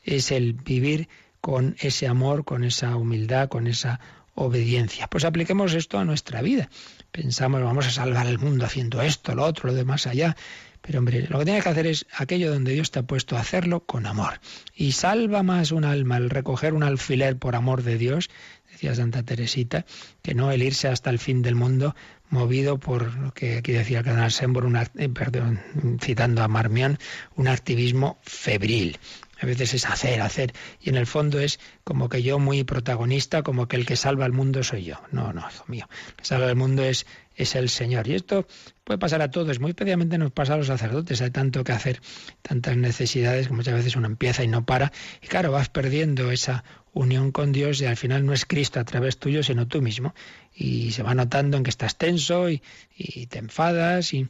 Es 0.03 0.31
el 0.31 0.53
vivir 0.53 1.09
con 1.41 1.75
ese 1.79 2.07
amor, 2.07 2.45
con 2.45 2.63
esa 2.63 2.95
humildad, 2.95 3.49
con 3.49 3.65
esa 3.65 3.99
obediencia. 4.35 5.07
Pues 5.07 5.25
apliquemos 5.25 5.73
esto 5.73 5.97
a 5.97 6.05
nuestra 6.05 6.41
vida. 6.41 6.69
Pensamos, 7.11 7.63
vamos 7.63 7.87
a 7.87 7.91
salvar 7.91 8.27
el 8.27 8.37
mundo 8.37 8.65
haciendo 8.65 9.01
esto, 9.01 9.33
lo 9.33 9.43
otro, 9.43 9.69
lo 9.69 9.73
demás 9.73 10.05
allá. 10.05 10.35
Pero 10.81 10.99
hombre, 10.99 11.25
lo 11.27 11.39
que 11.39 11.45
tiene 11.45 11.61
que 11.61 11.69
hacer 11.69 11.87
es 11.87 12.05
aquello 12.15 12.53
donde 12.53 12.73
Dios 12.73 12.91
te 12.91 12.99
ha 12.99 13.03
puesto 13.03 13.35
a 13.35 13.39
hacerlo 13.39 13.85
con 13.85 14.05
amor. 14.05 14.39
Y 14.75 14.91
salva 14.91 15.41
más 15.41 15.71
un 15.71 15.83
alma 15.83 16.17
el 16.17 16.29
recoger 16.29 16.75
un 16.75 16.83
alfiler 16.83 17.37
por 17.37 17.55
amor 17.55 17.81
de 17.81 17.97
Dios, 17.97 18.29
decía 18.71 18.93
Santa 18.93 19.23
Teresita, 19.23 19.85
que 20.21 20.35
no 20.35 20.51
el 20.51 20.61
irse 20.61 20.87
hasta 20.87 21.09
el 21.09 21.17
fin 21.17 21.41
del 21.41 21.55
mundo 21.55 21.95
movido 22.29 22.77
por 22.79 23.15
lo 23.17 23.33
que 23.33 23.57
aquí 23.57 23.71
decía 23.71 23.99
el 23.99 24.05
canal 24.05 24.31
Sembor, 24.31 24.67
eh, 24.95 25.09
perdón, 25.09 25.59
citando 26.01 26.43
a 26.43 26.47
Marmión, 26.47 26.99
un 27.35 27.47
activismo 27.47 28.19
febril. 28.21 28.99
Veces 29.45 29.73
es 29.75 29.85
hacer, 29.85 30.21
hacer. 30.21 30.53
Y 30.81 30.89
en 30.89 30.95
el 30.95 31.05
fondo 31.05 31.39
es 31.39 31.59
como 31.83 32.09
que 32.09 32.23
yo 32.23 32.39
muy 32.39 32.63
protagonista, 32.63 33.43
como 33.43 33.67
que 33.67 33.75
el 33.75 33.85
que 33.85 33.95
salva 33.95 34.25
al 34.25 34.31
mundo 34.31 34.63
soy 34.63 34.83
yo. 34.83 34.95
No, 35.11 35.33
no, 35.33 35.41
hijo 35.41 35.65
mío. 35.67 35.87
El 36.09 36.15
que 36.15 36.25
salva 36.25 36.47
al 36.47 36.55
mundo 36.55 36.83
es, 36.83 37.05
es 37.35 37.55
el 37.55 37.69
Señor. 37.69 38.07
Y 38.07 38.15
esto 38.15 38.47
puede 38.83 38.97
pasar 38.97 39.21
a 39.21 39.29
todos. 39.29 39.59
Muy 39.59 39.69
especialmente 39.71 40.17
nos 40.17 40.31
pasa 40.31 40.55
a 40.55 40.57
los 40.57 40.67
sacerdotes. 40.67 41.21
Hay 41.21 41.31
tanto 41.31 41.63
que 41.63 41.71
hacer, 41.71 42.01
tantas 42.41 42.75
necesidades 42.77 43.47
que 43.47 43.53
muchas 43.53 43.75
veces 43.75 43.95
uno 43.95 44.07
empieza 44.07 44.43
y 44.43 44.47
no 44.47 44.65
para. 44.65 44.91
Y 45.21 45.27
claro, 45.27 45.51
vas 45.51 45.69
perdiendo 45.69 46.31
esa 46.31 46.63
unión 46.93 47.31
con 47.31 47.51
Dios 47.51 47.81
y 47.81 47.85
al 47.85 47.97
final 47.97 48.25
no 48.25 48.33
es 48.33 48.45
Cristo 48.45 48.79
a 48.79 48.85
través 48.85 49.17
tuyo, 49.17 49.43
sino 49.43 49.67
tú 49.67 49.81
mismo. 49.81 50.15
Y 50.53 50.91
se 50.91 51.03
va 51.03 51.13
notando 51.13 51.57
en 51.57 51.63
que 51.63 51.69
estás 51.69 51.97
tenso 51.97 52.49
y 52.49 52.61
te 53.29 53.39
enfadas 53.39 54.13
y, 54.13 54.27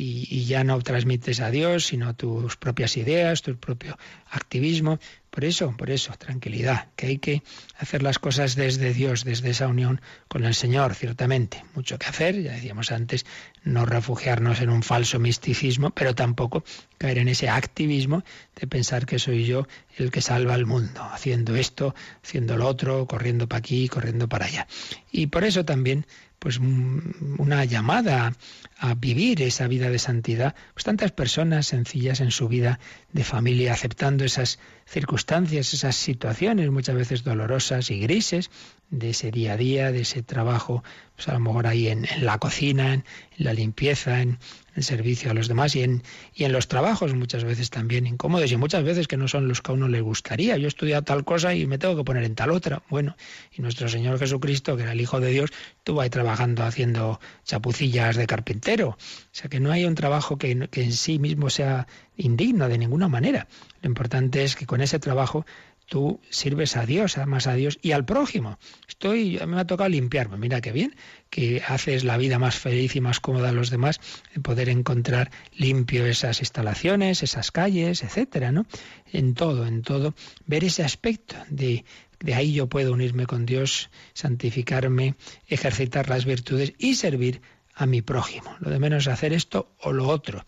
y, 0.00 0.44
ya 0.44 0.62
no 0.62 0.80
transmites 0.80 1.40
a 1.40 1.50
Dios, 1.50 1.86
sino 1.86 2.14
tus 2.14 2.56
propias 2.56 2.96
ideas, 2.96 3.42
tu 3.42 3.56
propio 3.56 3.98
activismo. 4.30 5.00
Por 5.30 5.44
eso, 5.44 5.74
por 5.76 5.90
eso, 5.90 6.12
tranquilidad, 6.16 6.86
que 6.94 7.06
hay 7.06 7.18
que 7.18 7.42
hacer 7.76 8.02
las 8.02 8.18
cosas 8.18 8.54
desde 8.54 8.94
Dios, 8.94 9.24
desde 9.24 9.50
esa 9.50 9.66
unión 9.66 10.00
con 10.28 10.44
el 10.44 10.54
Señor, 10.54 10.94
ciertamente. 10.94 11.64
Mucho 11.74 11.98
que 11.98 12.06
hacer, 12.06 12.40
ya 12.40 12.52
decíamos 12.52 12.92
antes, 12.92 13.26
no 13.64 13.86
refugiarnos 13.86 14.60
en 14.60 14.70
un 14.70 14.82
falso 14.84 15.18
misticismo, 15.18 15.90
pero 15.90 16.14
tampoco 16.14 16.64
caer 16.96 17.18
en 17.18 17.28
ese 17.28 17.48
activismo 17.48 18.22
de 18.58 18.68
pensar 18.68 19.04
que 19.04 19.18
soy 19.18 19.44
yo 19.44 19.66
el 19.96 20.12
que 20.12 20.22
salva 20.22 20.54
al 20.54 20.64
mundo, 20.64 21.02
haciendo 21.12 21.56
esto, 21.56 21.94
haciendo 22.22 22.56
lo 22.56 22.68
otro, 22.68 23.06
corriendo 23.06 23.48
para 23.48 23.58
aquí, 23.58 23.88
corriendo 23.88 24.28
para 24.28 24.46
allá. 24.46 24.68
Y 25.10 25.26
por 25.26 25.42
eso 25.44 25.64
también 25.64 26.06
pues 26.38 26.58
una 26.58 27.64
llamada 27.64 28.34
a 28.78 28.94
vivir 28.94 29.42
esa 29.42 29.66
vida 29.66 29.90
de 29.90 29.98
santidad, 29.98 30.54
pues 30.72 30.84
tantas 30.84 31.10
personas 31.10 31.66
sencillas 31.66 32.20
en 32.20 32.30
su 32.30 32.48
vida 32.48 32.78
de 33.12 33.24
familia 33.24 33.72
aceptando 33.72 34.24
esas 34.24 34.58
circunstancias, 34.86 35.74
esas 35.74 35.96
situaciones 35.96 36.70
muchas 36.70 36.94
veces 36.94 37.24
dolorosas 37.24 37.90
y 37.90 37.98
grises 37.98 38.50
de 38.90 39.10
ese 39.10 39.30
día 39.30 39.54
a 39.54 39.56
día, 39.56 39.92
de 39.92 40.02
ese 40.02 40.22
trabajo, 40.22 40.84
pues 41.16 41.28
a 41.28 41.32
lo 41.32 41.40
mejor 41.40 41.66
ahí 41.66 41.88
en, 41.88 42.06
la 42.20 42.38
cocina, 42.38 42.94
en, 42.94 43.04
la 43.36 43.52
limpieza, 43.52 44.22
en, 44.22 44.38
el 44.78 44.84
servicio 44.84 45.30
a 45.30 45.34
los 45.34 45.48
demás 45.48 45.76
y 45.76 45.82
en, 45.82 46.02
y 46.34 46.44
en 46.44 46.52
los 46.52 46.68
trabajos 46.68 47.14
muchas 47.14 47.44
veces 47.44 47.70
también 47.70 48.06
incómodos 48.06 48.50
y 48.50 48.56
muchas 48.56 48.82
veces 48.84 49.06
que 49.06 49.16
no 49.16 49.28
son 49.28 49.48
los 49.48 49.60
que 49.60 49.70
a 49.70 49.74
uno 49.74 49.88
le 49.88 50.00
gustaría. 50.00 50.56
Yo 50.56 50.64
he 50.64 50.68
estudiado 50.68 51.02
tal 51.02 51.24
cosa 51.24 51.54
y 51.54 51.66
me 51.66 51.78
tengo 51.78 51.96
que 51.96 52.04
poner 52.04 52.24
en 52.24 52.34
tal 52.34 52.50
otra. 52.50 52.82
Bueno, 52.88 53.16
y 53.52 53.60
nuestro 53.60 53.88
Señor 53.88 54.18
Jesucristo, 54.18 54.76
que 54.76 54.84
era 54.84 54.92
el 54.92 55.00
Hijo 55.00 55.20
de 55.20 55.30
Dios, 55.30 55.50
estuvo 55.76 56.00
ahí 56.00 56.10
trabajando 56.10 56.64
haciendo 56.64 57.20
chapucillas 57.44 58.16
de 58.16 58.26
carpintero. 58.26 58.90
O 58.90 58.96
sea 59.32 59.50
que 59.50 59.60
no 59.60 59.70
hay 59.70 59.84
un 59.84 59.94
trabajo 59.94 60.38
que, 60.38 60.68
que 60.68 60.82
en 60.82 60.92
sí 60.92 61.18
mismo 61.18 61.50
sea 61.50 61.86
indigno 62.16 62.68
de 62.68 62.78
ninguna 62.78 63.08
manera. 63.08 63.48
Lo 63.82 63.88
importante 63.88 64.44
es 64.44 64.56
que 64.56 64.66
con 64.66 64.80
ese 64.80 64.98
trabajo 64.98 65.44
tú 65.88 66.20
sirves 66.30 66.76
a 66.76 66.86
Dios, 66.86 67.18
amas 67.18 67.46
a 67.46 67.54
Dios 67.54 67.78
y 67.82 67.92
al 67.92 68.04
prójimo. 68.04 68.58
Estoy, 68.86 69.40
me 69.46 69.58
ha 69.58 69.66
tocado 69.66 69.88
limpiarme, 69.88 70.36
mira 70.36 70.60
qué 70.60 70.70
bien, 70.70 70.94
que 71.30 71.62
haces 71.66 72.04
la 72.04 72.16
vida 72.16 72.38
más 72.38 72.56
feliz 72.56 72.94
y 72.94 73.00
más 73.00 73.20
cómoda 73.20 73.48
a 73.48 73.52
los 73.52 73.70
demás, 73.70 74.00
de 74.34 74.40
poder 74.40 74.68
encontrar 74.68 75.30
limpio 75.56 76.06
esas 76.06 76.40
instalaciones, 76.40 77.22
esas 77.22 77.50
calles, 77.50 78.02
etcétera, 78.02 78.52
¿no? 78.52 78.66
En 79.12 79.34
todo, 79.34 79.66
en 79.66 79.82
todo, 79.82 80.14
ver 80.46 80.64
ese 80.64 80.84
aspecto 80.84 81.36
de 81.48 81.84
de 82.20 82.34
ahí 82.34 82.52
yo 82.52 82.68
puedo 82.68 82.92
unirme 82.92 83.26
con 83.26 83.46
Dios, 83.46 83.90
santificarme, 84.12 85.14
ejercitar 85.46 86.08
las 86.08 86.24
virtudes 86.24 86.72
y 86.76 86.96
servir 86.96 87.40
a 87.74 87.86
mi 87.86 88.02
prójimo. 88.02 88.56
Lo 88.58 88.70
de 88.70 88.80
menos 88.80 89.04
es 89.04 89.12
hacer 89.12 89.32
esto 89.32 89.72
o 89.78 89.92
lo 89.92 90.08
otro 90.08 90.44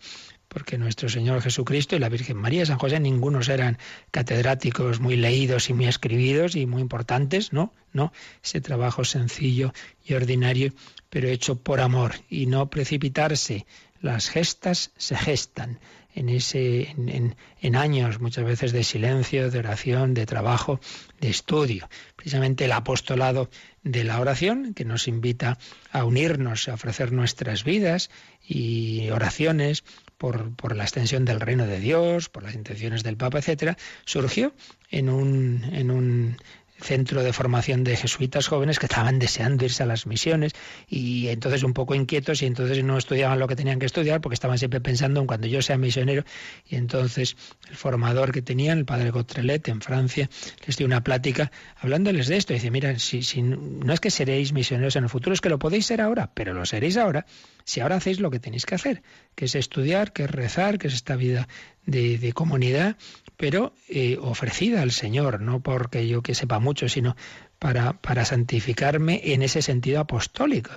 porque 0.51 0.77
nuestro 0.77 1.07
Señor 1.07 1.41
Jesucristo 1.41 1.95
y 1.95 1.99
la 1.99 2.09
Virgen 2.09 2.35
María 2.35 2.63
y 2.63 2.65
San 2.65 2.77
José 2.77 2.99
ningunos 2.99 3.47
eran 3.47 3.77
catedráticos 4.11 4.99
muy 4.99 5.15
leídos 5.15 5.69
y 5.69 5.73
muy 5.73 5.87
escribidos 5.87 6.57
y 6.57 6.65
muy 6.65 6.81
importantes, 6.81 7.53
no, 7.53 7.73
no, 7.93 8.11
ese 8.43 8.59
trabajo 8.59 9.05
sencillo 9.05 9.73
y 10.05 10.13
ordinario, 10.13 10.73
pero 11.09 11.29
hecho 11.29 11.55
por 11.55 11.79
amor 11.79 12.15
y 12.29 12.47
no 12.47 12.69
precipitarse. 12.69 13.65
Las 14.01 14.29
gestas 14.29 14.91
se 14.97 15.15
gestan 15.15 15.79
en 16.13 16.27
ese 16.27 16.89
en, 16.89 17.35
en, 17.61 17.75
años 17.75 18.19
muchas 18.19 18.43
veces 18.43 18.73
de 18.73 18.83
silencio, 18.83 19.49
de 19.49 19.59
oración, 19.59 20.13
de 20.13 20.25
trabajo, 20.25 20.81
de 21.21 21.29
estudio. 21.29 21.87
Precisamente 22.15 22.65
el 22.65 22.73
apostolado 22.73 23.49
de 23.83 24.03
la 24.03 24.19
oración 24.19 24.73
que 24.73 24.83
nos 24.83 25.07
invita 25.07 25.57
a 25.91 26.03
unirnos, 26.03 26.67
a 26.67 26.73
ofrecer 26.73 27.13
nuestras 27.13 27.63
vidas 27.63 28.09
y 28.45 29.09
oraciones 29.11 29.83
por, 30.21 30.55
por, 30.55 30.75
la 30.75 30.83
extensión 30.83 31.25
del 31.25 31.39
reino 31.39 31.65
de 31.65 31.79
Dios, 31.79 32.29
por 32.29 32.43
las 32.43 32.53
intenciones 32.53 33.01
del 33.01 33.17
Papa, 33.17 33.39
etcétera, 33.39 33.75
surgió 34.05 34.53
en 34.91 35.09
un, 35.09 35.63
en 35.73 35.89
un 35.89 36.37
centro 36.81 37.23
de 37.23 37.33
formación 37.33 37.83
de 37.83 37.95
jesuitas 37.95 38.47
jóvenes 38.47 38.79
que 38.79 38.87
estaban 38.87 39.19
deseando 39.19 39.65
irse 39.65 39.83
a 39.83 39.85
las 39.85 40.05
misiones 40.05 40.53
y 40.87 41.27
entonces 41.27 41.63
un 41.63 41.73
poco 41.73 41.95
inquietos 41.95 42.41
y 42.41 42.45
entonces 42.45 42.83
no 42.83 42.97
estudiaban 42.97 43.39
lo 43.39 43.47
que 43.47 43.55
tenían 43.55 43.79
que 43.79 43.85
estudiar 43.85 44.21
porque 44.21 44.33
estaban 44.33 44.57
siempre 44.57 44.81
pensando 44.81 45.21
en 45.21 45.27
cuando 45.27 45.47
yo 45.47 45.61
sea 45.61 45.77
misionero 45.77 46.23
y 46.67 46.75
entonces 46.75 47.35
el 47.69 47.75
formador 47.75 48.31
que 48.31 48.41
tenían, 48.41 48.79
el 48.79 48.85
padre 48.85 49.11
Gotrelet 49.11 49.67
en 49.67 49.81
Francia, 49.81 50.29
les 50.65 50.77
dio 50.77 50.87
una 50.87 51.03
plática 51.03 51.51
hablándoles 51.77 52.27
de 52.27 52.37
esto. 52.37 52.53
Y 52.53 52.57
dice, 52.57 52.71
mira, 52.71 52.97
si, 52.99 53.23
si 53.23 53.41
no 53.41 53.93
es 53.93 53.99
que 53.99 54.11
seréis 54.11 54.53
misioneros 54.53 54.95
en 54.95 55.03
el 55.03 55.09
futuro, 55.09 55.33
es 55.33 55.41
que 55.41 55.49
lo 55.49 55.59
podéis 55.59 55.85
ser 55.85 56.01
ahora, 56.01 56.31
pero 56.33 56.53
lo 56.53 56.65
seréis 56.65 56.97
ahora 56.97 57.25
si 57.63 57.79
ahora 57.79 57.97
hacéis 57.97 58.19
lo 58.19 58.31
que 58.31 58.39
tenéis 58.39 58.65
que 58.65 58.75
hacer, 58.75 59.03
que 59.35 59.45
es 59.45 59.55
estudiar, 59.55 60.13
que 60.13 60.23
es 60.23 60.31
rezar, 60.31 60.77
que 60.77 60.87
es 60.87 60.93
esta 60.93 61.15
vida 61.15 61.47
de, 61.85 62.33
comunidad 62.33 62.97
pero 63.37 63.73
eh, 63.89 64.17
ofrecida 64.21 64.83
al 64.83 64.91
Señor, 64.91 65.41
no 65.41 65.61
porque 65.61 66.07
yo 66.07 66.21
que 66.21 66.35
sepa 66.35 66.59
mucho, 66.59 66.87
sino 66.87 67.15
para, 67.57 67.93
para 67.93 68.23
santificarme 68.23 69.19
en 69.33 69.41
ese 69.41 69.63
sentido 69.63 69.99
apostólico. 69.99 70.71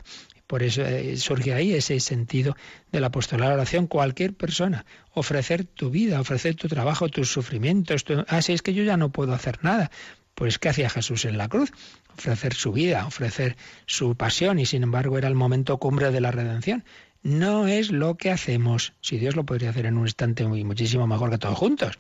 Por 0.47 0.63
eso 0.63 0.83
eh, 0.83 1.17
surge 1.17 1.55
ahí 1.55 1.73
ese 1.73 1.99
sentido 2.01 2.57
de 2.93 3.01
la 3.01 3.11
oración. 3.53 3.87
Cualquier 3.87 4.35
persona, 4.35 4.85
ofrecer 5.13 5.65
tu 5.65 5.91
vida, 5.91 6.21
ofrecer 6.21 6.55
tu 6.55 6.69
trabajo, 6.69 7.09
tus 7.09 7.31
sufrimientos. 7.31 8.05
Tu... 8.05 8.25
Ah, 8.29 8.43
si 8.43 8.53
es 8.53 8.63
que 8.63 8.75
yo 8.75 8.85
ya 8.85 8.97
no 8.97 9.11
puedo 9.11 9.33
hacer 9.33 9.59
nada. 9.63 9.91
Pues 10.35 10.59
¿qué 10.59 10.69
hacía 10.69 10.91
Jesús 10.91 11.25
en 11.25 11.39
la 11.39 11.49
cruz? 11.49 11.73
Ofrecer 12.17 12.55
su 12.55 12.73
vida, 12.73 13.07
ofrecer 13.07 13.57
su 13.87 14.17
pasión 14.17 14.59
y 14.59 14.67
sin 14.67 14.83
embargo 14.83 15.17
era 15.17 15.29
el 15.29 15.35
momento 15.35 15.79
cumbre 15.79 16.11
de 16.11 16.21
la 16.21 16.31
redención 16.31 16.85
no 17.25 17.66
es 17.66 17.91
lo 17.91 18.16
que 18.16 18.31
hacemos. 18.31 18.93
Si 19.01 19.18
Dios 19.18 19.35
lo 19.35 19.45
podría 19.45 19.70
hacer 19.70 19.87
en 19.87 19.97
un 19.97 20.07
instante 20.07 20.47
muy, 20.47 20.62
muchísimo 20.62 21.07
mejor 21.07 21.31
que 21.31 21.39
todos 21.39 21.59
juntos. 21.59 21.99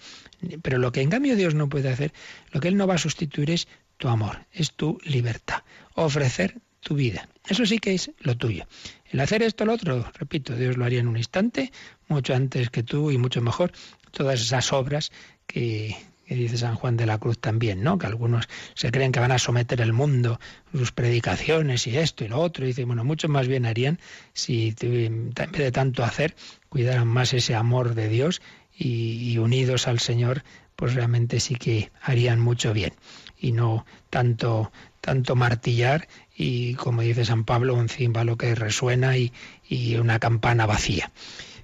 Pero 0.62 0.78
lo 0.78 0.92
que 0.92 1.00
en 1.00 1.10
cambio 1.10 1.34
Dios 1.34 1.54
no 1.54 1.68
puede 1.68 1.88
hacer, 1.88 2.12
lo 2.52 2.60
que 2.60 2.68
Él 2.68 2.76
no 2.76 2.86
va 2.86 2.94
a 2.94 2.98
sustituir 2.98 3.50
es 3.50 3.66
tu 3.96 4.08
amor, 4.08 4.46
es 4.52 4.72
tu 4.72 4.98
libertad, 5.04 5.62
ofrecer 5.94 6.58
tu 6.80 6.94
vida. 6.94 7.28
Eso 7.48 7.64
sí 7.64 7.78
que 7.78 7.94
es 7.94 8.12
lo 8.20 8.36
tuyo. 8.36 8.66
El 9.10 9.20
hacer 9.20 9.42
esto, 9.42 9.64
lo 9.64 9.72
otro, 9.72 10.10
repito, 10.18 10.54
Dios 10.54 10.76
lo 10.76 10.84
haría 10.84 11.00
en 11.00 11.08
un 11.08 11.16
instante, 11.16 11.72
mucho 12.06 12.34
antes 12.34 12.68
que 12.68 12.82
tú 12.82 13.10
y 13.10 13.16
mucho 13.16 13.40
mejor. 13.40 13.72
Todas 14.10 14.40
esas 14.40 14.72
obras 14.72 15.10
que, 15.46 15.96
dice 16.34 16.58
San 16.58 16.74
Juan 16.74 16.96
de 16.96 17.06
la 17.06 17.18
Cruz 17.18 17.38
también, 17.38 17.82
¿no? 17.82 17.98
Que 17.98 18.06
algunos 18.06 18.48
se 18.74 18.90
creen 18.90 19.12
que 19.12 19.20
van 19.20 19.32
a 19.32 19.38
someter 19.38 19.80
el 19.80 19.92
mundo, 19.92 20.40
sus 20.72 20.92
predicaciones 20.92 21.86
y 21.86 21.98
esto 21.98 22.24
y 22.24 22.28
lo 22.28 22.40
otro. 22.40 22.64
Y 22.64 22.68
dice, 22.68 22.84
bueno, 22.84 23.04
mucho 23.04 23.28
más 23.28 23.48
bien 23.48 23.66
harían 23.66 23.98
si 24.32 24.74
en 24.80 25.30
vez 25.30 25.52
de 25.52 25.72
tanto 25.72 26.04
hacer, 26.04 26.34
cuidaran 26.68 27.08
más 27.08 27.32
ese 27.32 27.54
amor 27.54 27.94
de 27.94 28.08
Dios 28.08 28.42
y, 28.76 29.38
unidos 29.38 29.86
al 29.86 30.00
Señor, 30.00 30.42
pues 30.76 30.94
realmente 30.94 31.40
sí 31.40 31.54
que 31.54 31.90
harían 32.00 32.40
mucho 32.40 32.72
bien. 32.72 32.92
Y 33.38 33.52
no 33.52 33.84
tanto, 34.10 34.72
tanto 35.00 35.36
martillar 35.36 36.08
y, 36.36 36.74
como 36.74 37.02
dice 37.02 37.24
San 37.24 37.44
Pablo, 37.44 37.74
un 37.74 37.88
címbalo 37.88 38.36
que 38.36 38.54
resuena 38.54 39.16
y, 39.16 39.32
y 39.68 39.96
una 39.96 40.18
campana 40.18 40.66
vacía. 40.66 41.12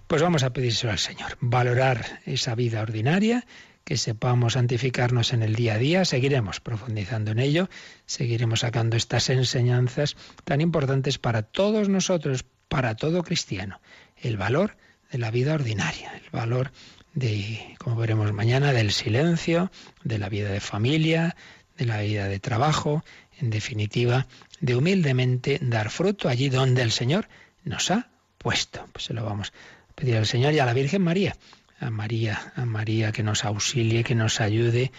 Pues 0.06 0.22
vamos 0.22 0.42
a 0.42 0.52
pedírselo 0.52 0.92
al 0.92 0.98
Señor, 0.98 1.38
valorar 1.40 2.20
esa 2.26 2.56
vida 2.56 2.82
ordinaria 2.82 3.46
que 3.90 3.96
sepamos 3.96 4.52
santificarnos 4.52 5.32
en 5.32 5.42
el 5.42 5.56
día 5.56 5.74
a 5.74 5.78
día, 5.78 6.04
seguiremos 6.04 6.60
profundizando 6.60 7.32
en 7.32 7.40
ello, 7.40 7.68
seguiremos 8.06 8.60
sacando 8.60 8.96
estas 8.96 9.28
enseñanzas 9.30 10.16
tan 10.44 10.60
importantes 10.60 11.18
para 11.18 11.42
todos 11.42 11.88
nosotros, 11.88 12.44
para 12.68 12.94
todo 12.94 13.24
cristiano, 13.24 13.80
el 14.16 14.36
valor 14.36 14.76
de 15.10 15.18
la 15.18 15.32
vida 15.32 15.54
ordinaria, 15.54 16.12
el 16.14 16.30
valor 16.30 16.70
de, 17.14 17.74
como 17.80 17.96
veremos 17.96 18.32
mañana, 18.32 18.72
del 18.72 18.92
silencio, 18.92 19.72
de 20.04 20.18
la 20.18 20.28
vida 20.28 20.50
de 20.50 20.60
familia, 20.60 21.34
de 21.76 21.86
la 21.86 22.00
vida 22.00 22.28
de 22.28 22.38
trabajo, 22.38 23.04
en 23.40 23.50
definitiva, 23.50 24.28
de 24.60 24.76
humildemente 24.76 25.58
dar 25.62 25.90
fruto 25.90 26.28
allí 26.28 26.48
donde 26.48 26.82
el 26.82 26.92
Señor 26.92 27.28
nos 27.64 27.90
ha 27.90 28.08
puesto. 28.38 28.86
Pues 28.92 29.06
se 29.06 29.14
lo 29.14 29.24
vamos 29.24 29.52
a 29.90 29.94
pedir 29.96 30.16
al 30.16 30.26
Señor 30.26 30.52
y 30.52 30.60
a 30.60 30.64
la 30.64 30.74
Virgen 30.74 31.02
María 31.02 31.34
a 31.80 31.90
María, 31.90 32.52
a 32.54 32.64
María 32.64 33.12
que 33.12 33.22
nos 33.22 33.44
auxilie, 33.44 34.04
que 34.04 34.14
nos 34.14 34.40
ayude, 34.40 34.92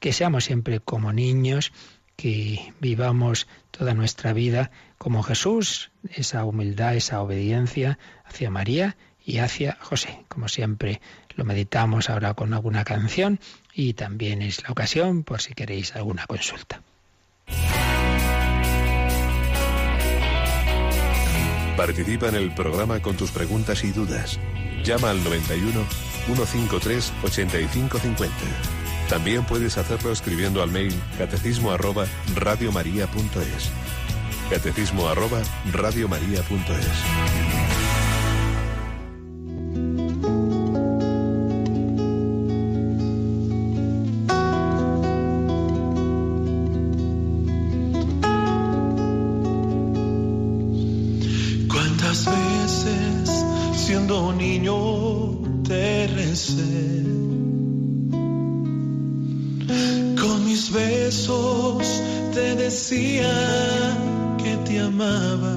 que 0.00 0.12
seamos 0.12 0.44
siempre 0.44 0.80
como 0.80 1.12
niños, 1.12 1.72
que 2.16 2.72
vivamos 2.80 3.46
toda 3.70 3.94
nuestra 3.94 4.32
vida 4.32 4.70
como 4.98 5.22
Jesús, 5.22 5.90
esa 6.10 6.44
humildad, 6.44 6.94
esa 6.94 7.20
obediencia 7.20 7.98
hacia 8.24 8.50
María 8.50 8.96
y 9.24 9.38
hacia 9.38 9.76
José. 9.80 10.24
Como 10.28 10.48
siempre 10.48 11.00
lo 11.34 11.44
meditamos 11.44 12.08
ahora 12.08 12.34
con 12.34 12.54
alguna 12.54 12.84
canción 12.84 13.40
y 13.74 13.94
también 13.94 14.42
es 14.42 14.62
la 14.62 14.70
ocasión 14.70 15.24
por 15.24 15.40
si 15.40 15.54
queréis 15.54 15.94
alguna 15.94 16.26
consulta. 16.26 16.82
Participa 21.76 22.28
en 22.28 22.36
el 22.36 22.54
programa 22.54 23.00
con 23.00 23.16
tus 23.18 23.30
preguntas 23.30 23.84
y 23.84 23.92
dudas. 23.92 24.40
Llama 24.82 25.10
al 25.10 25.22
91 25.22 25.84
153 26.26 27.12
8550. 27.22 28.34
También 29.08 29.44
puedes 29.44 29.78
hacerlo 29.78 30.12
escribiendo 30.12 30.62
al 30.62 30.70
mail 30.70 30.94
catecismo 31.16 31.70
arroba 31.70 32.06
radiomaria.es. 32.34 33.70
Catecismo 34.50 35.08
arroba 35.08 35.40
radiomaria.es. 35.72 37.55
decía 62.88 63.34
que 64.38 64.56
te 64.64 64.78
amaba. 64.78 65.56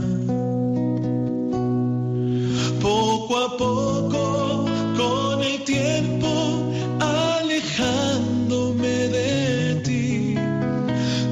Poco 2.82 3.38
a 3.38 3.56
poco, 3.56 4.66
con 4.98 5.44
el 5.44 5.64
tiempo, 5.64 6.72
alejándome 7.00 8.88
de 8.88 9.76
ti, 9.86 10.36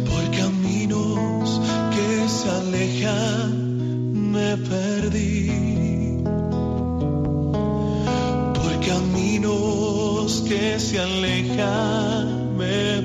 por 0.06 0.24
caminos 0.38 1.62
que 1.96 2.30
se 2.30 2.50
alejan, 2.52 4.32
me 4.32 4.56
perdí. 4.58 6.22
Por 8.54 8.86
caminos 8.86 10.44
que 10.48 10.80
se 10.80 11.00
alejan, 11.00 12.56
me 12.56 12.97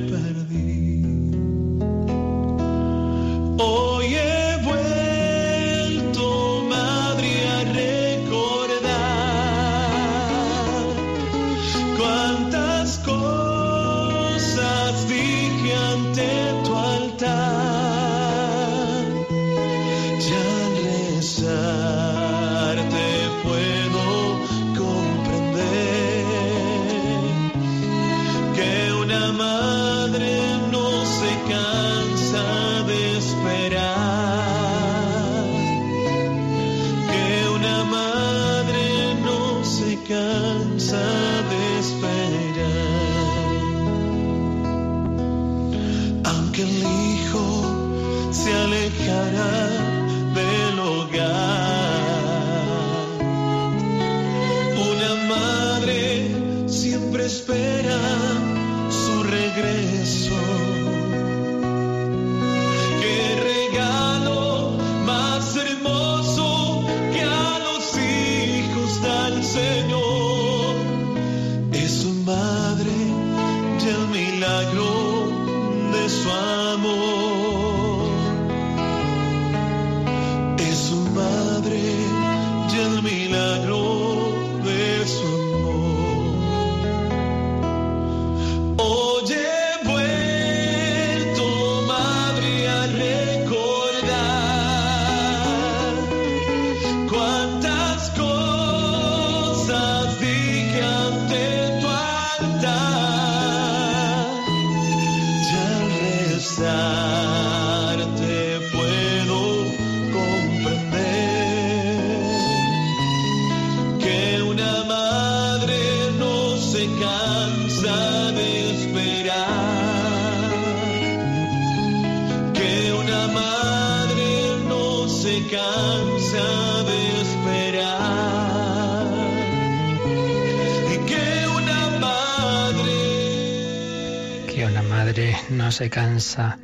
se 135.73 135.91
cansa 135.91 136.59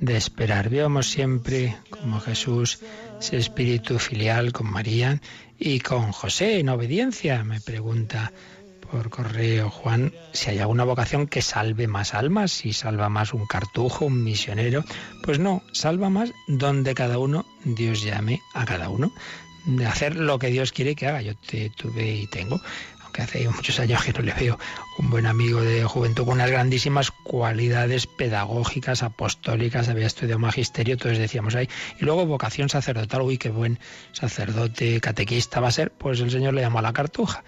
de 0.00 0.16
esperar. 0.16 0.68
Vemos 0.68 1.10
siempre 1.10 1.76
como 1.88 2.20
Jesús, 2.20 2.80
ese 3.18 3.36
espíritu 3.36 3.98
filial 3.98 4.52
con 4.52 4.70
María 4.70 5.20
y 5.58 5.80
con 5.80 6.12
José 6.12 6.60
en 6.60 6.68
obediencia. 6.68 7.42
Me 7.42 7.60
pregunta 7.60 8.32
por 8.90 9.10
correo 9.10 9.70
Juan 9.70 10.12
si 10.32 10.50
hay 10.50 10.58
alguna 10.58 10.84
vocación 10.84 11.26
que 11.26 11.42
salve 11.42 11.86
más 11.86 12.14
almas, 12.14 12.52
si 12.52 12.72
salva 12.72 13.08
más 13.08 13.32
un 13.34 13.46
cartujo, 13.46 14.06
un 14.06 14.22
misionero. 14.22 14.84
Pues 15.22 15.38
no, 15.38 15.62
salva 15.72 16.10
más 16.10 16.32
donde 16.46 16.94
cada 16.94 17.18
uno 17.18 17.46
Dios 17.64 18.02
llame 18.02 18.40
a 18.54 18.64
cada 18.64 18.88
uno 18.88 19.12
de 19.66 19.86
hacer 19.86 20.16
lo 20.16 20.38
que 20.38 20.48
Dios 20.48 20.72
quiere 20.72 20.94
que 20.94 21.06
haga. 21.06 21.22
Yo 21.22 21.34
te 21.34 21.70
tuve 21.70 22.10
y 22.10 22.26
tengo 22.26 22.60
aunque 23.10 23.22
hace 23.22 23.48
muchos 23.48 23.80
años 23.80 24.04
que 24.04 24.12
no 24.12 24.20
le 24.20 24.32
veo, 24.32 24.56
un 24.98 25.10
buen 25.10 25.26
amigo 25.26 25.60
de 25.60 25.82
juventud 25.82 26.24
con 26.24 26.34
unas 26.34 26.48
grandísimas 26.48 27.10
cualidades 27.10 28.06
pedagógicas, 28.06 29.02
apostólicas, 29.02 29.88
había 29.88 30.06
estudiado 30.06 30.38
magisterio, 30.38 30.96
todos 30.96 31.18
decíamos 31.18 31.56
ahí, 31.56 31.68
y 32.00 32.04
luego 32.04 32.24
vocación 32.26 32.68
sacerdotal, 32.68 33.22
uy, 33.22 33.36
qué 33.36 33.50
buen 33.50 33.80
sacerdote, 34.12 35.00
catequista 35.00 35.58
va 35.58 35.68
a 35.68 35.72
ser, 35.72 35.90
pues 35.90 36.20
el 36.20 36.30
Señor 36.30 36.54
le 36.54 36.60
llamó 36.60 36.78
a 36.78 36.82
la 36.82 36.92
cartuja. 36.92 37.42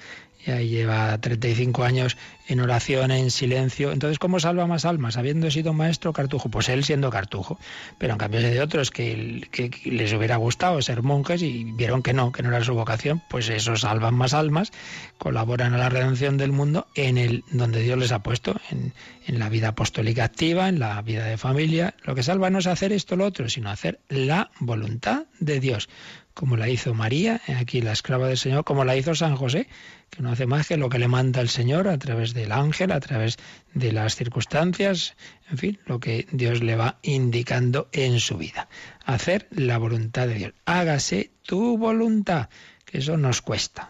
Y 0.44 0.50
ahí 0.50 0.68
lleva 0.68 1.16
35 1.18 1.84
años 1.84 2.16
en 2.48 2.60
oración, 2.60 3.10
en 3.12 3.30
silencio. 3.30 3.92
Entonces, 3.92 4.18
¿cómo 4.18 4.40
salva 4.40 4.66
más 4.66 4.84
almas? 4.84 5.16
Habiendo 5.16 5.50
sido 5.50 5.72
maestro 5.72 6.12
cartujo, 6.12 6.48
pues 6.48 6.68
él 6.68 6.84
siendo 6.84 7.10
cartujo. 7.10 7.58
Pero 7.98 8.14
en 8.14 8.18
cambio 8.18 8.40
de 8.40 8.60
otros 8.60 8.90
que, 8.90 9.46
que, 9.50 9.70
les 9.84 10.12
hubiera 10.12 10.36
gustado 10.36 10.82
ser 10.82 11.02
monjes 11.02 11.42
y 11.42 11.64
vieron 11.64 12.02
que 12.02 12.12
no, 12.12 12.32
que 12.32 12.42
no 12.42 12.48
era 12.48 12.64
su 12.64 12.74
vocación, 12.74 13.22
pues 13.30 13.48
eso 13.48 13.76
salvan 13.76 14.14
más 14.14 14.34
almas, 14.34 14.72
colaboran 15.18 15.74
a 15.74 15.78
la 15.78 15.88
redención 15.88 16.36
del 16.36 16.52
mundo 16.52 16.88
en 16.96 17.18
el 17.18 17.44
donde 17.50 17.80
Dios 17.80 17.98
les 17.98 18.12
ha 18.12 18.22
puesto, 18.22 18.60
en, 18.70 18.92
en 19.26 19.38
la 19.38 19.48
vida 19.48 19.68
apostólica 19.68 20.24
activa, 20.24 20.68
en 20.68 20.80
la 20.80 21.00
vida 21.02 21.24
de 21.26 21.38
familia. 21.38 21.94
Lo 22.02 22.14
que 22.14 22.22
salva 22.22 22.50
no 22.50 22.58
es 22.58 22.66
hacer 22.66 22.92
esto 22.92 23.14
o 23.14 23.18
lo 23.18 23.26
otro, 23.26 23.48
sino 23.48 23.70
hacer 23.70 24.00
la 24.08 24.50
voluntad 24.58 25.24
de 25.38 25.60
Dios 25.60 25.88
como 26.34 26.56
la 26.56 26.68
hizo 26.68 26.94
María, 26.94 27.40
aquí 27.58 27.80
la 27.80 27.92
esclava 27.92 28.28
del 28.28 28.38
Señor, 28.38 28.64
como 28.64 28.84
la 28.84 28.96
hizo 28.96 29.14
San 29.14 29.36
José, 29.36 29.68
que 30.10 30.22
no 30.22 30.30
hace 30.30 30.46
más 30.46 30.68
que 30.68 30.76
lo 30.76 30.88
que 30.88 30.98
le 30.98 31.08
manda 31.08 31.40
el 31.40 31.48
Señor 31.48 31.88
a 31.88 31.98
través 31.98 32.34
del 32.34 32.52
ángel, 32.52 32.92
a 32.92 33.00
través 33.00 33.38
de 33.74 33.92
las 33.92 34.16
circunstancias, 34.16 35.14
en 35.50 35.58
fin, 35.58 35.78
lo 35.86 36.00
que 36.00 36.26
Dios 36.32 36.62
le 36.62 36.76
va 36.76 36.98
indicando 37.02 37.88
en 37.92 38.20
su 38.20 38.36
vida. 38.36 38.68
Hacer 39.04 39.48
la 39.50 39.78
voluntad 39.78 40.26
de 40.26 40.34
Dios. 40.34 40.52
Hágase 40.64 41.30
tu 41.42 41.78
voluntad, 41.78 42.48
que 42.84 42.98
eso 42.98 43.16
nos 43.16 43.40
cuesta. 43.40 43.88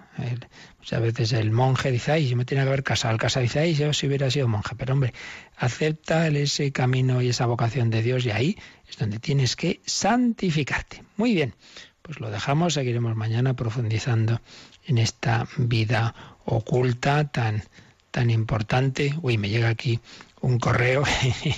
Muchas 0.79 1.01
veces 1.01 1.33
el 1.33 1.51
monje 1.51 1.91
dice, 1.91 2.13
ay, 2.13 2.29
yo 2.29 2.37
me 2.37 2.45
tenía 2.45 2.65
que 2.65 2.69
haber 2.69 2.83
casado. 2.83 3.15
El 3.15 3.21
casado 3.21 3.43
dice, 3.43 3.61
ay, 3.61 3.75
yo 3.75 3.93
si 3.93 4.07
hubiera 4.07 4.31
sido 4.31 4.49
monje. 4.49 4.75
Pero 4.77 4.95
hombre, 4.95 5.15
acepta 5.57 6.29
ese 6.29 6.73
camino 6.73 7.23
y 7.23 7.29
esa 7.29 7.47
vocación 7.47 7.91
de 7.91 8.03
Dios 8.03 8.25
y 8.27 8.31
ahí 8.31 8.59
es 8.89 8.97
donde 8.99 9.19
tienes 9.19 9.57
que 9.57 9.81
santificarte. 9.87 11.05
Muy 11.17 11.35
bien, 11.35 11.55
pues 12.03 12.21
lo 12.21 12.31
dejamos, 12.31 12.75
seguiremos 12.75 13.17
mañana 13.17 13.55
profundizando 13.55 14.41
en 14.87 14.99
esta 14.99 15.47
vida 15.57 16.15
oculta 16.45 17.25
tan, 17.29 17.63
tan 18.11 18.31
importante. 18.31 19.15
Uy, 19.23 19.39
me 19.39 19.49
llega 19.49 19.69
aquí 19.69 20.01
un 20.41 20.59
correo 20.59 21.05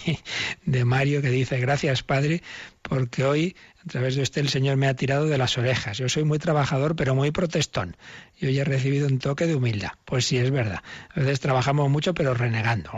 de 0.66 0.84
Mario 0.84 1.22
que 1.22 1.30
dice, 1.30 1.58
gracias 1.58 2.02
Padre, 2.02 2.42
porque 2.82 3.24
hoy 3.24 3.56
a 3.84 3.88
través 3.88 4.14
de 4.14 4.22
usted 4.22 4.42
el 4.42 4.48
Señor 4.48 4.76
me 4.76 4.86
ha 4.86 4.94
tirado 4.94 5.26
de 5.26 5.38
las 5.38 5.58
orejas. 5.58 5.98
Yo 5.98 6.08
soy 6.08 6.24
muy 6.24 6.38
trabajador, 6.38 6.96
pero 6.96 7.14
muy 7.14 7.30
protestón. 7.30 7.96
Y 8.38 8.46
hoy 8.46 8.58
he 8.58 8.64
recibido 8.64 9.06
un 9.06 9.18
toque 9.18 9.46
de 9.46 9.54
humildad. 9.54 9.92
Pues 10.04 10.26
sí, 10.26 10.38
es 10.38 10.50
verdad. 10.50 10.82
A 11.14 11.20
veces 11.20 11.40
trabajamos 11.40 11.90
mucho, 11.90 12.14
pero 12.14 12.34
renegando. 12.34 12.90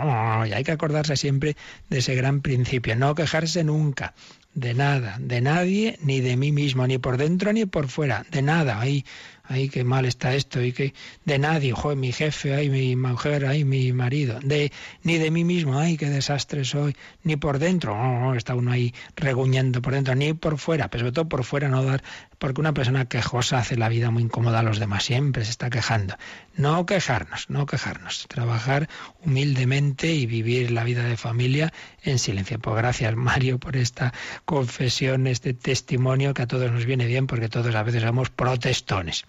y 0.46 0.52
hay 0.52 0.64
que 0.64 0.72
acordarse 0.72 1.16
siempre 1.16 1.56
de 1.88 1.98
ese 1.98 2.14
gran 2.14 2.40
principio, 2.40 2.94
no 2.96 3.14
quejarse 3.14 3.64
nunca 3.64 4.14
de 4.56 4.72
nada, 4.72 5.18
de 5.20 5.42
nadie, 5.42 5.98
ni 6.02 6.20
de 6.20 6.36
mí 6.36 6.50
mismo, 6.50 6.86
ni 6.86 6.96
por 6.98 7.18
dentro 7.18 7.52
ni 7.52 7.66
por 7.66 7.88
fuera, 7.88 8.24
de 8.30 8.40
nada. 8.40 8.80
Ay, 8.80 9.04
ay, 9.44 9.68
qué 9.68 9.84
mal 9.84 10.06
está 10.06 10.34
esto, 10.34 10.62
y 10.62 10.72
que 10.72 10.94
de 11.26 11.38
nadie, 11.38 11.72
joder, 11.72 11.98
mi 11.98 12.10
jefe, 12.10 12.54
ay, 12.54 12.70
mi 12.70 12.96
mujer, 12.96 13.44
ay, 13.44 13.64
mi 13.64 13.92
marido, 13.92 14.40
de 14.40 14.72
ni 15.02 15.18
de 15.18 15.30
mí 15.30 15.44
mismo, 15.44 15.78
ay, 15.78 15.98
qué 15.98 16.08
desastre 16.08 16.64
soy, 16.64 16.96
ni 17.22 17.36
por 17.36 17.58
dentro, 17.58 17.94
no, 17.94 18.34
está 18.34 18.54
uno 18.54 18.72
ahí 18.72 18.94
reguñando 19.14 19.82
por 19.82 19.92
dentro, 19.92 20.14
ni 20.14 20.32
por 20.32 20.58
fuera, 20.58 20.88
pero 20.88 21.02
sobre 21.02 21.12
todo 21.12 21.28
por 21.28 21.44
fuera 21.44 21.68
no 21.68 21.84
dar, 21.84 22.02
porque 22.38 22.60
una 22.60 22.74
persona 22.74 23.06
quejosa 23.06 23.58
hace 23.58 23.76
la 23.76 23.88
vida 23.88 24.10
muy 24.10 24.22
incómoda 24.22 24.60
a 24.60 24.62
los 24.62 24.78
demás, 24.78 25.04
siempre 25.04 25.44
se 25.44 25.50
está 25.50 25.70
quejando. 25.70 26.16
No 26.56 26.86
quejarnos, 26.86 27.50
no 27.50 27.66
quejarnos, 27.66 28.26
trabajar 28.28 28.88
humildemente 29.24 30.12
y 30.12 30.26
vivir 30.26 30.70
la 30.70 30.84
vida 30.84 31.04
de 31.04 31.16
familia 31.16 31.72
en 32.02 32.18
silencio. 32.18 32.58
Pues 32.58 32.76
gracias, 32.76 33.14
Mario, 33.16 33.58
por 33.58 33.76
esta 33.76 34.12
confesión, 34.44 35.26
este 35.26 35.54
testimonio 35.54 36.34
que 36.34 36.42
a 36.42 36.46
todos 36.46 36.70
nos 36.70 36.86
viene 36.86 37.06
bien, 37.06 37.26
porque 37.26 37.48
todos 37.48 37.74
a 37.74 37.82
veces 37.82 38.02
somos 38.02 38.30
protestones. 38.30 39.24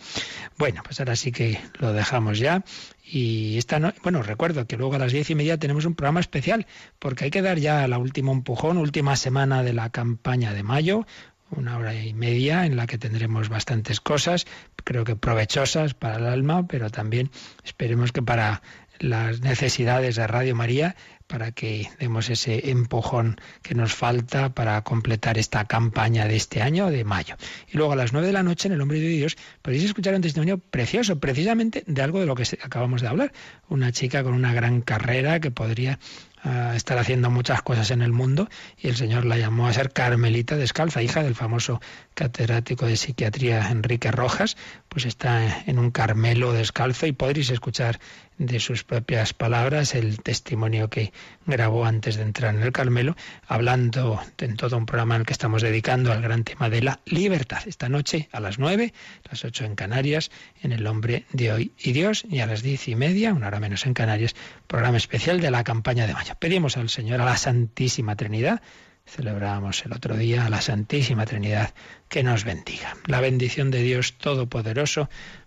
Bueno, 0.58 0.82
pues 0.84 1.00
ahora 1.00 1.16
sí 1.16 1.32
que 1.32 1.60
lo 1.80 1.94
dejamos 1.94 2.40
ya. 2.40 2.64
Y 3.10 3.58
esta 3.58 3.80
no, 3.80 3.94
bueno, 4.04 4.22
recuerdo 4.22 4.68
que 4.68 4.76
luego 4.76 4.96
a 4.96 5.00
las 5.00 5.14
diez 5.14 5.30
y 5.30 5.36
media 5.36 5.58
tenemos 5.58 5.86
un 5.86 5.96
programa 5.96 6.20
especial, 6.20 6.68
porque 7.00 7.26
hay 7.26 7.32
que 7.32 7.42
dar 7.42 7.58
ya 7.58 7.88
la 7.88 7.98
última 7.98 8.32
empujón, 8.34 8.78
última 8.78 9.16
semana 9.16 9.64
de 9.64 9.74
la 9.74 9.90
campaña 9.90 10.54
de 10.54 10.64
mayo, 10.64 11.06
una 11.52 11.78
hora 11.78 11.94
y 11.94 12.14
media 12.14 12.66
en 12.66 12.76
la 12.76 12.88
que 12.88 12.98
tendremos 12.98 13.50
bastantes 13.50 14.02
cosas, 14.02 14.46
creo 14.84 15.04
que 15.04 15.16
provechosas 15.16 15.94
para 15.94 16.18
el 16.18 16.26
alma, 16.26 16.68
pero 16.68 16.90
también 16.90 17.32
esperemos 17.64 18.12
que 18.12 18.22
para 18.22 18.62
las 19.00 19.42
necesidades 19.42 20.16
de 20.16 20.28
Radio 20.28 20.56
María 20.56 20.96
para 21.28 21.52
que 21.52 21.90
demos 22.00 22.30
ese 22.30 22.72
empujón 22.72 23.40
que 23.62 23.76
nos 23.76 23.94
falta 23.94 24.54
para 24.54 24.82
completar 24.84 25.38
esta 25.38 25.66
campaña 25.66 26.26
de 26.26 26.38
este 26.38 26.62
año, 26.62 26.90
de 26.90 27.04
mayo. 27.04 27.36
Y 27.72 27.78
luego 27.78 27.94
a 27.94 27.96
las 27.98 28.14
nueve 28.14 28.28
de 28.28 28.34
la 28.34 28.44
noche, 28.44 28.68
en 28.68 28.74
El 28.74 28.82
Hombre 28.82 29.00
de 29.00 29.10
Dios, 29.10 29.36
podéis 29.62 29.84
escuchar 29.84 30.16
un 30.16 30.22
testimonio 30.22 30.58
precioso, 30.58 31.20
precisamente 31.20 31.84
de 31.86 32.02
algo 32.02 32.22
de 32.22 32.26
lo 32.26 32.36
que 32.36 32.44
acabamos 32.64 33.02
de 33.02 33.10
hablar. 33.10 33.34
Una 33.68 33.92
chica 33.92 34.24
con 34.24 34.34
una 34.34 34.54
gran 34.54 34.82
carrera 34.82 35.40
que 35.42 35.52
podría 35.52 36.00
ah, 36.44 36.74
estar 36.76 36.98
haciendo 36.98 37.30
muchas 37.30 37.62
cosas 37.62 37.92
en 37.92 38.02
el 38.02 38.12
mundo 38.12 38.50
y 38.78 38.88
el 38.88 38.96
Señor 38.96 39.26
la 39.26 39.38
llamó 39.38 39.68
a 39.68 39.74
ser 39.74 39.92
Carmelita 39.92 40.56
Descalza, 40.56 41.02
hija 41.02 41.24
del 41.24 41.36
famoso 41.36 41.82
catedrático 42.14 42.86
de 42.86 42.98
psiquiatría 42.98 43.70
Enrique 43.70 44.12
Rojas, 44.12 44.58
pues 44.90 45.06
está 45.06 45.64
en 45.66 45.80
un 45.80 45.92
Carmelo 45.92 46.54
descalzo 46.54 47.08
y 47.08 47.12
podréis 47.12 47.50
escuchar 47.50 48.00
de 48.38 48.60
sus 48.60 48.84
propias 48.84 49.34
palabras 49.34 49.96
el 49.96 50.22
testimonio 50.22 50.90
que 50.90 51.12
grabó 51.46 51.86
antes 51.86 52.18
de 52.18 52.24
entrar 52.24 52.54
en 52.54 52.62
el 52.62 52.72
Carmelo, 52.72 53.16
hablando 53.48 54.22
en 54.38 54.56
todo 54.56 54.78
un 54.78 54.86
programa 54.86 55.16
en 55.16 55.22
el 55.22 55.26
que 55.26 55.34
estamos 55.34 55.62
dedicando 55.62 56.12
al 56.12 56.22
gran 56.22 56.44
tema 56.44 56.70
de 56.70 56.82
la 56.82 57.00
libertad. 57.06 57.62
Esta 57.66 57.90
noche 57.90 58.30
a 58.32 58.40
las 58.40 58.60
nueve, 58.60 58.94
las 59.30 59.44
ocho 59.44 59.66
en 59.66 59.76
Canarias, 59.76 60.32
en 60.62 60.72
El 60.72 60.86
Hombre 60.88 61.26
de 61.32 61.52
Hoy 61.52 61.72
y 61.80 61.94
Dios, 61.94 62.26
y 62.30 62.40
a 62.40 62.46
las 62.46 62.62
diez 62.62 62.88
y 62.88 62.96
media, 62.96 63.34
una 63.34 63.48
hora 63.48 63.60
menos 63.60 63.86
en 63.86 63.94
Canarias, 63.94 64.36
programa 64.68 64.98
especial 64.98 65.40
de 65.42 65.52
la 65.52 65.64
campaña 65.64 66.08
de 66.08 66.14
mayo. 66.14 66.36
Pedimos 66.40 66.78
al 66.78 66.90
Señor, 66.90 67.22
a 67.22 67.26
la 67.26 67.38
Santísima 67.38 68.16
Trinidad, 68.16 68.62
celebrábamos 69.08 69.86
el 69.86 69.94
otro 69.94 70.16
día 70.18 70.46
a 70.46 70.50
la 70.50 70.62
Santísima 70.62 71.26
Trinidad, 71.26 71.74
que 72.10 72.24
nos 72.24 72.44
bendiga. 72.44 72.96
La 73.06 73.22
bendición 73.22 73.72
de 73.72 73.82
Dios 73.82 74.18
Todopoderoso, 74.18 75.10